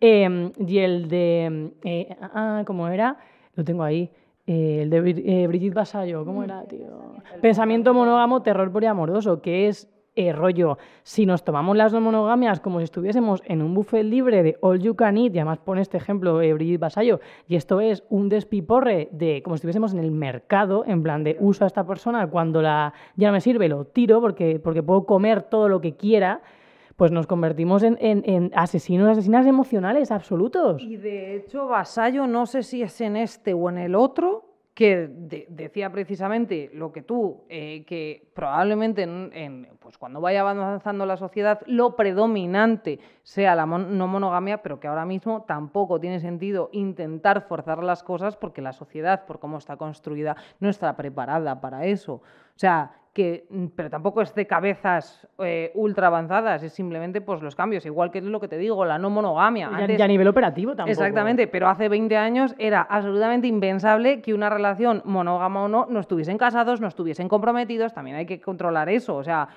Em, 0.01 0.51
y 0.57 0.77
el 0.77 1.09
de, 1.09 1.71
eh, 1.83 2.15
ah, 2.21 2.63
¿cómo 2.65 2.87
era? 2.87 3.17
Lo 3.55 3.63
tengo 3.63 3.83
ahí. 3.83 4.09
Eh, 4.47 4.83
el 4.83 4.89
de 4.89 4.97
eh, 4.97 5.47
Brigitte 5.47 5.75
Basayo, 5.75 6.25
¿cómo 6.25 6.43
era, 6.43 6.63
tío? 6.65 7.15
Pensamiento 7.41 7.93
monógamo, 7.93 8.41
terror 8.41 8.71
poliamoroso, 8.71 9.41
que 9.41 9.67
es 9.67 9.87
eh, 10.19 10.33
rollo, 10.33 10.77
si 11.03 11.25
nos 11.25 11.43
tomamos 11.43 11.77
las 11.77 11.93
no 11.93 12.01
monogamias 12.01 12.59
como 12.59 12.79
si 12.79 12.83
estuviésemos 12.83 13.41
en 13.45 13.61
un 13.61 13.73
buffet 13.73 14.03
libre 14.03 14.43
de 14.43 14.57
all 14.61 14.79
you 14.79 14.95
can 14.95 15.17
eat, 15.17 15.33
y 15.33 15.39
además 15.39 15.59
pone 15.59 15.81
este 15.81 15.95
ejemplo 15.95 16.41
eh, 16.41 16.53
Brigitte 16.53 16.81
Basayo, 16.81 17.21
y 17.47 17.55
esto 17.55 17.79
es 17.79 18.03
un 18.09 18.27
despiporre 18.27 19.07
de 19.11 19.41
como 19.43 19.55
si 19.55 19.59
estuviésemos 19.59 19.93
en 19.93 19.99
el 19.99 20.11
mercado, 20.11 20.83
en 20.85 21.01
plan 21.03 21.23
de 21.23 21.37
uso 21.39 21.63
a 21.63 21.67
esta 21.67 21.85
persona, 21.85 22.27
cuando 22.27 22.61
la 22.61 22.93
ya 23.15 23.27
no 23.27 23.33
me 23.33 23.41
sirve, 23.41 23.69
lo 23.69 23.85
tiro 23.85 24.19
porque, 24.19 24.59
porque 24.59 24.83
puedo 24.83 25.05
comer 25.05 25.43
todo 25.43 25.69
lo 25.69 25.79
que 25.79 25.95
quiera, 25.95 26.41
pues 26.97 27.13
nos 27.13 27.27
convertimos 27.27 27.83
en, 27.83 27.97
en, 28.01 28.23
en 28.25 28.51
asesinos, 28.53 29.07
asesinas 29.07 29.45
emocionales 29.45 30.11
absolutos. 30.11 30.81
Y 30.81 30.97
de 30.97 31.37
hecho, 31.37 31.65
Basayo, 31.67 32.27
no 32.27 32.45
sé 32.45 32.61
si 32.61 32.81
es 32.81 32.99
en 32.99 33.15
este 33.15 33.53
o 33.53 33.69
en 33.69 33.77
el 33.77 33.95
otro, 33.95 34.48
que 34.79 35.09
decía 35.49 35.91
precisamente 35.91 36.71
lo 36.73 36.93
que 36.93 37.01
tú, 37.01 37.43
eh, 37.49 37.83
que 37.85 38.31
probablemente 38.33 39.01
en, 39.01 39.67
pues 39.81 39.97
cuando 39.97 40.21
vaya 40.21 40.39
avanzando 40.39 41.05
la 41.05 41.17
sociedad 41.17 41.59
lo 41.65 41.97
predominante 41.97 43.01
sea 43.21 43.55
la 43.55 43.65
no 43.65 44.07
monogamia, 44.07 44.63
pero 44.63 44.79
que 44.79 44.87
ahora 44.87 45.03
mismo 45.03 45.43
tampoco 45.45 45.99
tiene 45.99 46.21
sentido 46.21 46.69
intentar 46.71 47.41
forzar 47.41 47.83
las 47.83 48.03
cosas 48.03 48.37
porque 48.37 48.61
la 48.61 48.71
sociedad, 48.71 49.25
por 49.25 49.41
cómo 49.41 49.57
está 49.57 49.75
construida, 49.75 50.37
no 50.61 50.69
está 50.69 50.95
preparada 50.95 51.59
para 51.59 51.85
eso. 51.85 52.13
O 52.13 52.21
sea, 52.55 52.98
que, 53.13 53.47
mm, 53.49 53.65
pero 53.75 53.89
tampoco 53.89 54.21
es 54.21 54.33
de 54.35 54.45
cabezas 54.45 55.27
eh, 55.39 55.71
ultra 55.73 56.07
avanzadas, 56.07 56.63
es 56.63 56.73
simplemente 56.73 57.21
pues, 57.21 57.41
los 57.41 57.55
cambios, 57.55 57.85
igual 57.85 58.11
que 58.11 58.19
es 58.19 58.23
lo 58.23 58.39
que 58.39 58.47
te 58.47 58.57
digo, 58.57 58.85
la 58.85 58.97
no 58.97 59.09
monogamia. 59.09 59.69
y 59.87 60.01
a 60.01 60.07
nivel 60.07 60.27
operativo 60.27 60.75
tampoco. 60.75 60.91
Exactamente, 60.91 61.47
pero 61.47 61.67
hace 61.67 61.89
20 61.89 62.15
años 62.17 62.55
era 62.59 62.81
absolutamente 62.81 63.47
impensable 63.47 64.21
que 64.21 64.33
una 64.33 64.49
relación 64.49 65.01
monógama 65.05 65.63
o 65.63 65.67
no 65.67 65.87
no 65.89 65.99
estuviesen 65.99 66.37
casados, 66.37 66.81
no 66.81 66.87
estuviesen 66.87 67.27
comprometidos, 67.27 67.93
también 67.93 68.17
hay 68.17 68.25
que 68.25 68.39
controlar 68.39 68.89
eso, 68.89 69.15
o 69.15 69.23
sea, 69.23 69.49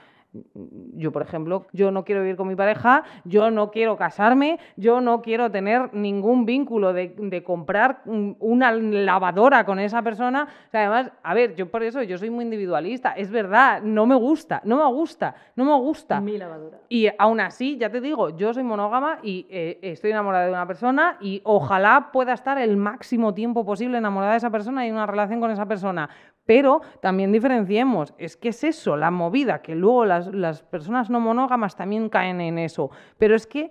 yo, 0.94 1.12
por 1.12 1.22
ejemplo, 1.22 1.66
yo 1.72 1.90
no 1.90 2.04
quiero 2.04 2.22
vivir 2.22 2.36
con 2.36 2.48
mi 2.48 2.56
pareja, 2.56 3.04
yo 3.24 3.50
no 3.50 3.70
quiero 3.70 3.96
casarme, 3.96 4.58
yo 4.76 5.00
no 5.00 5.20
quiero 5.20 5.50
tener 5.50 5.92
ningún 5.92 6.46
vínculo 6.46 6.92
de, 6.92 7.42
comprar 7.44 8.02
una 8.04 8.72
lavadora 8.72 9.64
con 9.64 9.78
esa 9.78 10.02
persona. 10.02 10.48
además, 10.72 11.10
a 11.22 11.34
ver, 11.34 11.54
yo 11.54 11.70
por 11.70 11.82
eso 11.82 12.02
yo 12.02 12.16
soy 12.16 12.30
muy 12.30 12.44
individualista. 12.44 13.12
Es 13.12 13.30
verdad, 13.30 13.82
no 13.82 14.06
me 14.06 14.14
gusta, 14.14 14.62
no 14.64 14.76
me 14.76 14.94
gusta, 14.94 15.34
no 15.56 15.64
me 15.64 15.76
gusta. 15.76 16.20
Mi 16.20 16.38
lavadora. 16.38 16.78
Y 16.88 17.08
aún 17.18 17.40
así, 17.40 17.76
ya 17.76 17.90
te 17.90 18.00
digo, 18.00 18.30
yo 18.30 18.54
soy 18.54 18.62
monógama 18.62 19.18
y 19.22 19.46
eh, 19.50 19.78
estoy 19.82 20.12
enamorada 20.12 20.46
de 20.46 20.52
una 20.52 20.66
persona 20.66 21.18
y 21.20 21.42
ojalá 21.44 22.10
pueda 22.12 22.32
estar 22.32 22.58
el 22.58 22.76
máximo 22.76 23.34
tiempo 23.34 23.64
posible 23.64 23.98
enamorada 23.98 24.32
de 24.32 24.38
esa 24.38 24.50
persona 24.50 24.86
y 24.86 24.88
en 24.88 24.94
una 24.94 25.06
relación 25.06 25.40
con 25.40 25.50
esa 25.50 25.66
persona. 25.66 26.08
Pero 26.44 26.80
también 27.00 27.30
diferenciemos, 27.30 28.14
es 28.18 28.36
que 28.36 28.48
es 28.48 28.64
eso, 28.64 28.96
la 28.96 29.10
movida, 29.10 29.62
que 29.62 29.74
luego 29.74 30.04
las, 30.04 30.62
personas 30.64 31.08
no 31.08 31.20
monógamas 31.20 31.76
también 31.76 32.08
caen 32.08 32.40
en 32.40 32.58
eso. 32.58 32.90
Pero 33.18 33.36
es 33.36 33.46
que 33.46 33.70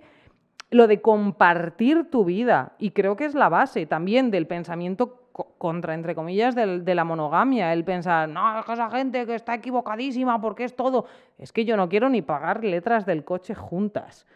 lo 0.70 0.86
de 0.86 1.02
compartir 1.02 2.10
tu 2.10 2.24
vida. 2.24 2.72
Y 2.78 2.92
creo 2.92 3.14
que 3.14 3.26
es 3.26 3.34
la 3.34 3.50
base 3.50 3.84
también 3.84 4.30
del 4.30 4.46
pensamiento 4.46 5.28
contra, 5.58 5.94
entre 5.94 6.14
comillas, 6.14 6.54
de 6.54 6.94
la 6.94 7.04
monogamia. 7.04 7.72
El 7.74 7.84
pensar, 7.84 8.28
no, 8.28 8.58
es 8.58 8.64
que 8.64 8.72
esa 8.72 8.90
gente 8.90 9.26
que 9.26 9.34
está 9.34 9.54
equivocadísima 9.54 10.40
porque 10.40 10.64
es 10.64 10.74
todo. 10.74 11.04
Es 11.36 11.52
que 11.52 11.66
yo 11.66 11.76
no 11.76 11.90
quiero 11.90 12.08
ni 12.08 12.22
pagar 12.22 12.64
letras 12.64 13.04
del 13.04 13.22
coche 13.22 13.54
juntas. 13.54 14.26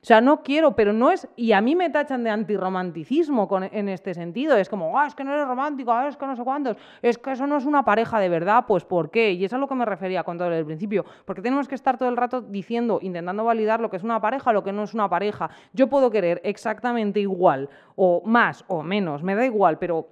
O 0.00 0.06
sea, 0.06 0.20
no 0.20 0.42
quiero, 0.42 0.76
pero 0.76 0.92
no 0.92 1.10
es. 1.10 1.28
Y 1.34 1.52
a 1.52 1.60
mí 1.60 1.74
me 1.74 1.90
tachan 1.90 2.22
de 2.22 2.30
antirromanticismo 2.30 3.48
en 3.72 3.88
este 3.88 4.14
sentido. 4.14 4.56
Es 4.56 4.68
como, 4.68 4.98
ah, 4.98 5.06
es 5.06 5.14
que 5.14 5.24
no 5.24 5.34
eres 5.34 5.48
romántico, 5.48 5.92
ah, 5.92 6.06
es 6.06 6.16
que 6.16 6.24
no 6.24 6.36
sé 6.36 6.44
cuántos, 6.44 6.76
es 7.02 7.18
que 7.18 7.32
eso 7.32 7.46
no 7.48 7.56
es 7.56 7.66
una 7.66 7.84
pareja 7.84 8.20
de 8.20 8.28
verdad, 8.28 8.64
pues 8.66 8.84
¿por 8.84 9.10
qué? 9.10 9.32
Y 9.32 9.44
es 9.44 9.52
a 9.52 9.58
lo 9.58 9.66
que 9.66 9.74
me 9.74 9.84
refería 9.84 10.22
con 10.22 10.38
todo 10.38 10.52
el 10.52 10.64
principio. 10.64 11.04
Porque 11.24 11.42
tenemos 11.42 11.66
que 11.66 11.74
estar 11.74 11.98
todo 11.98 12.08
el 12.08 12.16
rato 12.16 12.40
diciendo, 12.40 13.00
intentando 13.02 13.44
validar 13.44 13.80
lo 13.80 13.90
que 13.90 13.96
es 13.96 14.04
una 14.04 14.20
pareja, 14.20 14.52
lo 14.52 14.62
que 14.62 14.72
no 14.72 14.84
es 14.84 14.94
una 14.94 15.08
pareja. 15.08 15.50
Yo 15.72 15.88
puedo 15.88 16.10
querer 16.10 16.40
exactamente 16.44 17.18
igual, 17.18 17.68
o 17.96 18.22
más 18.24 18.64
o 18.68 18.82
menos, 18.84 19.24
me 19.24 19.34
da 19.34 19.44
igual, 19.44 19.78
pero 19.78 20.06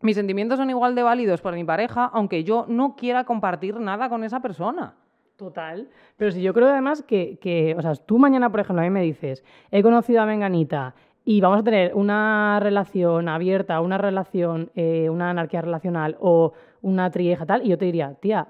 mis 0.00 0.14
sentimientos 0.16 0.58
son 0.58 0.70
igual 0.70 0.94
de 0.94 1.02
válidos 1.02 1.40
por 1.40 1.54
mi 1.54 1.64
pareja, 1.64 2.04
aunque 2.12 2.44
yo 2.44 2.66
no 2.68 2.94
quiera 2.94 3.24
compartir 3.24 3.80
nada 3.80 4.08
con 4.08 4.22
esa 4.22 4.40
persona. 4.40 4.94
Total. 5.44 5.88
Pero 6.16 6.30
si 6.30 6.40
yo 6.40 6.54
creo 6.54 6.68
además 6.68 7.02
que, 7.02 7.74
o 7.76 7.82
sea, 7.82 7.94
tú 7.96 8.18
mañana, 8.18 8.50
por 8.50 8.60
ejemplo, 8.60 8.80
a 8.80 8.84
mí 8.84 8.90
me 8.90 9.02
dices, 9.02 9.44
he 9.70 9.82
conocido 9.82 10.22
a 10.22 10.26
Menganita 10.26 10.94
y 11.22 11.42
vamos 11.42 11.60
a 11.60 11.62
tener 11.62 11.94
una 11.94 12.58
relación 12.62 13.28
abierta, 13.28 13.82
una 13.82 13.98
relación, 13.98 14.70
eh, 14.74 15.10
una 15.10 15.28
anarquía 15.28 15.60
relacional 15.60 16.16
o 16.18 16.54
una 16.80 17.10
trieja 17.10 17.44
tal, 17.44 17.64
y 17.64 17.68
yo 17.68 17.76
te 17.76 17.84
diría, 17.84 18.14
tía, 18.14 18.48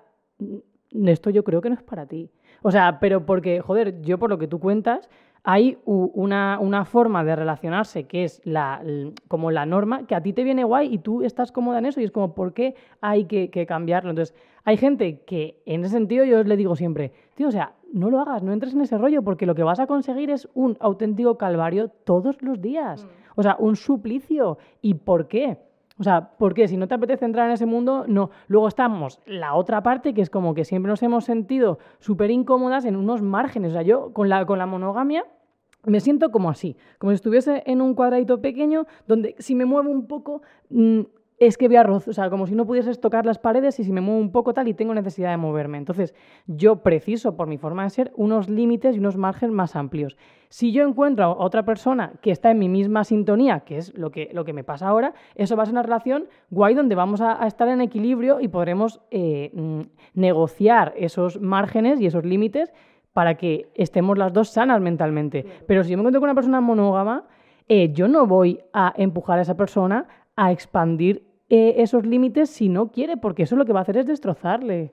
esto 1.07 1.31
yo 1.31 1.43
creo 1.43 1.61
que 1.61 1.71
no 1.71 1.75
es 1.75 1.83
para 1.83 2.07
ti. 2.07 2.31
O 2.63 2.71
sea, 2.71 3.01
pero 3.01 3.27
porque, 3.27 3.61
joder, 3.61 4.01
yo 4.03 4.17
por 4.19 4.31
lo 4.31 4.39
que 4.39 4.47
tú 4.47 4.61
cuentas, 4.61 5.09
hay 5.45 5.77
una, 5.85 6.59
una, 6.59 6.87
forma 6.87 7.23
de 7.23 7.37
relacionarse 7.37 8.05
que 8.05 8.25
es 8.25 8.41
la, 8.45 8.83
como 9.29 9.51
la 9.51 9.67
norma, 9.67 10.07
que 10.07 10.15
a 10.15 10.23
ti 10.23 10.33
te 10.33 10.43
viene 10.43 10.65
guay 10.65 10.93
y 10.93 10.99
tú 10.99 11.23
estás 11.23 11.53
cómoda 11.53 11.79
en 11.79 11.87
eso 11.87 12.01
y 12.01 12.05
es 12.05 12.11
como, 12.11 12.35
¿por 12.35 12.55
qué 12.55 12.75
hay 13.03 13.27
que, 13.27 13.51
que 13.51 13.67
cambiarlo? 13.67 14.09
Entonces, 14.09 14.35
hay 14.65 14.79
gente 14.79 15.21
que 15.27 15.61
en 15.67 15.85
ese 15.85 15.93
sentido 15.93 16.25
yo 16.25 16.43
le 16.43 16.57
digo 16.57 16.75
siempre, 16.77 17.13
tío, 17.35 17.49
o 17.49 17.53
sea, 17.53 17.75
no 17.93 18.09
lo 18.11 18.21
hagas, 18.21 18.43
no 18.43 18.55
entres 18.55 18.73
en 18.73 18.81
ese 18.81 18.97
rollo 18.97 19.23
porque 19.23 19.45
lo 19.45 19.55
que 19.55 19.63
vas 19.63 19.81
a 19.81 19.87
conseguir 19.87 20.31
es 20.31 20.49
un 20.55 20.79
auténtico 20.81 21.37
calvario 21.37 21.89
todos 21.89 22.41
los 22.43 22.61
días. 22.63 23.05
Mm. 23.05 23.09
O 23.37 23.43
sea, 23.43 23.57
un 23.59 23.77
suplicio. 23.77 24.59
¿Y 24.81 24.95
por 24.95 25.29
qué? 25.29 25.59
O 25.99 26.03
sea, 26.03 26.31
¿por 26.39 26.55
qué? 26.55 26.67
Si 26.67 26.77
no 26.77 26.89
te 26.89 26.95
apetece 26.95 27.25
entrar 27.25 27.47
en 27.47 27.53
ese 27.53 27.67
mundo, 27.67 28.05
no. 28.09 28.31
Luego 28.49 28.67
estamos 28.67 29.21
la 29.27 29.55
otra 29.55 29.83
parte, 29.83 30.13
que 30.13 30.23
es 30.23 30.31
como 30.31 30.55
que 30.55 30.65
siempre 30.65 30.91
nos 30.91 31.03
hemos 31.03 31.25
sentido 31.25 31.79
súper 32.01 32.31
incómodas 32.31 32.85
en 32.85 32.97
unos 32.97 33.23
márgenes. 33.23 33.71
O 33.71 33.75
sea, 33.75 33.83
yo 33.83 34.13
con 34.13 34.29
la, 34.29 34.45
con 34.45 34.59
la 34.59 34.67
monogamia 34.67 35.25
me 35.85 36.01
siento 36.01 36.31
como 36.33 36.51
así, 36.51 36.77
como 36.99 37.13
si 37.13 37.17
estuviese 37.17 37.63
en 37.67 37.81
un 37.81 37.95
cuadradito 37.95 38.41
pequeño 38.41 38.87
donde 39.07 39.37
si 39.39 39.55
me 39.55 39.65
muevo 39.65 39.91
un 39.91 40.07
poco... 40.07 40.43
Mm, 40.71 41.03
es 41.39 41.59
que 41.59 41.67
voy 41.67 41.77
a 41.77 41.83
roz, 41.83 42.07
o 42.07 42.13
sea, 42.13 42.31
como 42.31 42.47
si 42.47 42.55
no 42.55 42.65
pudieses 42.65 43.01
tocar 43.01 43.27
las 43.27 43.39
paredes 43.39 43.79
y 43.81 43.85
si 43.85 43.93
me 43.93 44.01
muevo 44.01 44.21
un 44.21 44.31
poco 44.31 44.55
tal 44.55 44.69
y 44.69 44.75
tengo 44.75 44.95
necesidad 44.95 45.31
de 45.31 45.37
moverme. 45.37 45.79
Entonces, 45.79 46.15
yo 46.47 46.77
preciso, 46.77 47.37
por 47.37 47.49
mi 47.49 47.59
forma 47.59 47.83
de 47.85 47.91
ser, 47.91 48.13
unos 48.17 48.49
límites 48.49 48.95
y 48.95 48.99
unos 49.01 49.17
márgenes 49.17 49.55
más 49.55 49.75
amplios. 49.75 50.17
Si 50.49 50.71
yo 50.71 50.87
encuentro 50.87 51.25
a 51.25 51.37
otra 51.37 51.65
persona 51.65 52.13
que 52.23 52.31
está 52.31 52.53
en 52.53 52.61
mi 52.61 52.69
misma 52.69 53.03
sintonía, 53.03 53.61
que 53.61 53.79
es 53.79 53.93
lo 53.99 54.11
que, 54.11 54.31
lo 54.33 54.45
que 54.45 54.53
me 54.53 54.63
pasa 54.63 54.87
ahora, 54.87 55.15
eso 55.35 55.57
va 55.57 55.65
a 55.65 55.67
ser 55.67 55.73
una 55.73 55.83
relación 55.83 56.29
guay 56.51 56.75
donde 56.75 56.95
vamos 56.95 57.21
a, 57.21 57.45
estar 57.47 57.67
en 57.69 57.81
equilibrio 57.81 58.41
y 58.41 58.49
podremos 58.49 59.01
eh, 59.11 59.51
mm, 59.53 59.81
negociar 60.15 60.95
esos 60.97 61.41
márgenes 61.41 62.01
y 62.01 62.07
esos 62.07 62.25
límites 62.25 62.73
para 63.13 63.37
que 63.37 63.69
estemos 63.75 64.19
las 64.19 64.33
dos 64.33 64.51
sanas 64.51 64.81
mentalmente. 64.81 65.45
Pero 65.67 65.83
si 65.83 65.91
yo 65.91 65.97
me 65.97 66.03
encuentro 66.03 66.21
con 66.21 66.29
una 66.29 66.35
persona 66.35 66.61
monógama, 66.61 67.27
eh, 67.69 67.93
yo 67.93 68.09
no 68.09 68.27
voy 68.27 68.61
a 68.73 68.93
empujar 68.97 69.39
a 69.39 69.43
esa 69.43 69.57
persona 69.57 70.07
a 70.37 70.53
expandir 70.53 71.23
eh, 71.49 71.75
esos 71.79 72.05
límites 72.07 72.51
si 72.51 72.69
no 72.69 72.91
quiere, 72.91 73.17
porque 73.17 73.45
eso 73.45 73.57
lo 73.57 73.65
que 73.65 73.73
va 73.73 73.81
a 73.81 73.83
hacer 73.83 73.99
es 73.99 74.07
destrozarle. 74.07 74.93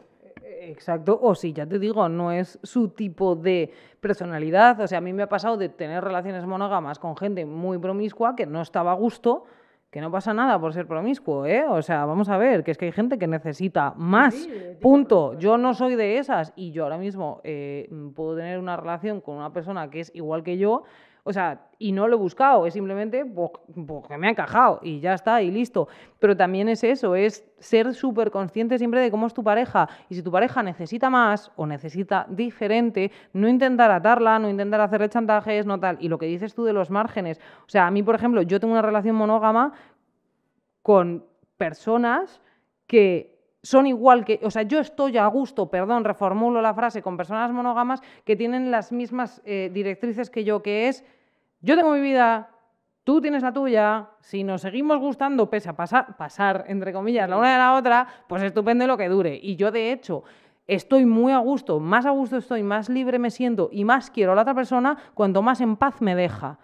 Exacto, 0.64 1.20
o 1.22 1.34
si 1.34 1.54
ya 1.54 1.66
te 1.66 1.80
digo, 1.80 2.08
no 2.08 2.32
es 2.32 2.60
su 2.62 2.90
tipo 2.90 3.36
de 3.36 3.72
personalidad. 4.00 4.80
O 4.80 4.88
sea, 4.88 5.00
a 5.00 5.02
mí 5.02 5.12
me 5.12 5.24
ha 5.24 5.30
pasado 5.30 5.58
de 5.58 5.70
tener 5.70 6.04
relaciones 6.04 6.46
monógamas 6.46 7.00
con 7.00 7.18
gente 7.18 7.46
muy 7.46 7.80
promiscua 7.80 8.36
que 8.36 8.46
no 8.46 8.62
estaba 8.62 8.92
a 8.92 8.96
gusto, 8.96 9.46
que 9.90 10.02
no 10.02 10.12
pasa 10.12 10.34
nada 10.34 10.60
por 10.60 10.74
ser 10.74 10.88
promiscuo, 10.88 11.46
¿eh? 11.46 11.66
O 11.68 11.82
sea, 11.82 12.06
vamos 12.06 12.30
a 12.30 12.38
ver, 12.38 12.64
que 12.64 12.72
es 12.72 12.78
que 12.78 12.86
hay 12.86 12.92
gente 12.92 13.18
que 13.18 13.28
necesita 13.28 13.94
más. 13.98 14.48
punto. 14.80 15.38
Yo 15.40 15.58
no 15.58 15.74
soy 15.74 15.96
de 15.96 16.20
esas 16.20 16.54
y 16.56 16.72
yo 16.72 16.84
ahora 16.84 16.98
mismo 16.98 17.42
eh, 17.44 17.90
puedo 18.16 18.38
tener 18.38 18.60
una 18.60 18.78
relación 18.78 19.20
con 19.20 19.38
una 19.38 19.52
persona 19.52 19.90
que 19.90 20.02
es 20.02 20.12
igual 20.14 20.44
que 20.44 20.58
yo 20.58 20.84
o 21.24 21.34
sea, 21.34 21.68
y 21.78 21.92
no 21.92 22.08
lo 22.08 22.16
he 22.16 22.20
buscado, 22.20 22.66
es 22.66 22.74
simplemente 22.74 23.24
porque 23.26 24.18
me 24.18 24.28
ha 24.28 24.32
encajado 24.32 24.80
y 24.82 25.00
ya 25.00 25.14
está, 25.14 25.42
y 25.42 25.52
listo. 25.52 25.88
Pero 26.20 26.36
también 26.36 26.70
es 26.70 26.84
eso, 26.84 27.16
es 27.16 27.44
ser 27.60 27.94
súper 27.94 28.32
consciente 28.32 28.78
siempre 28.78 29.02
de 29.02 29.12
cómo 29.12 29.28
es 29.28 29.34
tu 29.34 29.44
pareja. 29.44 29.88
Y 30.10 30.16
si 30.16 30.24
tu 30.24 30.32
pareja 30.32 30.64
necesita 30.64 31.10
más 31.10 31.52
o 31.56 31.68
necesita 31.68 32.26
diferente, 32.30 33.12
no 33.34 33.48
intentar 33.48 33.92
atarla, 33.92 34.40
no 34.40 34.50
intentar 34.50 34.82
hacerle 34.82 35.10
chantajes, 35.10 35.66
no 35.66 35.80
tal. 35.80 35.98
Y 36.00 36.08
lo 36.08 36.18
que 36.18 36.26
dices 36.26 36.56
tú 36.56 36.64
de 36.64 36.74
los 36.74 36.90
márgenes. 36.90 37.40
O 37.66 37.70
sea, 37.70 37.88
a 37.88 37.92
mí, 37.92 38.02
por 38.04 38.16
ejemplo, 38.16 38.42
yo 38.42 38.60
tengo 38.60 38.74
una 38.74 38.82
relación 38.82 39.16
monógama 39.16 39.74
con 40.82 41.26
personas 41.58 42.42
que 42.88 43.31
son 43.64 43.86
igual 43.86 44.26
que, 44.26 44.40
o 44.44 44.50
sea, 44.50 44.64
yo 44.64 44.80
estoy 44.80 45.18
a 45.18 45.28
gusto, 45.28 45.70
perdón, 45.70 46.04
reformulo 46.04 46.62
la 46.62 46.74
frase, 46.74 47.02
con 47.02 47.18
personas 47.18 47.52
monógamas 47.52 48.02
que 48.26 48.36
tienen 48.36 48.72
las 48.72 48.92
mismas 48.92 49.42
eh, 49.46 49.70
directrices 49.72 50.30
que 50.30 50.44
yo, 50.44 50.64
que 50.64 50.88
es, 50.88 51.04
yo 51.62 51.76
tengo 51.76 51.92
mi 51.92 52.02
vida, 52.02 52.50
tú 53.04 53.22
tienes 53.22 53.44
la 53.44 53.54
tuya, 53.54 54.10
si 54.20 54.44
nos 54.44 54.62
seguimos 54.62 55.00
gustando, 55.00 55.50
pese 55.50 55.70
a 55.70 55.76
pasar, 55.76 56.18
pasar, 56.18 56.66
entre 56.68 56.92
comillas, 56.92 57.30
la 57.30 57.38
una 57.38 57.52
de 57.52 57.58
la 57.58 57.74
otra, 57.76 58.08
pues 58.28 58.42
estupendo 58.42 58.88
lo 58.88 58.98
que 58.98 59.10
dure. 59.10 59.40
Y 59.42 59.56
yo, 59.56 59.72
de 59.72 59.92
hecho, 59.92 60.24
estoy 60.66 61.06
muy 61.06 61.32
a 61.32 61.38
gusto, 61.38 61.80
más 61.80 62.08
a 62.08 62.12
gusto 62.12 62.38
estoy, 62.38 62.64
más 62.64 62.90
libre 62.90 63.20
me 63.20 63.30
siento 63.30 63.70
y 63.72 63.86
más 63.86 64.10
quiero 64.10 64.32
a 64.32 64.36
la 64.36 64.42
otra 64.42 64.56
persona, 64.56 64.98
cuanto 65.14 65.44
más 65.44 65.62
en 65.62 65.76
paz 65.76 66.02
me 66.02 66.16
deja. 66.16 66.58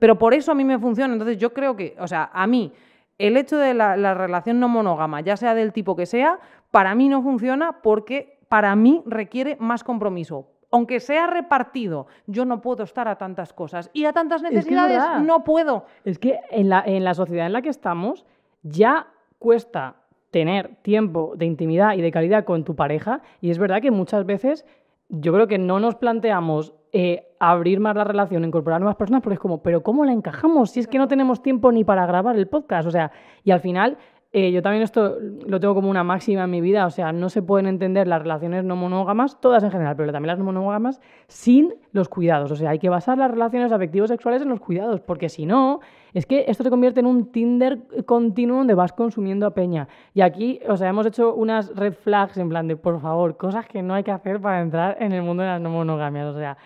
Pero 0.00 0.18
por 0.18 0.34
eso 0.34 0.50
a 0.50 0.54
mí 0.54 0.64
me 0.64 0.78
funciona. 0.78 1.12
Entonces 1.12 1.38
yo 1.38 1.52
creo 1.52 1.76
que, 1.76 1.94
o 2.00 2.08
sea, 2.08 2.30
a 2.32 2.46
mí 2.46 2.72
el 3.20 3.36
hecho 3.36 3.58
de 3.58 3.74
la, 3.74 4.14
relación 4.14 4.60
no 4.60 4.68
monógama, 4.68 5.20
ya 5.20 5.36
sea 5.36 5.54
del 5.54 5.72
tipo 5.72 5.94
que 5.94 6.06
sea, 6.06 6.40
para 6.70 6.94
mí 6.94 7.08
no 7.08 7.22
funciona 7.22 7.80
porque 7.82 8.38
para 8.48 8.74
mí 8.74 9.02
requiere 9.06 9.56
más 9.60 9.84
compromiso. 9.84 10.48
Aunque 10.72 11.00
sea 11.00 11.26
repartido, 11.26 12.06
yo 12.26 12.44
no 12.44 12.60
puedo 12.60 12.82
estar 12.84 13.08
a 13.08 13.16
tantas 13.16 13.52
cosas 13.52 13.90
y 13.92 14.04
a 14.04 14.12
tantas 14.12 14.42
necesidades 14.42 15.02
no 15.22 15.44
puedo. 15.44 15.84
Es 16.04 16.18
que 16.18 16.40
en 16.50 16.68
la, 16.68 16.82
en 16.86 17.04
la 17.04 17.14
sociedad 17.14 17.46
en 17.46 17.52
la 17.52 17.62
que 17.62 17.68
estamos 17.68 18.24
ya 18.62 19.08
cuesta 19.38 19.96
tener 20.30 20.76
tiempo 20.82 21.34
de 21.36 21.44
intimidad 21.44 21.94
y 21.94 22.02
de 22.02 22.12
calidad 22.12 22.44
con 22.44 22.64
tu 22.64 22.76
pareja 22.76 23.20
y 23.40 23.50
es 23.50 23.58
verdad 23.58 23.82
que 23.82 23.90
muchas 23.90 24.24
veces 24.24 24.64
yo 25.10 25.32
creo 25.32 25.46
que 25.46 25.58
no 25.58 25.80
nos 25.80 25.96
planteamos 25.96 26.74
eh, 26.92 27.28
abrir 27.38 27.80
más 27.80 27.94
la 27.96 28.04
relación, 28.04 28.44
incorporar 28.44 28.80
nuevas 28.80 28.96
personas, 28.96 29.22
porque 29.22 29.34
es 29.34 29.40
como, 29.40 29.62
pero 29.62 29.82
¿cómo 29.82 30.04
la 30.04 30.12
encajamos? 30.12 30.70
Si 30.70 30.80
es 30.80 30.86
que 30.86 30.98
no 30.98 31.08
tenemos 31.08 31.42
tiempo 31.42 31.70
ni 31.72 31.84
para 31.84 32.06
grabar 32.06 32.36
el 32.36 32.48
podcast. 32.48 32.86
O 32.86 32.90
sea, 32.90 33.12
y 33.44 33.50
al 33.50 33.60
final, 33.60 33.98
eh, 34.32 34.52
yo 34.52 34.62
también 34.62 34.84
esto 34.84 35.16
lo 35.44 35.58
tengo 35.58 35.74
como 35.74 35.90
una 35.90 36.04
máxima 36.04 36.44
en 36.44 36.50
mi 36.50 36.60
vida, 36.60 36.86
o 36.86 36.90
sea, 36.90 37.12
no 37.12 37.28
se 37.30 37.42
pueden 37.42 37.66
entender 37.66 38.06
las 38.06 38.22
relaciones 38.22 38.62
no 38.62 38.76
monógamas, 38.76 39.40
todas 39.40 39.64
en 39.64 39.72
general, 39.72 39.96
pero 39.96 40.12
también 40.12 40.28
las 40.28 40.38
no 40.38 40.44
monógamas, 40.44 41.00
sin 41.26 41.74
los 41.90 42.08
cuidados. 42.08 42.52
O 42.52 42.54
sea, 42.54 42.70
hay 42.70 42.78
que 42.78 42.88
basar 42.88 43.18
las 43.18 43.28
relaciones 43.28 43.72
afectivos 43.72 44.08
sexuales 44.08 44.42
en 44.42 44.48
los 44.48 44.60
cuidados, 44.60 45.00
porque 45.00 45.28
si 45.28 45.46
no, 45.46 45.80
es 46.14 46.26
que 46.26 46.44
esto 46.46 46.62
se 46.62 46.70
convierte 46.70 47.00
en 47.00 47.06
un 47.06 47.32
Tinder 47.32 47.80
continuo 48.06 48.58
donde 48.58 48.74
vas 48.74 48.92
consumiendo 48.92 49.46
a 49.46 49.50
peña. 49.54 49.88
Y 50.14 50.20
aquí, 50.20 50.60
o 50.68 50.76
sea, 50.76 50.88
hemos 50.88 51.06
hecho 51.06 51.34
unas 51.34 51.74
red 51.74 51.94
flags 51.94 52.36
en 52.36 52.48
plan 52.48 52.68
de, 52.68 52.76
por 52.76 53.00
favor, 53.00 53.36
cosas 53.36 53.66
que 53.66 53.82
no 53.82 53.94
hay 53.94 54.04
que 54.04 54.12
hacer 54.12 54.40
para 54.40 54.60
entrar 54.60 54.96
en 55.00 55.10
el 55.10 55.22
mundo 55.22 55.42
de 55.42 55.48
las 55.48 55.60
no 55.60 55.70
monogamias. 55.70 56.26
O 56.26 56.38
sea, 56.38 56.56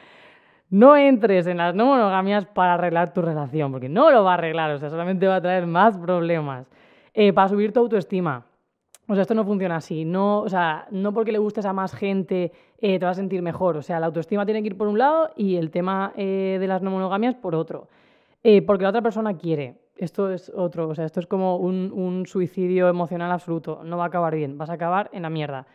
no 0.68 0.96
entres 0.96 1.46
en 1.46 1.56
las 1.56 1.74
no 1.74 1.86
monogamias 1.86 2.44
para 2.44 2.74
arreglar 2.74 3.14
tu 3.14 3.22
relación, 3.22 3.72
porque 3.72 3.88
no 3.88 4.10
lo 4.10 4.22
va 4.22 4.32
a 4.32 4.34
arreglar, 4.34 4.70
o 4.72 4.78
sea, 4.78 4.90
solamente 4.90 5.26
va 5.26 5.36
a 5.36 5.40
traer 5.40 5.66
más 5.66 5.96
problemas. 5.96 6.66
Eh, 7.14 7.32
para 7.32 7.48
subir 7.48 7.72
tu 7.72 7.78
autoestima. 7.78 8.44
O 9.06 9.14
sea, 9.14 9.22
esto 9.22 9.34
no 9.34 9.44
funciona 9.44 9.76
así. 9.76 10.04
No, 10.04 10.40
o 10.40 10.48
sea, 10.48 10.88
no 10.90 11.14
porque 11.14 11.30
le 11.30 11.38
gustes 11.38 11.64
a 11.64 11.72
más 11.72 11.94
gente 11.94 12.52
eh, 12.78 12.98
te 12.98 13.04
vas 13.04 13.16
a 13.16 13.20
sentir 13.20 13.40
mejor. 13.40 13.76
O 13.76 13.82
sea, 13.82 14.00
la 14.00 14.06
autoestima 14.06 14.44
tiene 14.44 14.62
que 14.62 14.68
ir 14.68 14.76
por 14.76 14.88
un 14.88 14.98
lado 14.98 15.30
y 15.36 15.56
el 15.56 15.70
tema 15.70 16.12
eh, 16.16 16.56
de 16.58 16.66
las 16.66 16.82
no 16.82 16.90
monogamias 16.90 17.36
por 17.36 17.54
otro. 17.54 17.88
porque 18.66 18.82
la 18.82 18.90
otra 18.90 19.02
persona 19.02 19.36
quiere. 19.36 19.76
Esto 19.96 20.30
es 20.30 20.50
otro. 20.54 20.88
O 20.88 20.94
sea, 20.94 21.04
esto 21.04 21.20
es 21.20 21.26
como 21.26 21.56
un, 21.56 22.24
suicidio 22.26 22.88
emocional 22.88 23.30
absoluto. 23.30 23.82
No 23.84 23.96
va 23.96 24.04
a 24.04 24.06
acabar 24.08 24.34
bien. 24.34 24.58
Vas 24.58 24.70
a 24.70 24.74
acabar 24.74 25.08
en 25.12 25.22
la 25.22 25.30
mierda. 25.30 25.66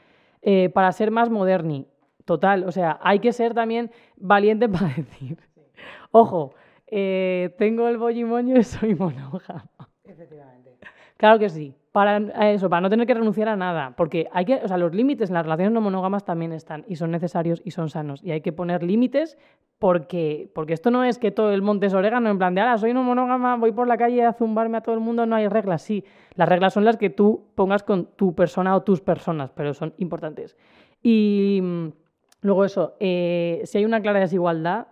para 0.73 0.91
ser 0.91 1.11
más 1.11 1.29
moderni, 1.29 1.87
Total, 2.25 2.63
o 2.63 2.71
sea, 2.71 2.99
hay 3.01 3.17
que 3.19 3.33
ser 3.33 3.55
también 3.55 3.89
valiente 4.15 4.69
para 4.75 4.89
decir, 4.89 5.39
ojo, 6.11 6.53
tengo 6.85 7.87
el 7.87 7.97
bollimoño 7.97 8.55
y 8.57 8.63
soy 8.63 8.93
monógamo. 8.93 9.71
Efectivamente. 10.03 10.77
Claro 11.19 11.37
que 11.37 11.49
sí. 11.49 11.75
Para 11.91 12.17
eso, 12.53 12.69
para 12.69 12.79
no 12.81 12.89
tener 12.89 13.05
que 13.05 13.13
renunciar 13.13 13.49
a 13.49 13.57
nada. 13.57 13.93
Porque 13.97 14.29
hay 14.31 14.45
que, 14.45 14.55
o 14.55 14.67
sea, 14.69 14.77
los 14.77 14.95
límites 14.95 15.29
en 15.29 15.33
las 15.33 15.43
relaciones 15.43 15.73
no 15.73 15.81
monógamas 15.81 16.23
también 16.23 16.53
están 16.53 16.85
y 16.87 16.95
son 16.95 17.11
necesarios 17.11 17.61
y 17.65 17.71
son 17.71 17.89
sanos. 17.89 18.23
Y 18.23 18.31
hay 18.31 18.39
que 18.39 18.53
poner 18.53 18.83
límites 18.83 19.37
porque, 19.79 20.49
porque 20.55 20.73
esto 20.73 20.91
no 20.91 21.03
es 21.03 21.17
que 21.19 21.31
todo 21.31 21.51
el 21.51 21.61
monte 21.61 21.87
es 21.87 21.93
orégano, 21.93 22.29
en 22.29 22.37
plan 22.37 22.55
de, 22.55 22.61
ah, 22.61 22.77
soy 22.77 22.93
no 22.93 23.03
monógama, 23.03 23.57
voy 23.57 23.73
por 23.73 23.87
la 23.87 23.97
calle 23.97 24.23
a 24.23 24.31
zumbarme 24.31 24.77
a 24.77 24.81
todo 24.81 24.95
el 24.95 25.01
mundo, 25.01 25.25
no 25.25 25.35
hay 25.35 25.49
reglas. 25.49 25.81
Sí, 25.81 26.05
las 26.35 26.47
reglas 26.47 26.73
son 26.73 26.85
las 26.85 26.95
que 26.95 27.09
tú 27.09 27.47
pongas 27.53 27.83
con 27.83 28.05
tu 28.15 28.33
persona 28.33 28.73
o 28.77 28.83
tus 28.83 29.01
personas, 29.01 29.51
pero 29.51 29.73
son 29.73 29.93
importantes. 29.97 30.55
Y 31.03 31.59
mm, 31.61 31.87
luego 32.43 32.63
eso, 32.63 32.95
eh, 33.01 33.61
si 33.65 33.77
hay 33.77 33.83
una 33.83 34.01
clara 34.01 34.21
desigualdad, 34.21 34.87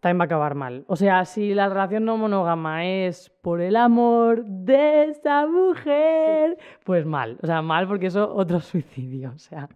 también 0.00 0.20
va 0.20 0.24
a 0.24 0.26
acabar 0.26 0.54
mal. 0.54 0.84
O 0.86 0.96
sea, 0.96 1.24
si 1.24 1.54
la 1.54 1.68
relación 1.68 2.04
no 2.04 2.16
monógama 2.16 2.86
es 2.86 3.30
por 3.42 3.60
el 3.60 3.76
amor 3.76 4.44
de 4.44 5.04
esa 5.04 5.46
mujer, 5.46 6.56
pues 6.84 7.04
mal. 7.04 7.38
O 7.42 7.46
sea, 7.46 7.62
mal 7.62 7.88
porque 7.88 8.06
eso 8.06 8.32
otro 8.34 8.60
suicidio. 8.60 9.32
O 9.34 9.38
sea. 9.38 9.68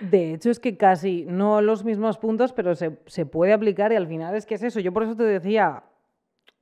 De 0.00 0.34
hecho, 0.34 0.50
es 0.50 0.58
que 0.58 0.76
casi 0.76 1.24
no 1.28 1.60
los 1.62 1.84
mismos 1.84 2.18
puntos, 2.18 2.52
pero 2.52 2.74
se, 2.74 2.98
se 3.06 3.24
puede 3.24 3.52
aplicar 3.52 3.92
y 3.92 3.96
al 3.96 4.08
final 4.08 4.34
es 4.34 4.44
que 4.44 4.56
es 4.56 4.62
eso. 4.64 4.80
Yo 4.80 4.92
por 4.92 5.04
eso 5.04 5.14
te 5.14 5.22
decía, 5.22 5.84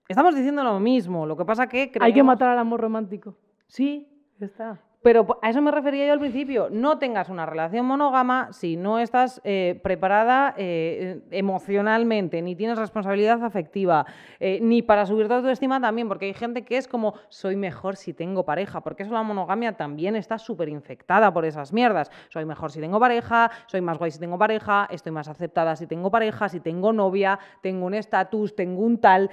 estamos 0.08 0.34
diciendo 0.34 0.62
lo 0.62 0.78
mismo. 0.78 1.24
Lo 1.24 1.36
que 1.36 1.46
pasa 1.46 1.68
que... 1.68 1.90
Hay 2.00 2.12
que 2.12 2.22
matar 2.22 2.50
al 2.50 2.58
amor 2.58 2.80
romántico. 2.80 3.34
Sí, 3.66 4.06
está. 4.40 4.78
Pero 5.00 5.38
a 5.42 5.50
eso 5.50 5.62
me 5.62 5.70
refería 5.70 6.06
yo 6.06 6.12
al 6.12 6.18
principio. 6.18 6.68
No 6.70 6.98
tengas 6.98 7.28
una 7.28 7.46
relación 7.46 7.86
monógama 7.86 8.52
si 8.52 8.76
no 8.76 8.98
estás 8.98 9.40
eh, 9.44 9.78
preparada 9.82 10.54
eh, 10.56 11.20
emocionalmente, 11.30 12.42
ni 12.42 12.56
tienes 12.56 12.78
responsabilidad 12.78 13.44
afectiva, 13.44 14.06
eh, 14.40 14.58
ni 14.60 14.82
para 14.82 15.06
subir 15.06 15.28
tu 15.28 15.34
autoestima 15.34 15.80
también, 15.80 16.08
porque 16.08 16.26
hay 16.26 16.34
gente 16.34 16.64
que 16.64 16.76
es 16.76 16.88
como, 16.88 17.14
soy 17.28 17.54
mejor 17.54 17.94
si 17.94 18.12
tengo 18.12 18.44
pareja, 18.44 18.80
porque 18.80 19.04
eso 19.04 19.12
la 19.12 19.22
monogamia 19.22 19.76
también 19.76 20.16
está 20.16 20.36
súper 20.36 20.68
infectada 20.68 21.32
por 21.32 21.44
esas 21.44 21.72
mierdas. 21.72 22.10
Soy 22.28 22.44
mejor 22.44 22.72
si 22.72 22.80
tengo 22.80 22.98
pareja, 22.98 23.52
soy 23.66 23.80
más 23.80 23.98
guay 23.98 24.10
si 24.10 24.18
tengo 24.18 24.36
pareja, 24.36 24.88
estoy 24.90 25.12
más 25.12 25.28
aceptada 25.28 25.76
si 25.76 25.86
tengo 25.86 26.10
pareja, 26.10 26.48
si 26.48 26.58
tengo 26.58 26.92
novia, 26.92 27.38
tengo 27.62 27.86
un 27.86 27.94
estatus, 27.94 28.56
tengo 28.56 28.82
un 28.82 28.98
tal. 29.00 29.30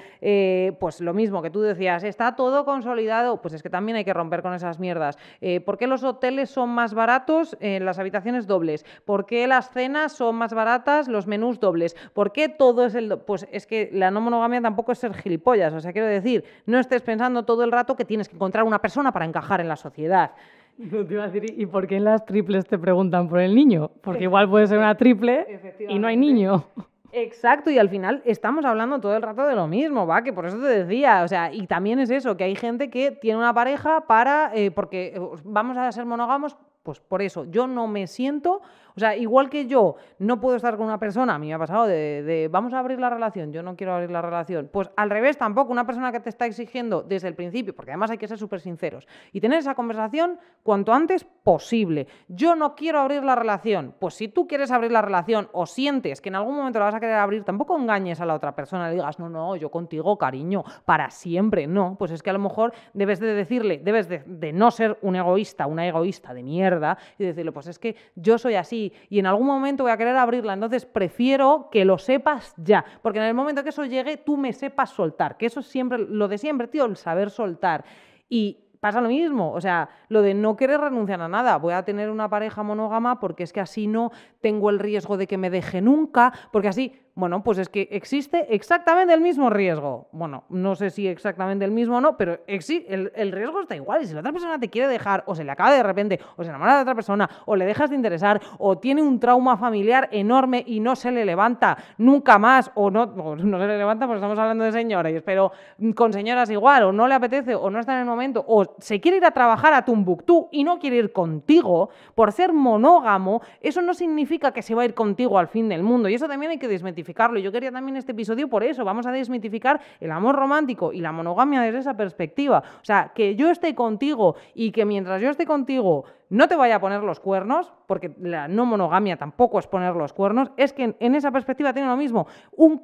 pues 0.80 1.02
lo 1.02 1.14
mismo 1.16 1.42
que 1.42 1.50
tú 1.50 1.62
decías, 1.62 2.04
está 2.04 2.36
todo 2.36 2.66
consolidado, 2.66 3.42
pues 3.42 3.56
es 3.56 3.64
que 3.64 3.70
también 3.72 3.96
hay 3.96 4.06
que 4.06 4.14
romper 4.14 4.44
con 4.44 4.54
esas 4.54 4.80
mierdas. 4.80 5.18
¿Por 5.66 5.78
qué 5.78 5.88
los 5.88 6.04
hoteles 6.04 6.50
son 6.50 6.70
más 6.70 6.94
baratos 6.94 7.58
en 7.60 7.86
las 7.86 8.00
habitaciones 8.00 8.48
dobles? 8.48 8.86
¿Por 9.04 9.26
qué 9.26 9.48
las 9.48 9.72
cenas 9.72 10.14
son 10.14 10.36
más 10.36 10.54
baratas, 10.54 11.08
los 11.08 11.28
menús 11.28 11.60
dobles? 11.60 11.96
¿Por 12.14 12.32
qué 12.32 12.48
todo 12.48 12.86
es 12.86 12.96
el... 12.96 13.18
Pues 13.26 13.48
es 13.52 13.68
que 13.68 13.90
la 13.92 14.12
no 14.12 14.22
monogamia 14.22 14.62
tampoco 14.62 14.92
es 14.92 15.00
ser 15.00 15.14
gilipollas. 15.14 15.74
O 15.74 15.80
sea, 15.80 15.92
quiero 15.92 16.08
decir, 16.08 16.44
no 16.66 16.80
estés 16.80 17.02
pensando 17.02 17.44
todo 17.44 17.64
el 17.64 17.72
rato 17.72 17.96
que 17.96 18.06
tienes 18.06 18.30
que 18.30 18.36
encontrar 18.36 18.64
una 18.64 18.80
persona 18.80 19.12
para 19.12 19.26
encajar 19.26 19.62
en 19.62 19.68
la 19.68 19.76
sociedad. 19.76 20.32
¿y 20.78 21.66
por 21.66 21.88
qué 21.88 21.98
en 21.98 22.04
las 22.04 22.26
triples 22.26 22.66
te 22.66 22.78
preguntan 22.78 23.30
por 23.30 23.40
el 23.40 23.56
niño? 23.56 23.92
Porque 24.02 24.24
igual 24.24 24.50
puede 24.50 24.68
ser 24.68 24.78
una 24.78 24.96
triple 24.96 25.46
y 25.88 26.00
no 26.00 26.08
hay 26.08 26.18
niño. 26.18 26.66
Exacto, 27.12 27.70
y 27.70 27.80
al 27.80 27.90
final 27.90 28.22
estamos 28.26 28.66
hablando 28.66 29.00
todo 29.00 29.16
el 29.16 29.22
rato 29.22 29.46
de 29.46 29.56
lo 29.56 29.68
mismo, 29.68 30.06
¿va? 30.06 30.24
Que 30.24 30.34
por 30.34 30.46
eso 30.46 30.58
te 30.58 30.84
decía, 30.84 31.24
o 31.24 31.28
sea, 31.28 31.54
y 31.54 31.68
también 31.68 32.00
es 32.00 32.10
eso, 32.10 32.36
que 32.36 32.44
hay 32.44 32.56
gente 32.56 32.90
que 32.90 33.12
tiene 33.12 33.38
una 33.38 33.54
pareja 33.54 34.02
para, 34.08 34.52
eh, 34.54 34.72
porque 34.72 35.14
eh, 35.16 35.20
vamos 35.44 35.78
a 35.78 35.92
ser 35.92 36.06
monógamos, 36.06 36.58
pues 36.84 37.00
por 37.00 37.22
eso, 37.22 37.46
yo 37.46 37.68
no 37.68 37.88
me 37.88 38.08
siento 38.08 38.62
o 38.96 39.00
sea, 39.00 39.16
igual 39.16 39.50
que 39.50 39.66
yo 39.68 39.96
no 40.20 40.40
puedo 40.40 40.56
estar 40.56 40.78
con 40.78 40.86
una 40.86 41.00
persona, 41.00 41.36
a 41.36 41.40
mí 41.40 41.48
me 41.48 41.54
ha 41.54 41.60
pasado 41.60 41.86
de, 41.86 42.48
vamos 42.52 42.74
a 42.74 42.80
abrir 42.80 43.00
la 43.00 43.10
relación, 43.10 43.52
yo 43.52 43.62
no 43.62 43.76
quiero 43.76 43.94
abrir 43.94 44.12
la 44.12 44.22
relación. 44.22 44.70
Pues 44.72 44.90
al 44.96 45.10
revés 45.10 45.38
tampoco, 45.38 45.72
una 45.72 45.86
persona 45.86 46.12
que 46.12 46.20
te 46.20 46.30
está 46.30 46.46
exigiendo 46.46 47.04
desde 47.04 47.28
el 47.28 47.36
principio, 47.36 47.76
porque 47.76 47.92
además 47.92 48.12
hay 48.12 48.18
que 48.18 48.28
ser 48.28 48.38
súper 48.38 48.62
sinceros, 48.62 49.08
y 49.34 49.42
tener 49.42 49.60
esa 49.60 49.76
conversación 49.76 50.40
cuanto 50.64 50.94
antes 50.94 51.26
posible. 51.44 52.08
Yo 52.28 52.56
no 52.56 52.76
quiero 52.76 53.00
abrir 53.00 53.24
la 53.24 53.36
relación. 53.36 53.94
Pues 54.00 54.14
si 54.14 54.28
tú 54.30 54.48
quieres 54.48 54.72
abrir 54.72 54.92
la 54.92 55.02
relación 55.02 55.50
o 55.52 55.66
sientes 55.66 56.22
que 56.22 56.30
en 56.30 56.36
algún 56.36 56.56
momento 56.56 56.80
la 56.80 56.86
vas 56.86 56.96
a 56.96 57.00
querer 57.00 57.16
abrir, 57.16 57.44
tampoco 57.44 57.78
engañes 57.78 58.22
a 58.22 58.26
la 58.26 58.34
otra 58.34 58.56
persona, 58.56 58.88
le 58.88 58.96
digas, 58.96 59.20
no, 59.20 59.30
no, 59.30 59.56
yo 59.56 59.70
contigo, 59.70 60.18
cariño, 60.18 60.64
para 60.86 61.10
siempre. 61.10 61.68
No, 61.68 61.96
pues 62.00 62.12
es 62.12 62.24
que 62.24 62.30
a 62.30 62.34
lo 62.34 62.40
mejor 62.40 62.74
debes 62.94 63.20
de 63.20 63.34
decirle, 63.34 63.82
debes 63.84 64.08
de, 64.08 64.24
de 64.26 64.54
no 64.54 64.72
ser 64.72 64.98
un 65.02 65.16
egoísta, 65.16 65.68
una 65.68 65.86
egoísta 65.86 66.34
de 66.34 66.44
mierda, 66.44 66.98
y 67.20 67.26
decirle, 67.26 67.52
pues 67.52 67.68
es 67.68 67.78
que 67.78 67.96
yo 68.16 68.38
soy 68.38 68.56
así, 68.56 68.85
y 69.10 69.20
en 69.20 69.26
algún 69.26 69.48
momento 69.48 69.84
voy 69.84 69.92
a 69.92 69.98
querer 69.98 70.16
abrirla. 70.16 70.54
Entonces 70.54 70.86
prefiero 70.86 71.70
que 71.72 71.86
lo 71.86 71.98
sepas 71.98 72.54
ya, 72.58 72.84
porque 73.02 73.20
en 73.20 73.26
el 73.26 73.34
momento 73.34 73.64
que 73.64 73.70
eso 73.70 73.86
llegue, 73.86 74.18
tú 74.18 74.38
me 74.38 74.54
sepas 74.54 74.90
soltar, 74.90 75.38
que 75.38 75.46
eso 75.46 75.60
es 75.60 75.68
siempre 75.68 75.98
lo 75.98 76.28
de 76.28 76.38
siempre, 76.38 76.68
tío, 76.68 76.86
el 76.86 76.98
saber 76.98 77.30
soltar. 77.30 77.86
Y 78.30 78.60
pasa 78.80 79.02
lo 79.02 79.10
mismo, 79.10 79.52
o 79.52 79.62
sea, 79.62 79.90
lo 80.10 80.22
de 80.22 80.34
no 80.34 80.56
querer 80.56 80.80
renunciar 80.80 81.22
a 81.22 81.28
nada, 81.28 81.58
voy 81.58 81.74
a 81.74 81.84
tener 81.84 82.12
una 82.12 82.30
pareja 82.30 82.62
monógama 82.62 83.20
porque 83.20 83.44
es 83.44 83.52
que 83.52 83.60
así 83.60 83.88
no 83.88 84.12
tengo 84.42 84.70
el 84.70 84.78
riesgo 84.78 85.18
de 85.18 85.26
que 85.26 85.38
me 85.38 85.50
deje 85.50 85.82
nunca, 85.82 86.32
porque 86.52 86.68
así 86.68 86.94
bueno, 87.16 87.44
pues 87.44 87.58
es 87.60 87.70
que 87.70 87.88
existe 87.92 88.54
exactamente 88.54 89.14
el 89.14 89.22
mismo 89.22 89.50
riesgo. 89.50 90.10
Bueno, 90.12 90.44
no 90.50 90.76
sé 90.76 90.90
si 90.90 91.08
exactamente 91.08 91.64
el 91.64 91.72
mismo 91.72 91.96
o 91.96 92.02
no, 92.02 92.18
pero 92.18 92.40
el, 92.46 93.12
el, 93.16 93.32
riesgo 93.32 93.62
está 93.62 93.74
igual. 93.74 94.02
Y 94.04 94.06
si 94.06 94.14
la 94.14 94.20
otra 94.20 94.34
persona 94.34 94.60
te 94.60 94.70
quiere 94.70 94.90
dejar, 94.90 95.24
o 95.26 95.34
se 95.34 95.46
le 95.46 95.52
acaba 95.52 95.72
de 95.72 95.82
repente, 95.82 96.20
o 96.36 96.44
se 96.44 96.50
enamora 96.50 96.76
de 96.76 96.82
otra 96.82 96.94
persona, 96.94 97.30
o 97.46 97.56
le 97.56 97.66
dejas 97.66 97.90
de 97.90 97.96
interesar, 97.96 98.42
o 98.58 98.80
tiene 98.80 99.02
un 99.02 99.18
trauma 99.22 99.56
familiar 99.56 100.10
enorme 100.12 100.62
y 100.68 100.82
no 100.82 100.98
se 100.98 101.10
le 101.10 101.24
levanta 101.24 101.78
nunca 101.98 102.38
más, 102.38 102.70
o 102.76 102.92
no, 102.92 103.38
se 103.38 103.46
le 103.46 103.78
levanta 103.78 104.08
porque 104.08 104.18
estamos 104.18 104.38
hablando 104.38 104.66
de 104.66 104.74
señoras, 104.74 105.14
pero 105.24 105.54
con 105.96 106.12
señoras 106.12 106.50
igual, 106.50 106.84
o 106.84 106.92
no 106.92 107.08
le 107.08 107.14
apetece, 107.14 107.56
o 107.56 107.70
no 107.70 107.80
está 107.80 107.94
en 107.94 108.00
el 108.00 108.06
momento, 108.06 108.44
o 108.46 108.76
se 108.80 109.00
quiere 109.00 109.20
ir 109.20 109.26
a 109.26 109.32
trabajar 109.32 109.74
a 109.74 109.86
Tumbuktu 109.86 110.50
y 110.52 110.66
no 110.66 110.80
quiere 110.80 110.98
ir 110.98 111.14
contigo, 111.14 111.92
por 112.14 112.34
ser 112.34 112.52
monógamo, 112.52 113.42
eso 113.62 113.82
no 113.82 113.94
significa 113.94 114.52
que 114.52 114.62
se 114.62 114.76
va 114.76 114.82
a 114.82 114.86
ir 114.86 114.94
contigo 114.94 115.40
al 115.40 115.48
fin 115.48 115.70
del 115.70 115.82
mundo. 115.82 116.10
Y 116.10 116.16
eso 116.16 116.28
también 116.28 116.52
hay 116.52 116.58
que 116.58 116.68
desmitificar 116.68 117.05
yo 117.42 117.52
quería 117.52 117.72
también 117.72 117.98
este 117.98 118.12
episodio 118.12 118.48
por 118.48 118.64
eso. 118.64 118.84
Vamos 118.84 119.06
a 119.06 119.12
desmitificar 119.12 119.80
el 120.00 120.12
amor 120.12 120.36
romántico 120.36 120.94
y 120.94 121.02
la 121.02 121.12
monogamia 121.12 121.62
desde 121.62 121.80
esa 121.80 121.96
perspectiva. 121.96 122.64
O 122.82 122.86
sea, 122.86 123.12
que 123.14 123.36
yo 123.36 123.50
esté 123.50 123.76
contigo 123.76 124.36
y 124.54 124.72
que 124.72 124.86
mientras 124.86 125.22
yo 125.22 125.30
esté 125.30 125.46
contigo 125.46 126.06
no 126.30 126.48
te 126.48 126.56
vaya 126.56 126.78
a 126.78 126.80
poner 126.80 127.04
los 127.04 127.20
cuernos, 127.20 127.72
porque 127.88 128.16
la 128.20 128.48
no 128.48 128.66
monogamia 128.66 129.18
tampoco 129.18 129.60
es 129.60 129.68
poner 129.68 129.96
los 129.96 130.12
cuernos, 130.14 130.52
es 130.58 130.74
que 130.74 130.96
en, 131.00 131.16
esa 131.16 131.32
perspectiva 131.32 131.72
tiene 131.74 131.88
lo 131.88 131.98
mismo. 131.98 132.28
Un, 132.52 132.82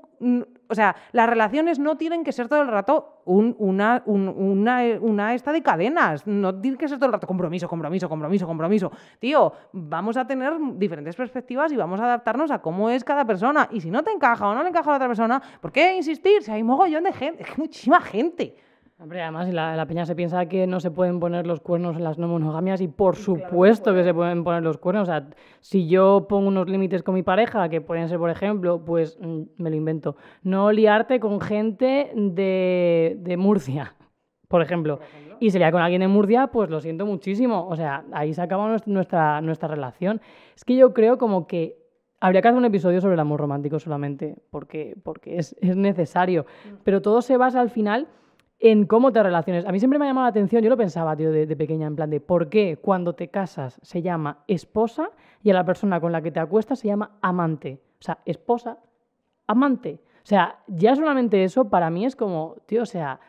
o 0.71 0.75
sea, 0.75 0.95
las 1.11 1.29
relaciones 1.29 1.79
no 1.79 1.97
tienen 1.97 2.23
que 2.23 2.31
ser 2.31 2.47
todo 2.47 2.61
el 2.61 2.69
rato 2.69 3.21
una, 3.25 4.01
una, 4.05 4.83
una, 5.01 5.33
esta 5.33 5.51
de 5.51 5.61
cadenas, 5.61 6.25
no 6.25 6.59
tiene 6.59 6.77
que 6.77 6.87
ser 6.87 6.97
todo 6.97 7.07
el 7.07 7.13
rato 7.13 7.27
compromiso, 7.27 7.67
compromiso, 7.67 8.07
compromiso, 8.07 8.47
compromiso. 8.47 8.91
Tío, 9.19 9.51
vamos 9.73 10.15
a 10.15 10.25
tener 10.25 10.53
diferentes 10.75 11.15
perspectivas 11.15 11.73
y 11.73 11.75
vamos 11.75 11.99
a 11.99 12.05
adaptarnos 12.05 12.51
a 12.51 12.61
cómo 12.61 12.89
es 12.89 13.03
cada 13.03 13.25
persona. 13.25 13.67
Y 13.71 13.81
si 13.81 13.91
no 13.91 14.01
te 14.01 14.11
encaja 14.11 14.47
o 14.47 14.55
no 14.55 14.63
le 14.63 14.69
encaja 14.69 14.89
a 14.89 14.93
la 14.93 14.95
otra 14.95 15.07
persona, 15.07 15.41
¿por 15.59 15.73
qué 15.73 15.95
insistir? 15.95 16.41
Si 16.41 16.51
hay 16.51 16.63
mogollón 16.63 17.03
de 17.03 17.11
gente, 17.11 17.43
es 17.43 17.57
muchísima 17.57 17.99
gente. 17.99 18.55
Hombre, 19.01 19.19
además 19.23 19.51
la, 19.51 19.75
la, 19.75 19.87
peña 19.87 20.05
se 20.05 20.15
piensa 20.15 20.45
que 20.45 20.67
no 20.67 20.79
se 20.79 20.91
pueden 20.91 21.19
poner 21.19 21.47
los 21.47 21.59
cuernos 21.59 21.95
en 21.95 22.03
las 22.03 22.19
no 22.19 22.27
monogamias 22.27 22.81
y 22.81 22.87
por 22.87 23.15
supuesto 23.15 23.95
que 23.95 24.03
se 24.03 24.13
pueden 24.13 24.43
poner 24.43 24.61
los 24.61 24.77
cuernos. 24.77 25.09
O 25.09 25.11
sea, 25.11 25.27
si 25.59 25.87
yo 25.87 26.27
pongo 26.29 26.49
unos 26.49 26.69
límites 26.69 27.01
con 27.01 27.15
mi 27.15 27.23
pareja, 27.23 27.67
que 27.67 27.81
pueden 27.81 28.07
ser, 28.09 28.19
por 28.19 28.29
ejemplo, 28.29 28.85
pues 28.85 29.17
mm, 29.19 29.41
me 29.57 29.71
lo 29.71 29.75
invento, 29.75 30.17
no 30.43 30.71
liarte 30.71 31.19
con 31.19 31.41
gente 31.41 32.11
de, 32.15 33.17
de 33.17 33.37
Murcia, 33.37 33.95
por 34.47 34.61
ejemplo. 34.61 34.99
Y 35.39 35.49
si 35.49 35.57
lía 35.57 35.71
con 35.71 35.81
alguien 35.81 36.01
de 36.01 36.07
Murcia, 36.07 36.47
pues 36.47 36.69
lo 36.69 36.79
siento 36.79 37.07
muchísimo. 37.07 37.67
O 37.67 37.75
sea, 37.75 38.05
ahí 38.11 38.35
se 38.35 38.43
acaba 38.43 38.77
nuestra, 38.85 39.41
nuestra 39.41 39.67
relación. 39.67 40.21
Es 40.55 40.63
que 40.63 40.75
yo 40.75 40.93
creo 40.93 41.17
como 41.17 41.47
que 41.47 41.81
Habría 42.23 42.43
que 42.43 42.49
hacer 42.49 42.59
un 42.59 42.65
episodio 42.65 43.01
sobre 43.01 43.15
el 43.15 43.19
amor 43.19 43.39
romántico 43.39 43.79
solamente, 43.79 44.35
porque, 44.51 44.95
porque 45.01 45.39
es, 45.39 45.55
es 45.59 45.75
necesario. 45.75 46.43
Mm. 46.43 46.75
Pero 46.83 47.01
todo 47.01 47.23
se 47.23 47.35
basa 47.35 47.59
al 47.59 47.71
final 47.71 48.07
en 48.61 48.85
cómo 48.85 49.11
te 49.11 49.21
relaciones. 49.21 49.65
A 49.65 49.71
mí 49.71 49.79
siempre 49.79 49.97
me 49.97 50.05
ha 50.05 50.09
llamado 50.09 50.25
la 50.25 50.29
atención, 50.29 50.61
yo 50.61 50.69
lo 50.69 50.77
pensaba, 50.77 51.15
tío, 51.15 51.31
de, 51.31 51.55
pequeña, 51.55 51.87
en 51.87 51.95
plan 51.95 52.09
de 52.09 52.21
por 52.21 52.47
qué 52.47 52.77
cuando 52.77 53.13
te 53.13 53.27
casas 53.29 53.79
se 53.81 54.03
llama 54.03 54.43
esposa 54.47 55.09
y 55.43 55.49
a 55.49 55.53
la 55.55 55.65
persona 55.65 55.99
con 55.99 56.11
la 56.11 56.21
que 56.21 56.31
te 56.31 56.39
acuestas 56.39 56.79
se 56.79 56.87
llama 56.87 57.17
amante. 57.21 57.81
O 57.99 58.03
sea, 58.03 58.19
esposa, 58.23 58.77
amante. 59.47 59.99
O 60.23 60.27
sea, 60.27 60.59
ya 60.67 60.95
solamente 60.95 61.43
eso 61.43 61.69
para 61.69 61.89
mí 61.89 62.05
es 62.05 62.15
como, 62.15 62.55
tío, 62.67 62.83
o 62.83 62.85
sea, 62.85 63.19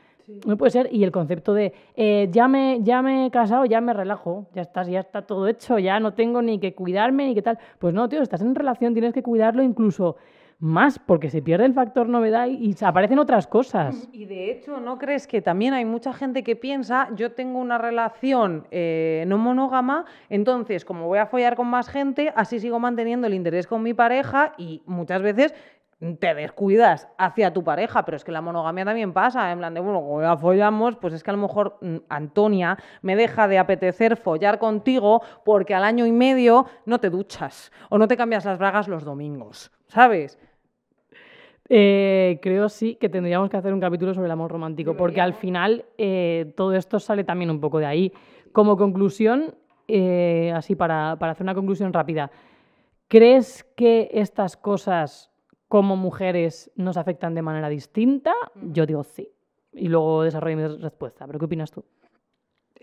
no 0.46 0.58
puede 0.58 0.70
ser. 0.70 0.90
Y 0.92 1.02
el 1.02 1.10
concepto 1.10 1.54
de 1.54 1.72
eh, 1.96 2.28
ya, 2.30 2.46
me, 2.46 2.80
ya 2.82 3.00
me 3.00 3.26
he 3.26 3.30
casado, 3.30 3.64
ya 3.64 3.80
me 3.80 3.94
relajo, 3.94 4.48
ya 4.54 4.60
estás, 4.60 4.86
ya 4.86 5.00
está 5.00 5.22
todo 5.22 5.48
hecho, 5.48 5.78
ya 5.78 5.98
no 5.98 6.12
tengo 6.12 6.42
ni 6.42 6.58
que 6.58 6.74
cuidarme 6.74 7.28
ni 7.28 7.34
qué 7.34 7.40
tal. 7.40 7.58
Pues 7.78 7.94
no, 7.94 8.06
tío, 8.06 8.20
estás 8.20 8.42
en 8.42 8.54
relación, 8.54 8.92
tienes 8.92 9.14
que 9.14 9.22
cuidarlo 9.22 9.62
incluso 9.62 10.16
más 10.62 11.00
porque 11.00 11.28
se 11.28 11.42
pierde 11.42 11.66
el 11.66 11.74
factor 11.74 12.08
novedad 12.08 12.46
y, 12.46 12.72
aparecen 12.84 13.18
otras 13.18 13.48
cosas. 13.48 14.08
Y 14.12 14.26
de 14.26 14.52
hecho, 14.52 14.78
¿no 14.78 14.96
crees 14.96 15.26
que 15.26 15.42
también 15.42 15.74
hay 15.74 15.84
mucha 15.84 16.12
gente 16.12 16.44
que 16.44 16.54
piensa, 16.54 17.08
yo 17.16 17.32
tengo 17.32 17.58
una 17.58 17.78
relación 17.78 18.68
eh, 18.70 19.24
no 19.26 19.38
monógama, 19.38 20.04
entonces 20.28 20.84
como 20.84 21.08
voy 21.08 21.18
a 21.18 21.26
follar 21.26 21.56
con 21.56 21.66
más 21.66 21.88
gente, 21.88 22.32
así 22.36 22.60
sigo 22.60 22.78
manteniendo 22.78 23.26
el 23.26 23.34
interés 23.34 23.66
con 23.66 23.82
mi 23.82 23.92
pareja 23.92 24.52
y 24.56 24.82
muchas 24.86 25.20
veces 25.20 25.52
te 26.20 26.34
descuidas 26.34 27.08
hacia 27.18 27.52
tu 27.52 27.64
pareja, 27.64 28.04
pero 28.04 28.16
es 28.16 28.22
que 28.22 28.30
la 28.30 28.40
monogamia 28.40 28.84
también 28.84 29.12
pasa, 29.12 29.50
en 29.50 29.58
plan 29.58 29.74
de, 29.74 29.80
bueno, 29.80 30.00
como 30.00 30.22
ya 30.22 30.36
follamos, 30.36 30.96
pues 30.96 31.14
es 31.14 31.24
que 31.24 31.30
a 31.30 31.34
lo 31.34 31.42
mejor 31.42 31.78
mm, 31.80 31.96
Antonia 32.08 32.78
me 33.02 33.16
deja 33.16 33.48
de 33.48 33.58
apetecer 33.58 34.16
follar 34.16 34.60
contigo 34.60 35.22
porque 35.44 35.74
al 35.74 35.82
año 35.82 36.06
y 36.06 36.12
medio 36.12 36.66
no 36.86 37.00
te 37.00 37.10
duchas 37.10 37.72
o 37.88 37.98
no 37.98 38.06
te 38.06 38.16
cambias 38.16 38.44
las 38.44 38.58
bragas 38.58 38.86
los 38.86 39.04
domingos, 39.04 39.72
¿sabes? 39.88 40.38
Eh, 41.74 42.38
creo 42.42 42.68
sí 42.68 42.96
que 42.96 43.08
tendríamos 43.08 43.48
que 43.48 43.56
hacer 43.56 43.72
un 43.72 43.80
capítulo 43.80 44.12
sobre 44.12 44.26
el 44.26 44.32
amor 44.32 44.52
romántico, 44.52 44.94
porque 44.94 45.22
al 45.22 45.32
final 45.32 45.86
eh, 45.96 46.52
todo 46.54 46.74
esto 46.74 47.00
sale 47.00 47.24
también 47.24 47.50
un 47.50 47.60
poco 47.62 47.78
de 47.78 47.86
ahí. 47.86 48.12
Como 48.52 48.76
conclusión, 48.76 49.54
eh, 49.88 50.52
así 50.54 50.74
para, 50.74 51.16
para 51.18 51.32
hacer 51.32 51.44
una 51.44 51.54
conclusión 51.54 51.90
rápida, 51.94 52.30
¿crees 53.08 53.64
que 53.74 54.10
estas 54.12 54.58
cosas 54.58 55.30
como 55.66 55.96
mujeres 55.96 56.70
nos 56.76 56.98
afectan 56.98 57.34
de 57.34 57.40
manera 57.40 57.70
distinta? 57.70 58.34
Yo 58.54 58.84
digo 58.84 59.02
sí. 59.02 59.30
Y 59.72 59.88
luego 59.88 60.24
desarrollo 60.24 60.56
mi 60.58 60.66
respuesta. 60.76 61.26
¿Pero 61.26 61.38
qué 61.38 61.46
opinas 61.46 61.70
tú? 61.70 61.82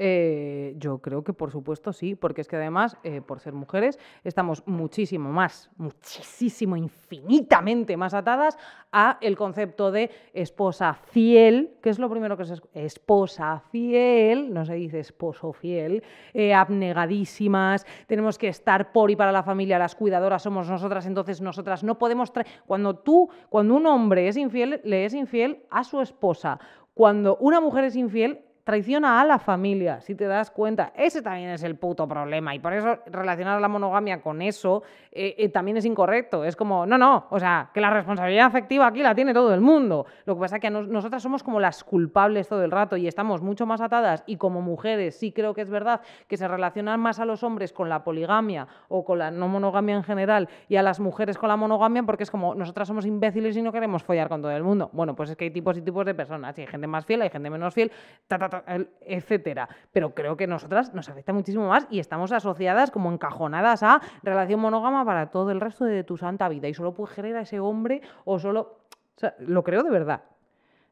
Eh, 0.02 0.76
yo 0.78 1.00
creo 1.00 1.26
que 1.26 1.34
por 1.34 1.52
supuesto 1.52 1.91
sí, 1.91 2.16
porque 2.16 2.39
es 2.39 2.47
que 2.47 2.56
además, 2.56 2.95
eh, 3.04 3.20
por 3.20 3.41
ser 3.41 3.52
mujeres, 3.52 4.00
estamos 4.24 4.64
muchísimo 4.66 5.30
más, 5.30 5.70
muchísimo, 5.76 6.78
infinitamente 6.78 7.97
más 7.97 8.14
atadas 8.14 8.58
a 8.93 9.18
el 9.20 9.36
concepto 9.36 9.91
de 9.91 10.10
esposa 10.32 10.93
fiel, 10.93 11.74
que 11.82 11.89
es 11.89 12.00
lo 12.00 12.10
primero 12.10 12.38
que 12.38 12.43
es 12.43 12.62
esposa 12.74 13.62
fiel, 13.72 14.54
no 14.54 14.64
se 14.64 14.76
dice 14.76 15.02
esposo 15.02 15.52
fiel, 15.52 16.02
eh, 16.34 16.54
abnegadísimas, 16.54 17.86
tenemos 18.08 18.38
que 18.38 18.47
estar 18.47 18.93
por 18.93 19.12
y 19.12 19.18
para 19.18 19.34
la 19.34 19.43
familia, 19.43 19.78
las 19.78 19.95
cuidadoras 19.95 20.43
somos 20.43 20.70
nosotras, 20.70 21.06
entonces 21.08 21.41
nosotras 21.41 21.84
no 21.84 22.00
podemos 22.00 22.32
traer... 22.32 22.47
Cuando 22.66 22.95
tú, 22.95 23.30
cuando 23.50 23.76
un 23.76 23.86
hombre 23.86 24.30
es 24.30 24.38
infiel, 24.38 24.80
le 24.86 25.04
es 25.04 25.14
infiel 25.14 25.66
a 25.70 25.84
su 25.84 26.00
esposa. 26.00 26.58
Cuando 26.93 27.36
una 27.38 27.60
mujer 27.60 27.84
es 27.84 27.97
infiel, 27.97 28.45
traiciona 28.70 29.20
a 29.20 29.26
la 29.26 29.40
familia, 29.40 30.00
si 30.00 30.14
te 30.14 30.26
das 30.26 30.52
cuenta. 30.52 30.94
Ese 30.96 31.24
también 31.24 31.50
es 31.50 31.64
el 31.64 31.76
puto 31.76 32.08
problema. 32.08 32.54
Y 32.54 32.60
por 32.60 32.72
eso 32.72 33.00
relacionar 33.08 33.60
la 33.60 33.68
monogamia 33.68 34.22
con 34.22 34.44
eso 34.44 34.84
eh, 35.12 35.34
eh, 35.40 35.50
también 35.50 35.78
es 35.78 35.86
incorrecto. 35.86 36.46
Es 36.46 36.56
como, 36.56 36.86
no, 36.86 36.96
no, 36.96 37.26
o 37.32 37.40
sea, 37.40 37.72
que 37.74 37.82
la 37.82 37.90
responsabilidad 37.90 38.46
afectiva 38.46 38.86
aquí 38.86 39.02
la 39.02 39.16
tiene 39.16 39.34
todo 39.34 39.56
el 39.56 39.60
mundo. 39.60 40.06
Lo 40.26 40.36
que 40.36 40.42
pasa 40.42 40.58
es 40.58 40.62
que 40.62 40.70
nosotras 40.70 41.24
somos 41.24 41.42
como 41.42 41.60
las 41.60 41.84
culpables 41.84 42.48
todo 42.48 42.64
el 42.64 42.70
rato 42.70 42.96
y 42.96 43.08
estamos 43.08 43.42
mucho 43.42 43.66
más 43.66 43.82
atadas. 43.82 44.24
Y 44.28 44.38
como 44.38 44.62
mujeres, 44.62 45.18
sí 45.18 45.32
creo 45.32 45.56
que 45.56 45.62
es 45.62 45.72
verdad 45.72 46.02
que 46.28 46.38
se 46.38 46.48
relacionan 46.48 47.00
más 47.00 47.20
a 47.20 47.26
los 47.26 47.42
hombres 47.42 47.74
con 47.74 47.90
la 47.90 48.04
poligamia 48.04 48.68
o 48.88 49.04
con 49.04 49.18
la 49.18 49.32
no 49.32 49.48
monogamia 49.48 49.96
en 49.96 50.04
general 50.04 50.48
y 50.68 50.76
a 50.76 50.84
las 50.84 51.00
mujeres 51.00 51.40
con 51.40 51.50
la 51.50 51.58
monogamia 51.58 52.04
porque 52.04 52.22
es 52.22 52.30
como, 52.30 52.54
nosotras 52.54 52.88
somos 52.88 53.08
imbéciles 53.08 53.58
y 53.58 53.64
no 53.64 53.72
queremos 53.72 54.04
follar 54.04 54.30
con 54.30 54.44
todo 54.44 54.52
el 54.52 54.62
mundo. 54.62 54.92
Bueno, 54.94 55.16
pues 55.16 55.32
es 55.32 55.36
que 55.36 55.46
hay 55.46 55.52
tipos 55.52 55.76
y 55.76 55.82
tipos 55.82 56.06
de 56.06 56.14
personas. 56.14 56.56
hay 56.56 56.68
gente 56.68 56.86
más 56.86 57.04
fiel, 57.04 57.24
hay 57.24 57.32
gente 57.32 57.50
menos 57.50 57.74
fiel, 57.74 57.92
ta, 58.28 58.38
ta, 58.38 58.48
ta 58.48 58.59
etcétera. 59.01 59.70
Pero 59.91 60.14
creo 60.14 60.38
que 60.38 60.47
nosotras 60.47 60.93
nos 60.93 61.10
afecta 61.10 61.34
muchísimo 61.34 61.68
más 61.68 61.88
y 61.89 61.99
estamos 61.99 62.32
asociadas 62.32 62.91
como 62.91 63.12
encajonadas 63.12 63.84
a 63.84 64.01
relación 64.24 64.60
monógama 64.60 65.05
para 65.05 65.30
todo 65.30 65.51
el 65.51 65.62
resto 65.62 65.86
de 65.86 66.03
tu 66.03 66.18
santa 66.18 66.49
vida 66.49 66.68
y 66.68 66.74
solo 66.74 66.93
puedes 66.93 67.16
querer 67.16 67.36
a 67.38 67.41
ese 67.41 67.60
hombre 67.60 68.01
o 68.26 68.39
solo... 68.39 68.80
lo 69.39 69.64
creo 69.64 69.84
de 69.84 69.89
verdad. 69.89 70.22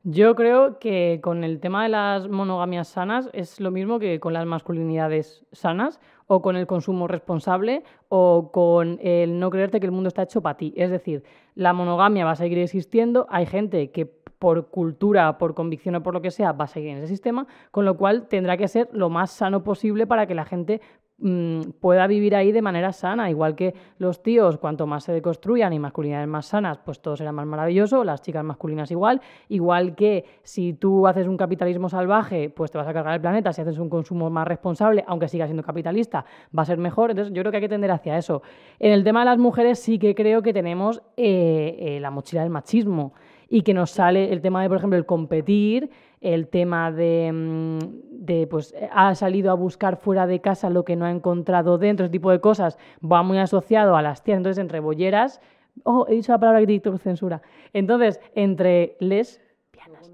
Yo 0.09 0.35
creo 0.35 0.79
que 0.79 1.19
con 1.21 1.43
el 1.43 1.59
tema 1.59 1.83
de 1.83 1.89
las 1.89 2.29
monogamias 2.29 2.87
sanas 2.87 3.29
es 3.33 3.59
lo 3.59 3.71
mismo 3.71 3.99
que 3.99 4.21
con 4.21 4.31
las 4.31 4.45
masculinidades 4.45 5.45
sanas 5.51 5.99
o 6.27 6.41
con 6.41 6.55
el 6.55 6.65
consumo 6.65 7.09
responsable 7.09 7.83
o 8.07 8.51
con 8.53 8.99
el 9.01 9.37
no 9.37 9.49
creerte 9.49 9.81
que 9.81 9.85
el 9.85 9.91
mundo 9.91 10.07
está 10.07 10.23
hecho 10.23 10.41
para 10.41 10.55
ti. 10.55 10.73
Es 10.77 10.91
decir, 10.91 11.23
la 11.55 11.73
monogamia 11.73 12.23
va 12.23 12.31
a 12.31 12.35
seguir 12.35 12.59
existiendo, 12.59 13.27
hay 13.29 13.45
gente 13.47 13.91
que 13.91 14.16
por 14.39 14.67
cultura, 14.67 15.37
por 15.37 15.53
convicción 15.53 15.95
o 15.95 16.03
por 16.03 16.13
lo 16.13 16.21
que 16.21 16.31
sea, 16.31 16.51
va 16.51 16.65
a 16.65 16.67
seguir 16.67 16.91
en 16.91 16.97
ese 16.97 17.07
sistema, 17.07 17.47
con 17.71 17.85
lo 17.85 17.97
cual 17.97 18.27
tendrá 18.27 18.57
que 18.57 18.67
ser 18.67 18.89
lo 18.91 19.09
más 19.09 19.31
sano 19.31 19.63
posible 19.63 20.05
para 20.05 20.27
que 20.27 20.35
la 20.35 20.45
gente 20.45 20.79
mm, 21.17 21.61
pueda 21.79 22.05
vivir 22.05 22.35
ahí 22.35 22.51
de 22.51 22.61
manera 22.61 22.93
sana, 22.93 23.31
igual 23.31 23.55
que 23.55 23.73
los 23.97 24.21
tíos, 24.21 24.59
cuanto 24.59 24.85
más 24.85 25.05
se 25.05 25.11
deconstruyan 25.11 25.73
y 25.73 25.79
masculinidades 25.79 26.27
más 26.27 26.45
sanas, 26.45 26.77
pues 26.77 27.01
todo 27.01 27.17
será 27.17 27.31
más 27.31 27.47
maravilloso, 27.47 28.03
las 28.03 28.21
chicas 28.21 28.43
masculinas 28.43 28.91
igual, 28.91 29.21
igual 29.49 29.95
que 29.95 30.25
si 30.43 30.73
tú 30.73 31.07
haces 31.07 31.27
un 31.27 31.37
capitalismo 31.37 31.89
salvaje, 31.89 32.51
pues 32.51 32.69
te 32.69 32.77
vas 32.77 32.87
a 32.87 32.93
cargar 32.93 33.15
el 33.15 33.21
planeta, 33.21 33.51
si 33.53 33.61
haces 33.61 33.79
un 33.79 33.89
consumo 33.89 34.29
más 34.29 34.47
responsable, 34.47 35.03
aunque 35.07 35.27
sigas 35.27 35.47
siendo 35.47 35.63
capitalista, 35.63 36.25
va 36.55 36.61
a 36.61 36.65
ser 36.65 36.77
mejor, 36.77 37.09
entonces 37.09 37.33
yo 37.33 37.41
creo 37.41 37.51
que 37.51 37.57
hay 37.57 37.63
que 37.63 37.69
tender 37.69 37.89
hacia 37.89 38.19
eso. 38.19 38.43
En 38.77 38.91
el 38.91 39.03
tema 39.03 39.21
de 39.21 39.25
las 39.25 39.39
mujeres 39.39 39.79
sí 39.79 39.97
que 39.97 40.13
creo 40.13 40.43
que 40.43 40.53
tenemos 40.53 41.01
eh, 41.17 41.75
eh, 41.79 41.99
la 41.99 42.11
mochila 42.11 42.43
del 42.43 42.51
machismo 42.51 43.13
y 43.49 43.61
que 43.61 43.73
nos 43.73 43.91
sale 43.91 44.31
el 44.31 44.41
tema 44.41 44.61
de, 44.61 44.69
por 44.69 44.77
ejemplo, 44.77 44.97
el 44.97 45.05
competir, 45.05 45.89
el 46.21 46.47
tema 46.47 46.91
de, 46.91 47.31
mm, 47.33 47.79
de, 48.25 48.47
pues, 48.47 48.75
ha 48.91 49.15
salido 49.15 49.51
a 49.51 49.53
buscar 49.53 49.97
fuera 49.97 50.27
de 50.27 50.41
casa 50.41 50.69
lo 50.69 50.83
que 50.83 50.95
no 50.95 51.05
ha 51.05 51.11
encontrado 51.11 51.77
dentro, 51.77 52.05
ese 52.05 52.11
tipo 52.11 52.31
de 52.31 52.39
cosas, 52.39 52.77
va 53.03 53.23
muy 53.23 53.37
asociado 53.37 53.95
a 53.95 54.01
las 54.01 54.23
tías, 54.23 54.37
entonces 54.37 54.61
entre 54.61 54.79
bolleras, 54.79 55.41
oh, 55.83 56.05
he 56.09 56.15
dicho 56.15 56.31
la 56.31 56.39
palabra 56.39 56.59
que 56.61 56.67
TikTok 56.67 56.99
censura, 56.99 57.41
entonces 57.73 58.19
entre 58.35 58.97
lesbianas. 58.99 60.11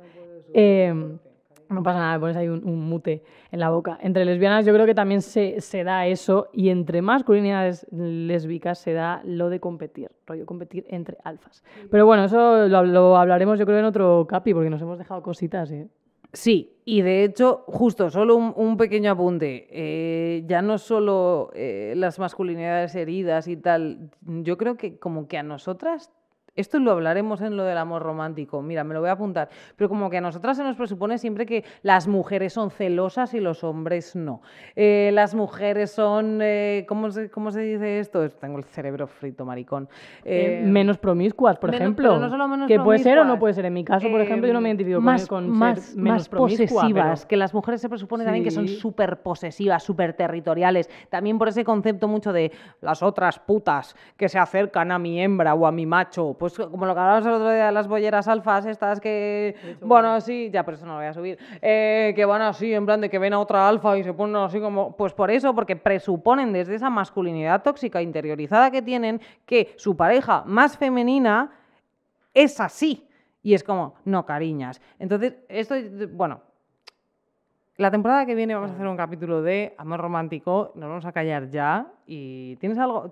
Eh, 0.53 0.93
no 1.69 1.83
pasa 1.83 1.99
nada, 1.99 2.19
pones 2.19 2.35
ahí 2.35 2.47
un, 2.47 2.63
mute 2.63 3.23
en 3.51 3.59
la 3.59 3.69
boca. 3.69 3.97
Entre 4.01 4.25
lesbianas 4.25 4.65
yo 4.65 4.73
creo 4.73 4.85
que 4.85 4.95
también 4.95 5.21
se, 5.21 5.61
se, 5.61 5.83
da 5.83 6.07
eso 6.07 6.49
y 6.53 6.69
entre 6.69 7.01
masculinidades 7.01 7.87
lésbicas 7.91 8.79
se 8.79 8.93
da 8.93 9.21
lo 9.25 9.49
de 9.49 9.59
competir, 9.59 10.11
rollo 10.25 10.45
competir 10.45 10.85
entre 10.89 11.17
alfas. 11.23 11.63
Pero 11.89 12.05
bueno, 12.05 12.25
eso 12.25 12.67
lo, 12.67 13.17
hablaremos 13.17 13.59
yo 13.59 13.65
creo 13.65 13.79
en 13.79 13.85
otro 13.85 14.25
capi 14.27 14.53
porque 14.53 14.69
nos 14.69 14.81
hemos 14.81 14.97
dejado 14.97 15.21
cositas. 15.21 15.71
¿eh? 15.71 15.87
Sí, 16.33 16.77
y 16.83 17.01
de 17.03 17.23
hecho, 17.23 17.63
justo, 17.67 18.09
solo 18.09 18.35
un, 18.35 18.77
pequeño 18.77 19.11
apunte. 19.11 19.67
Eh, 19.69 20.43
ya 20.47 20.63
no 20.63 20.79
solo 20.79 21.51
eh, 21.53 21.93
las 21.95 22.17
masculinidades 22.17 22.95
heridas 22.95 23.47
y 23.47 23.55
tal, 23.55 24.09
yo 24.21 24.57
creo 24.57 24.75
que 24.75 24.97
como 24.97 25.27
que 25.27 25.37
a 25.37 25.43
nosotras 25.43 26.11
esto 26.55 26.79
lo 26.79 26.91
hablaremos 26.91 27.41
en 27.41 27.57
lo 27.57 27.63
del 27.63 27.77
amor 27.77 28.03
romántico, 28.03 28.61
mira, 28.61 28.83
me 28.83 28.93
lo 28.93 28.99
voy 28.99 29.09
a 29.09 29.13
apuntar, 29.13 29.49
pero 29.75 29.89
como 29.89 30.09
que 30.09 30.17
a 30.17 30.21
nosotras 30.21 30.57
se 30.57 30.63
nos 30.63 30.75
presupone 30.75 31.17
siempre 31.17 31.45
que 31.45 31.63
las 31.81 32.07
mujeres 32.07 32.53
son 32.53 32.69
celosas 32.69 33.33
y 33.33 33.39
los 33.39 33.63
hombres 33.63 34.15
no. 34.15 34.41
Eh, 34.75 35.09
las 35.13 35.33
mujeres 35.33 35.91
son, 35.91 36.39
eh, 36.41 36.85
¿cómo, 36.87 37.09
se, 37.09 37.29
¿cómo, 37.31 37.49
se, 37.51 37.61
dice 37.61 37.99
esto? 37.99 38.29
Tengo 38.29 38.59
el 38.59 38.65
cerebro 38.65 39.07
frito, 39.07 39.45
maricón. 39.45 39.89
Eh, 40.23 40.61
menos 40.63 40.97
promiscuas, 40.99 41.57
por 41.57 41.73
ejemplo. 41.73 42.19
No 42.19 42.29
solo 42.29 42.47
menos 42.47 42.67
que 42.67 42.79
puede 42.79 42.99
ser 42.99 43.17
o 43.17 43.25
no 43.25 43.39
puede 43.39 43.55
ser. 43.55 43.65
En 43.65 43.73
mi 43.73 43.83
caso, 43.83 44.09
por 44.09 44.21
ejemplo, 44.21 44.47
yo 44.47 44.53
no 44.53 44.61
me 44.61 44.69
identifico 44.69 45.01
más, 45.01 45.25
con, 45.25 45.49
más, 45.49 45.95
menos 45.95 46.29
posesivas, 46.29 47.25
que 47.25 47.37
las 47.37 47.53
mujeres 47.53 47.81
se 47.81 47.89
presupone 47.89 48.25
también 48.25 48.43
que 48.43 48.51
son 48.51 48.67
súper 48.67 49.21
posesivas, 49.21 49.81
súper 49.81 50.13
territoriales. 50.13 50.89
También 51.09 51.39
por 51.39 51.47
ese 51.47 51.63
concepto 51.63 52.07
mucho 52.07 52.31
de 52.31 52.51
las 52.81 53.01
otras 53.01 53.39
putas 53.39 53.95
que 54.17 54.29
se 54.29 54.37
acercan 54.37 54.91
a 54.91 54.99
mi 54.99 55.19
hembra 55.19 55.55
o 55.55 55.65
a 55.65 55.71
mi 55.71 55.85
macho 55.85 56.35
pues 56.43 56.55
como 56.55 56.85
lo 56.85 56.93
que 56.93 56.99
hablábamos 56.99 57.25
el 57.25 57.31
otro 57.31 57.51
día 57.51 57.67
de 57.67 57.71
las 57.71 57.87
bolleras 57.87 58.27
alfas, 58.27 58.65
estas 58.65 58.99
que, 58.99 59.55
bueno, 59.79 60.19
sí, 60.19 60.49
ya, 60.51 60.65
por 60.65 60.73
eso 60.73 60.85
no 60.85 60.91
lo 60.91 60.97
voy 60.97 61.07
a 61.07 61.13
subir, 61.13 61.39
eh, 61.61 62.11
que 62.13 62.25
van 62.25 62.41
así, 62.41 62.73
en 62.73 62.85
plan 62.85 62.99
de 62.99 63.09
que 63.09 63.17
ven 63.17 63.31
a 63.31 63.39
otra 63.39 63.65
alfa 63.65 63.97
y 63.97 64.03
se 64.03 64.11
ponen 64.11 64.35
así 64.35 64.59
como, 64.59 64.93
pues 64.97 65.13
por 65.13 65.31
eso, 65.31 65.55
porque 65.55 65.77
presuponen 65.77 66.51
desde 66.51 66.75
esa 66.75 66.89
masculinidad 66.89 67.63
tóxica 67.63 68.01
interiorizada 68.01 68.71
que 68.71 68.81
tienen 68.81 69.21
que 69.45 69.73
su 69.77 69.95
pareja 69.95 70.43
más 70.45 70.77
femenina 70.77 71.49
es 72.33 72.59
así. 72.59 73.07
Y 73.41 73.53
es 73.53 73.63
como, 73.63 73.95
no, 74.03 74.25
cariñas. 74.25 74.81
Entonces, 74.99 75.35
esto, 75.47 75.75
bueno, 76.11 76.41
la 77.77 77.89
temporada 77.89 78.25
que 78.25 78.35
viene 78.35 78.53
vamos 78.53 78.71
a 78.71 78.73
hacer 78.75 78.85
un 78.85 78.97
capítulo 78.97 79.41
de 79.41 79.73
amor 79.77 79.99
romántico, 79.99 80.71
nos 80.75 80.89
vamos 80.89 81.05
a 81.05 81.11
callar 81.11 81.49
ya. 81.49 81.87
¿Y 82.05 82.55
tienes 82.57 82.77
algo, 82.77 83.11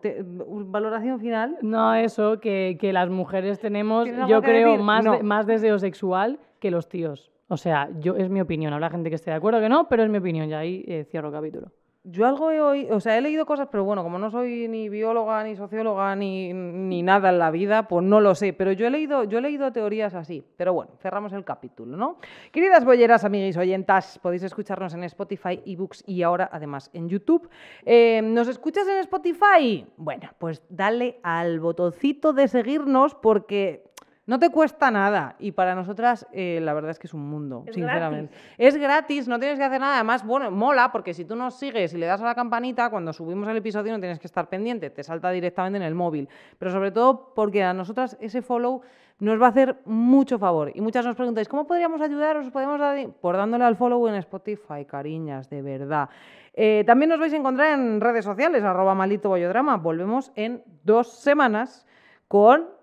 valoración 0.65 1.19
final? 1.19 1.57
No, 1.61 1.95
eso, 1.95 2.39
que, 2.39 2.77
las 2.93 3.09
mujeres 3.09 3.59
tenemos, 3.59 4.07
yo 4.27 4.41
creo, 4.41 4.77
más, 4.77 5.05
más 5.23 5.47
deseo 5.47 5.79
sexual 5.79 6.39
que 6.59 6.69
los 6.69 6.87
tíos. 6.87 7.31
O 7.47 7.57
sea, 7.57 7.89
yo 7.99 8.15
es 8.15 8.29
mi 8.29 8.39
opinión. 8.39 8.71
Habrá 8.71 8.89
gente 8.89 9.09
que 9.09 9.15
esté 9.15 9.31
de 9.31 9.37
acuerdo 9.37 9.59
que 9.59 9.67
no, 9.67 9.89
pero 9.89 10.03
es 10.03 10.09
mi 10.09 10.19
opinión. 10.19 10.49
Y 10.49 10.53
ahí 10.53 10.85
eh, 10.87 11.05
cierro 11.09 11.29
el 11.29 11.33
capítulo. 11.33 11.71
Yo 12.03 12.25
algo 12.25 12.49
he 12.49 12.59
oído, 12.59 12.95
o 12.95 12.99
sea, 12.99 13.15
he 13.15 13.21
leído 13.21 13.45
cosas, 13.45 13.67
pero 13.71 13.83
bueno, 13.83 14.01
como 14.01 14.17
no 14.17 14.31
soy 14.31 14.67
ni 14.67 14.89
bióloga, 14.89 15.43
ni 15.43 15.55
socióloga, 15.55 16.15
ni, 16.15 16.51
ni, 16.51 17.03
nada 17.03 17.29
en 17.29 17.37
la 17.37 17.51
vida, 17.51 17.87
pues 17.87 18.03
no 18.03 18.19
lo 18.19 18.33
sé. 18.33 18.53
Pero 18.53 18.71
yo 18.71 18.87
he 18.87 18.89
leído, 18.89 19.23
yo 19.23 19.37
he 19.37 19.41
leído 19.41 19.71
teorías 19.71 20.15
así. 20.15 20.43
Pero 20.57 20.73
bueno, 20.73 20.93
cerramos 20.99 21.31
el 21.33 21.45
capítulo, 21.45 21.95
¿no? 21.95 22.17
Queridas 22.51 22.85
bolleras, 22.85 23.23
amiguis 23.23 23.55
oyentas, 23.55 24.17
podéis 24.17 24.41
escucharnos 24.41 24.95
en 24.95 25.03
Spotify, 25.03 25.61
ebooks 25.63 26.03
y 26.07 26.23
ahora 26.23 26.49
además 26.51 26.89
en 26.93 27.07
YouTube. 27.07 27.47
Eh, 27.85 28.21
¿Nos 28.23 28.47
escuchas 28.47 28.87
en 28.87 28.97
Spotify? 28.97 29.85
Bueno, 29.97 30.27
pues 30.39 30.63
dale 30.69 31.19
al 31.21 31.59
botoncito 31.59 32.33
de 32.33 32.47
seguirnos 32.47 33.13
porque 33.13 33.90
No 34.31 34.39
te 34.39 34.49
cuesta 34.49 34.89
nada. 34.91 35.35
Y 35.39 35.51
para 35.51 35.75
nosotras, 35.75 36.25
eh, 36.31 36.61
la 36.63 36.73
verdad 36.73 36.91
es 36.91 36.99
que 36.99 37.07
es 37.07 37.13
un 37.13 37.29
mundo, 37.29 37.65
Es 37.67 37.75
sinceramente. 37.75 38.33
Es 38.57 38.77
gratis, 38.77 39.27
no 39.27 39.37
tienes 39.37 39.59
que 39.59 39.65
hacer 39.65 39.81
nada. 39.81 39.95
Además, 39.95 40.25
bueno, 40.25 40.49
mola, 40.49 40.89
porque 40.93 41.13
si 41.13 41.25
tú 41.25 41.35
nos 41.35 41.55
sigues 41.55 41.93
y 41.93 41.97
le 41.97 42.05
das 42.05 42.21
a 42.21 42.23
la 42.23 42.33
campanita, 42.33 42.89
cuando 42.89 43.11
subimos 43.11 43.49
el 43.49 43.57
episodio 43.57 43.91
no 43.91 43.99
tienes 43.99 44.19
que 44.19 44.27
estar 44.27 44.47
pendiente, 44.47 44.89
te 44.89 45.03
salta 45.03 45.31
directamente 45.31 45.75
en 45.75 45.83
el 45.83 45.95
móvil. 45.95 46.29
Pero 46.57 46.71
sobre 46.71 46.91
todo 46.91 47.33
porque 47.35 47.61
a 47.61 47.73
nosotras 47.73 48.15
ese 48.21 48.41
follow 48.41 48.81
nos 49.19 49.37
va 49.37 49.47
a 49.47 49.49
hacer 49.49 49.81
mucho 49.83 50.39
favor. 50.39 50.71
Y 50.73 50.79
muchas 50.79 51.05
nos 51.05 51.17
preguntáis, 51.17 51.49
¿cómo 51.49 51.67
podríamos 51.67 51.99
ayudaros? 51.99 52.49
¿Podemos 52.51 52.79
dar? 52.79 53.05
Por 53.09 53.35
dándole 53.35 53.65
al 53.65 53.75
follow 53.75 54.07
en 54.07 54.15
Spotify, 54.15 54.85
cariñas, 54.87 55.49
de 55.49 55.61
verdad. 55.61 56.07
Eh, 56.53 56.85
también 56.87 57.09
nos 57.09 57.19
vais 57.19 57.33
a 57.33 57.35
encontrar 57.35 57.77
en 57.77 57.99
redes 57.99 58.23
sociales, 58.23 58.63
arroba 58.63 58.95
maldito 58.95 59.27
bollodrama. 59.27 59.75
Volvemos 59.75 60.31
en 60.37 60.63
dos 60.85 61.19
semanas 61.19 61.85
con 62.29 62.79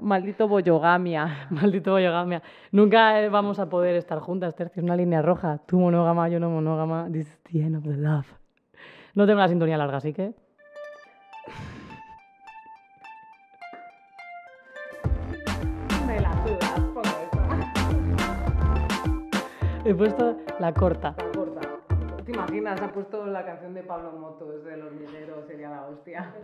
maldito 0.00 0.48
bollogamia. 0.48 1.48
Maldito 1.50 1.92
bollogamia. 1.92 2.42
Nunca 2.72 3.20
eh, 3.20 3.28
vamos 3.28 3.58
a 3.58 3.68
poder 3.68 3.96
estar 3.96 4.18
juntas, 4.20 4.54
Tercio. 4.54 4.80
Es 4.80 4.84
una 4.84 4.96
línea 4.96 5.22
roja. 5.22 5.58
Tú 5.66 5.78
monógama, 5.78 6.28
yo 6.28 6.40
no 6.40 6.50
monógama. 6.50 7.08
This 7.10 7.28
is 7.28 7.40
the 7.44 7.60
end 7.60 7.76
of 7.76 7.84
the 7.84 7.96
love. 7.96 8.26
No 9.14 9.26
tengo 9.26 9.40
la 9.40 9.48
sintonía 9.48 9.76
larga, 9.76 9.98
así 9.98 10.12
que... 10.12 10.34
Me 16.06 16.20
la 16.20 16.32
sudas, 16.44 16.80
pongo 16.94 17.02
He 19.84 19.94
puesto 19.94 20.36
la 20.60 20.72
corta. 20.72 21.14
La 21.16 21.32
corta. 21.32 21.60
¿Te 22.24 22.32
imaginas? 22.32 22.80
Ha 22.82 22.92
puesto 22.92 23.24
la 23.26 23.44
canción 23.44 23.72
de 23.72 23.82
Pablo 23.82 24.12
Motos 24.12 24.62
del 24.64 24.82
hormiguero, 24.82 25.42
sería 25.46 25.70
la 25.70 25.86
hostia. 25.86 26.34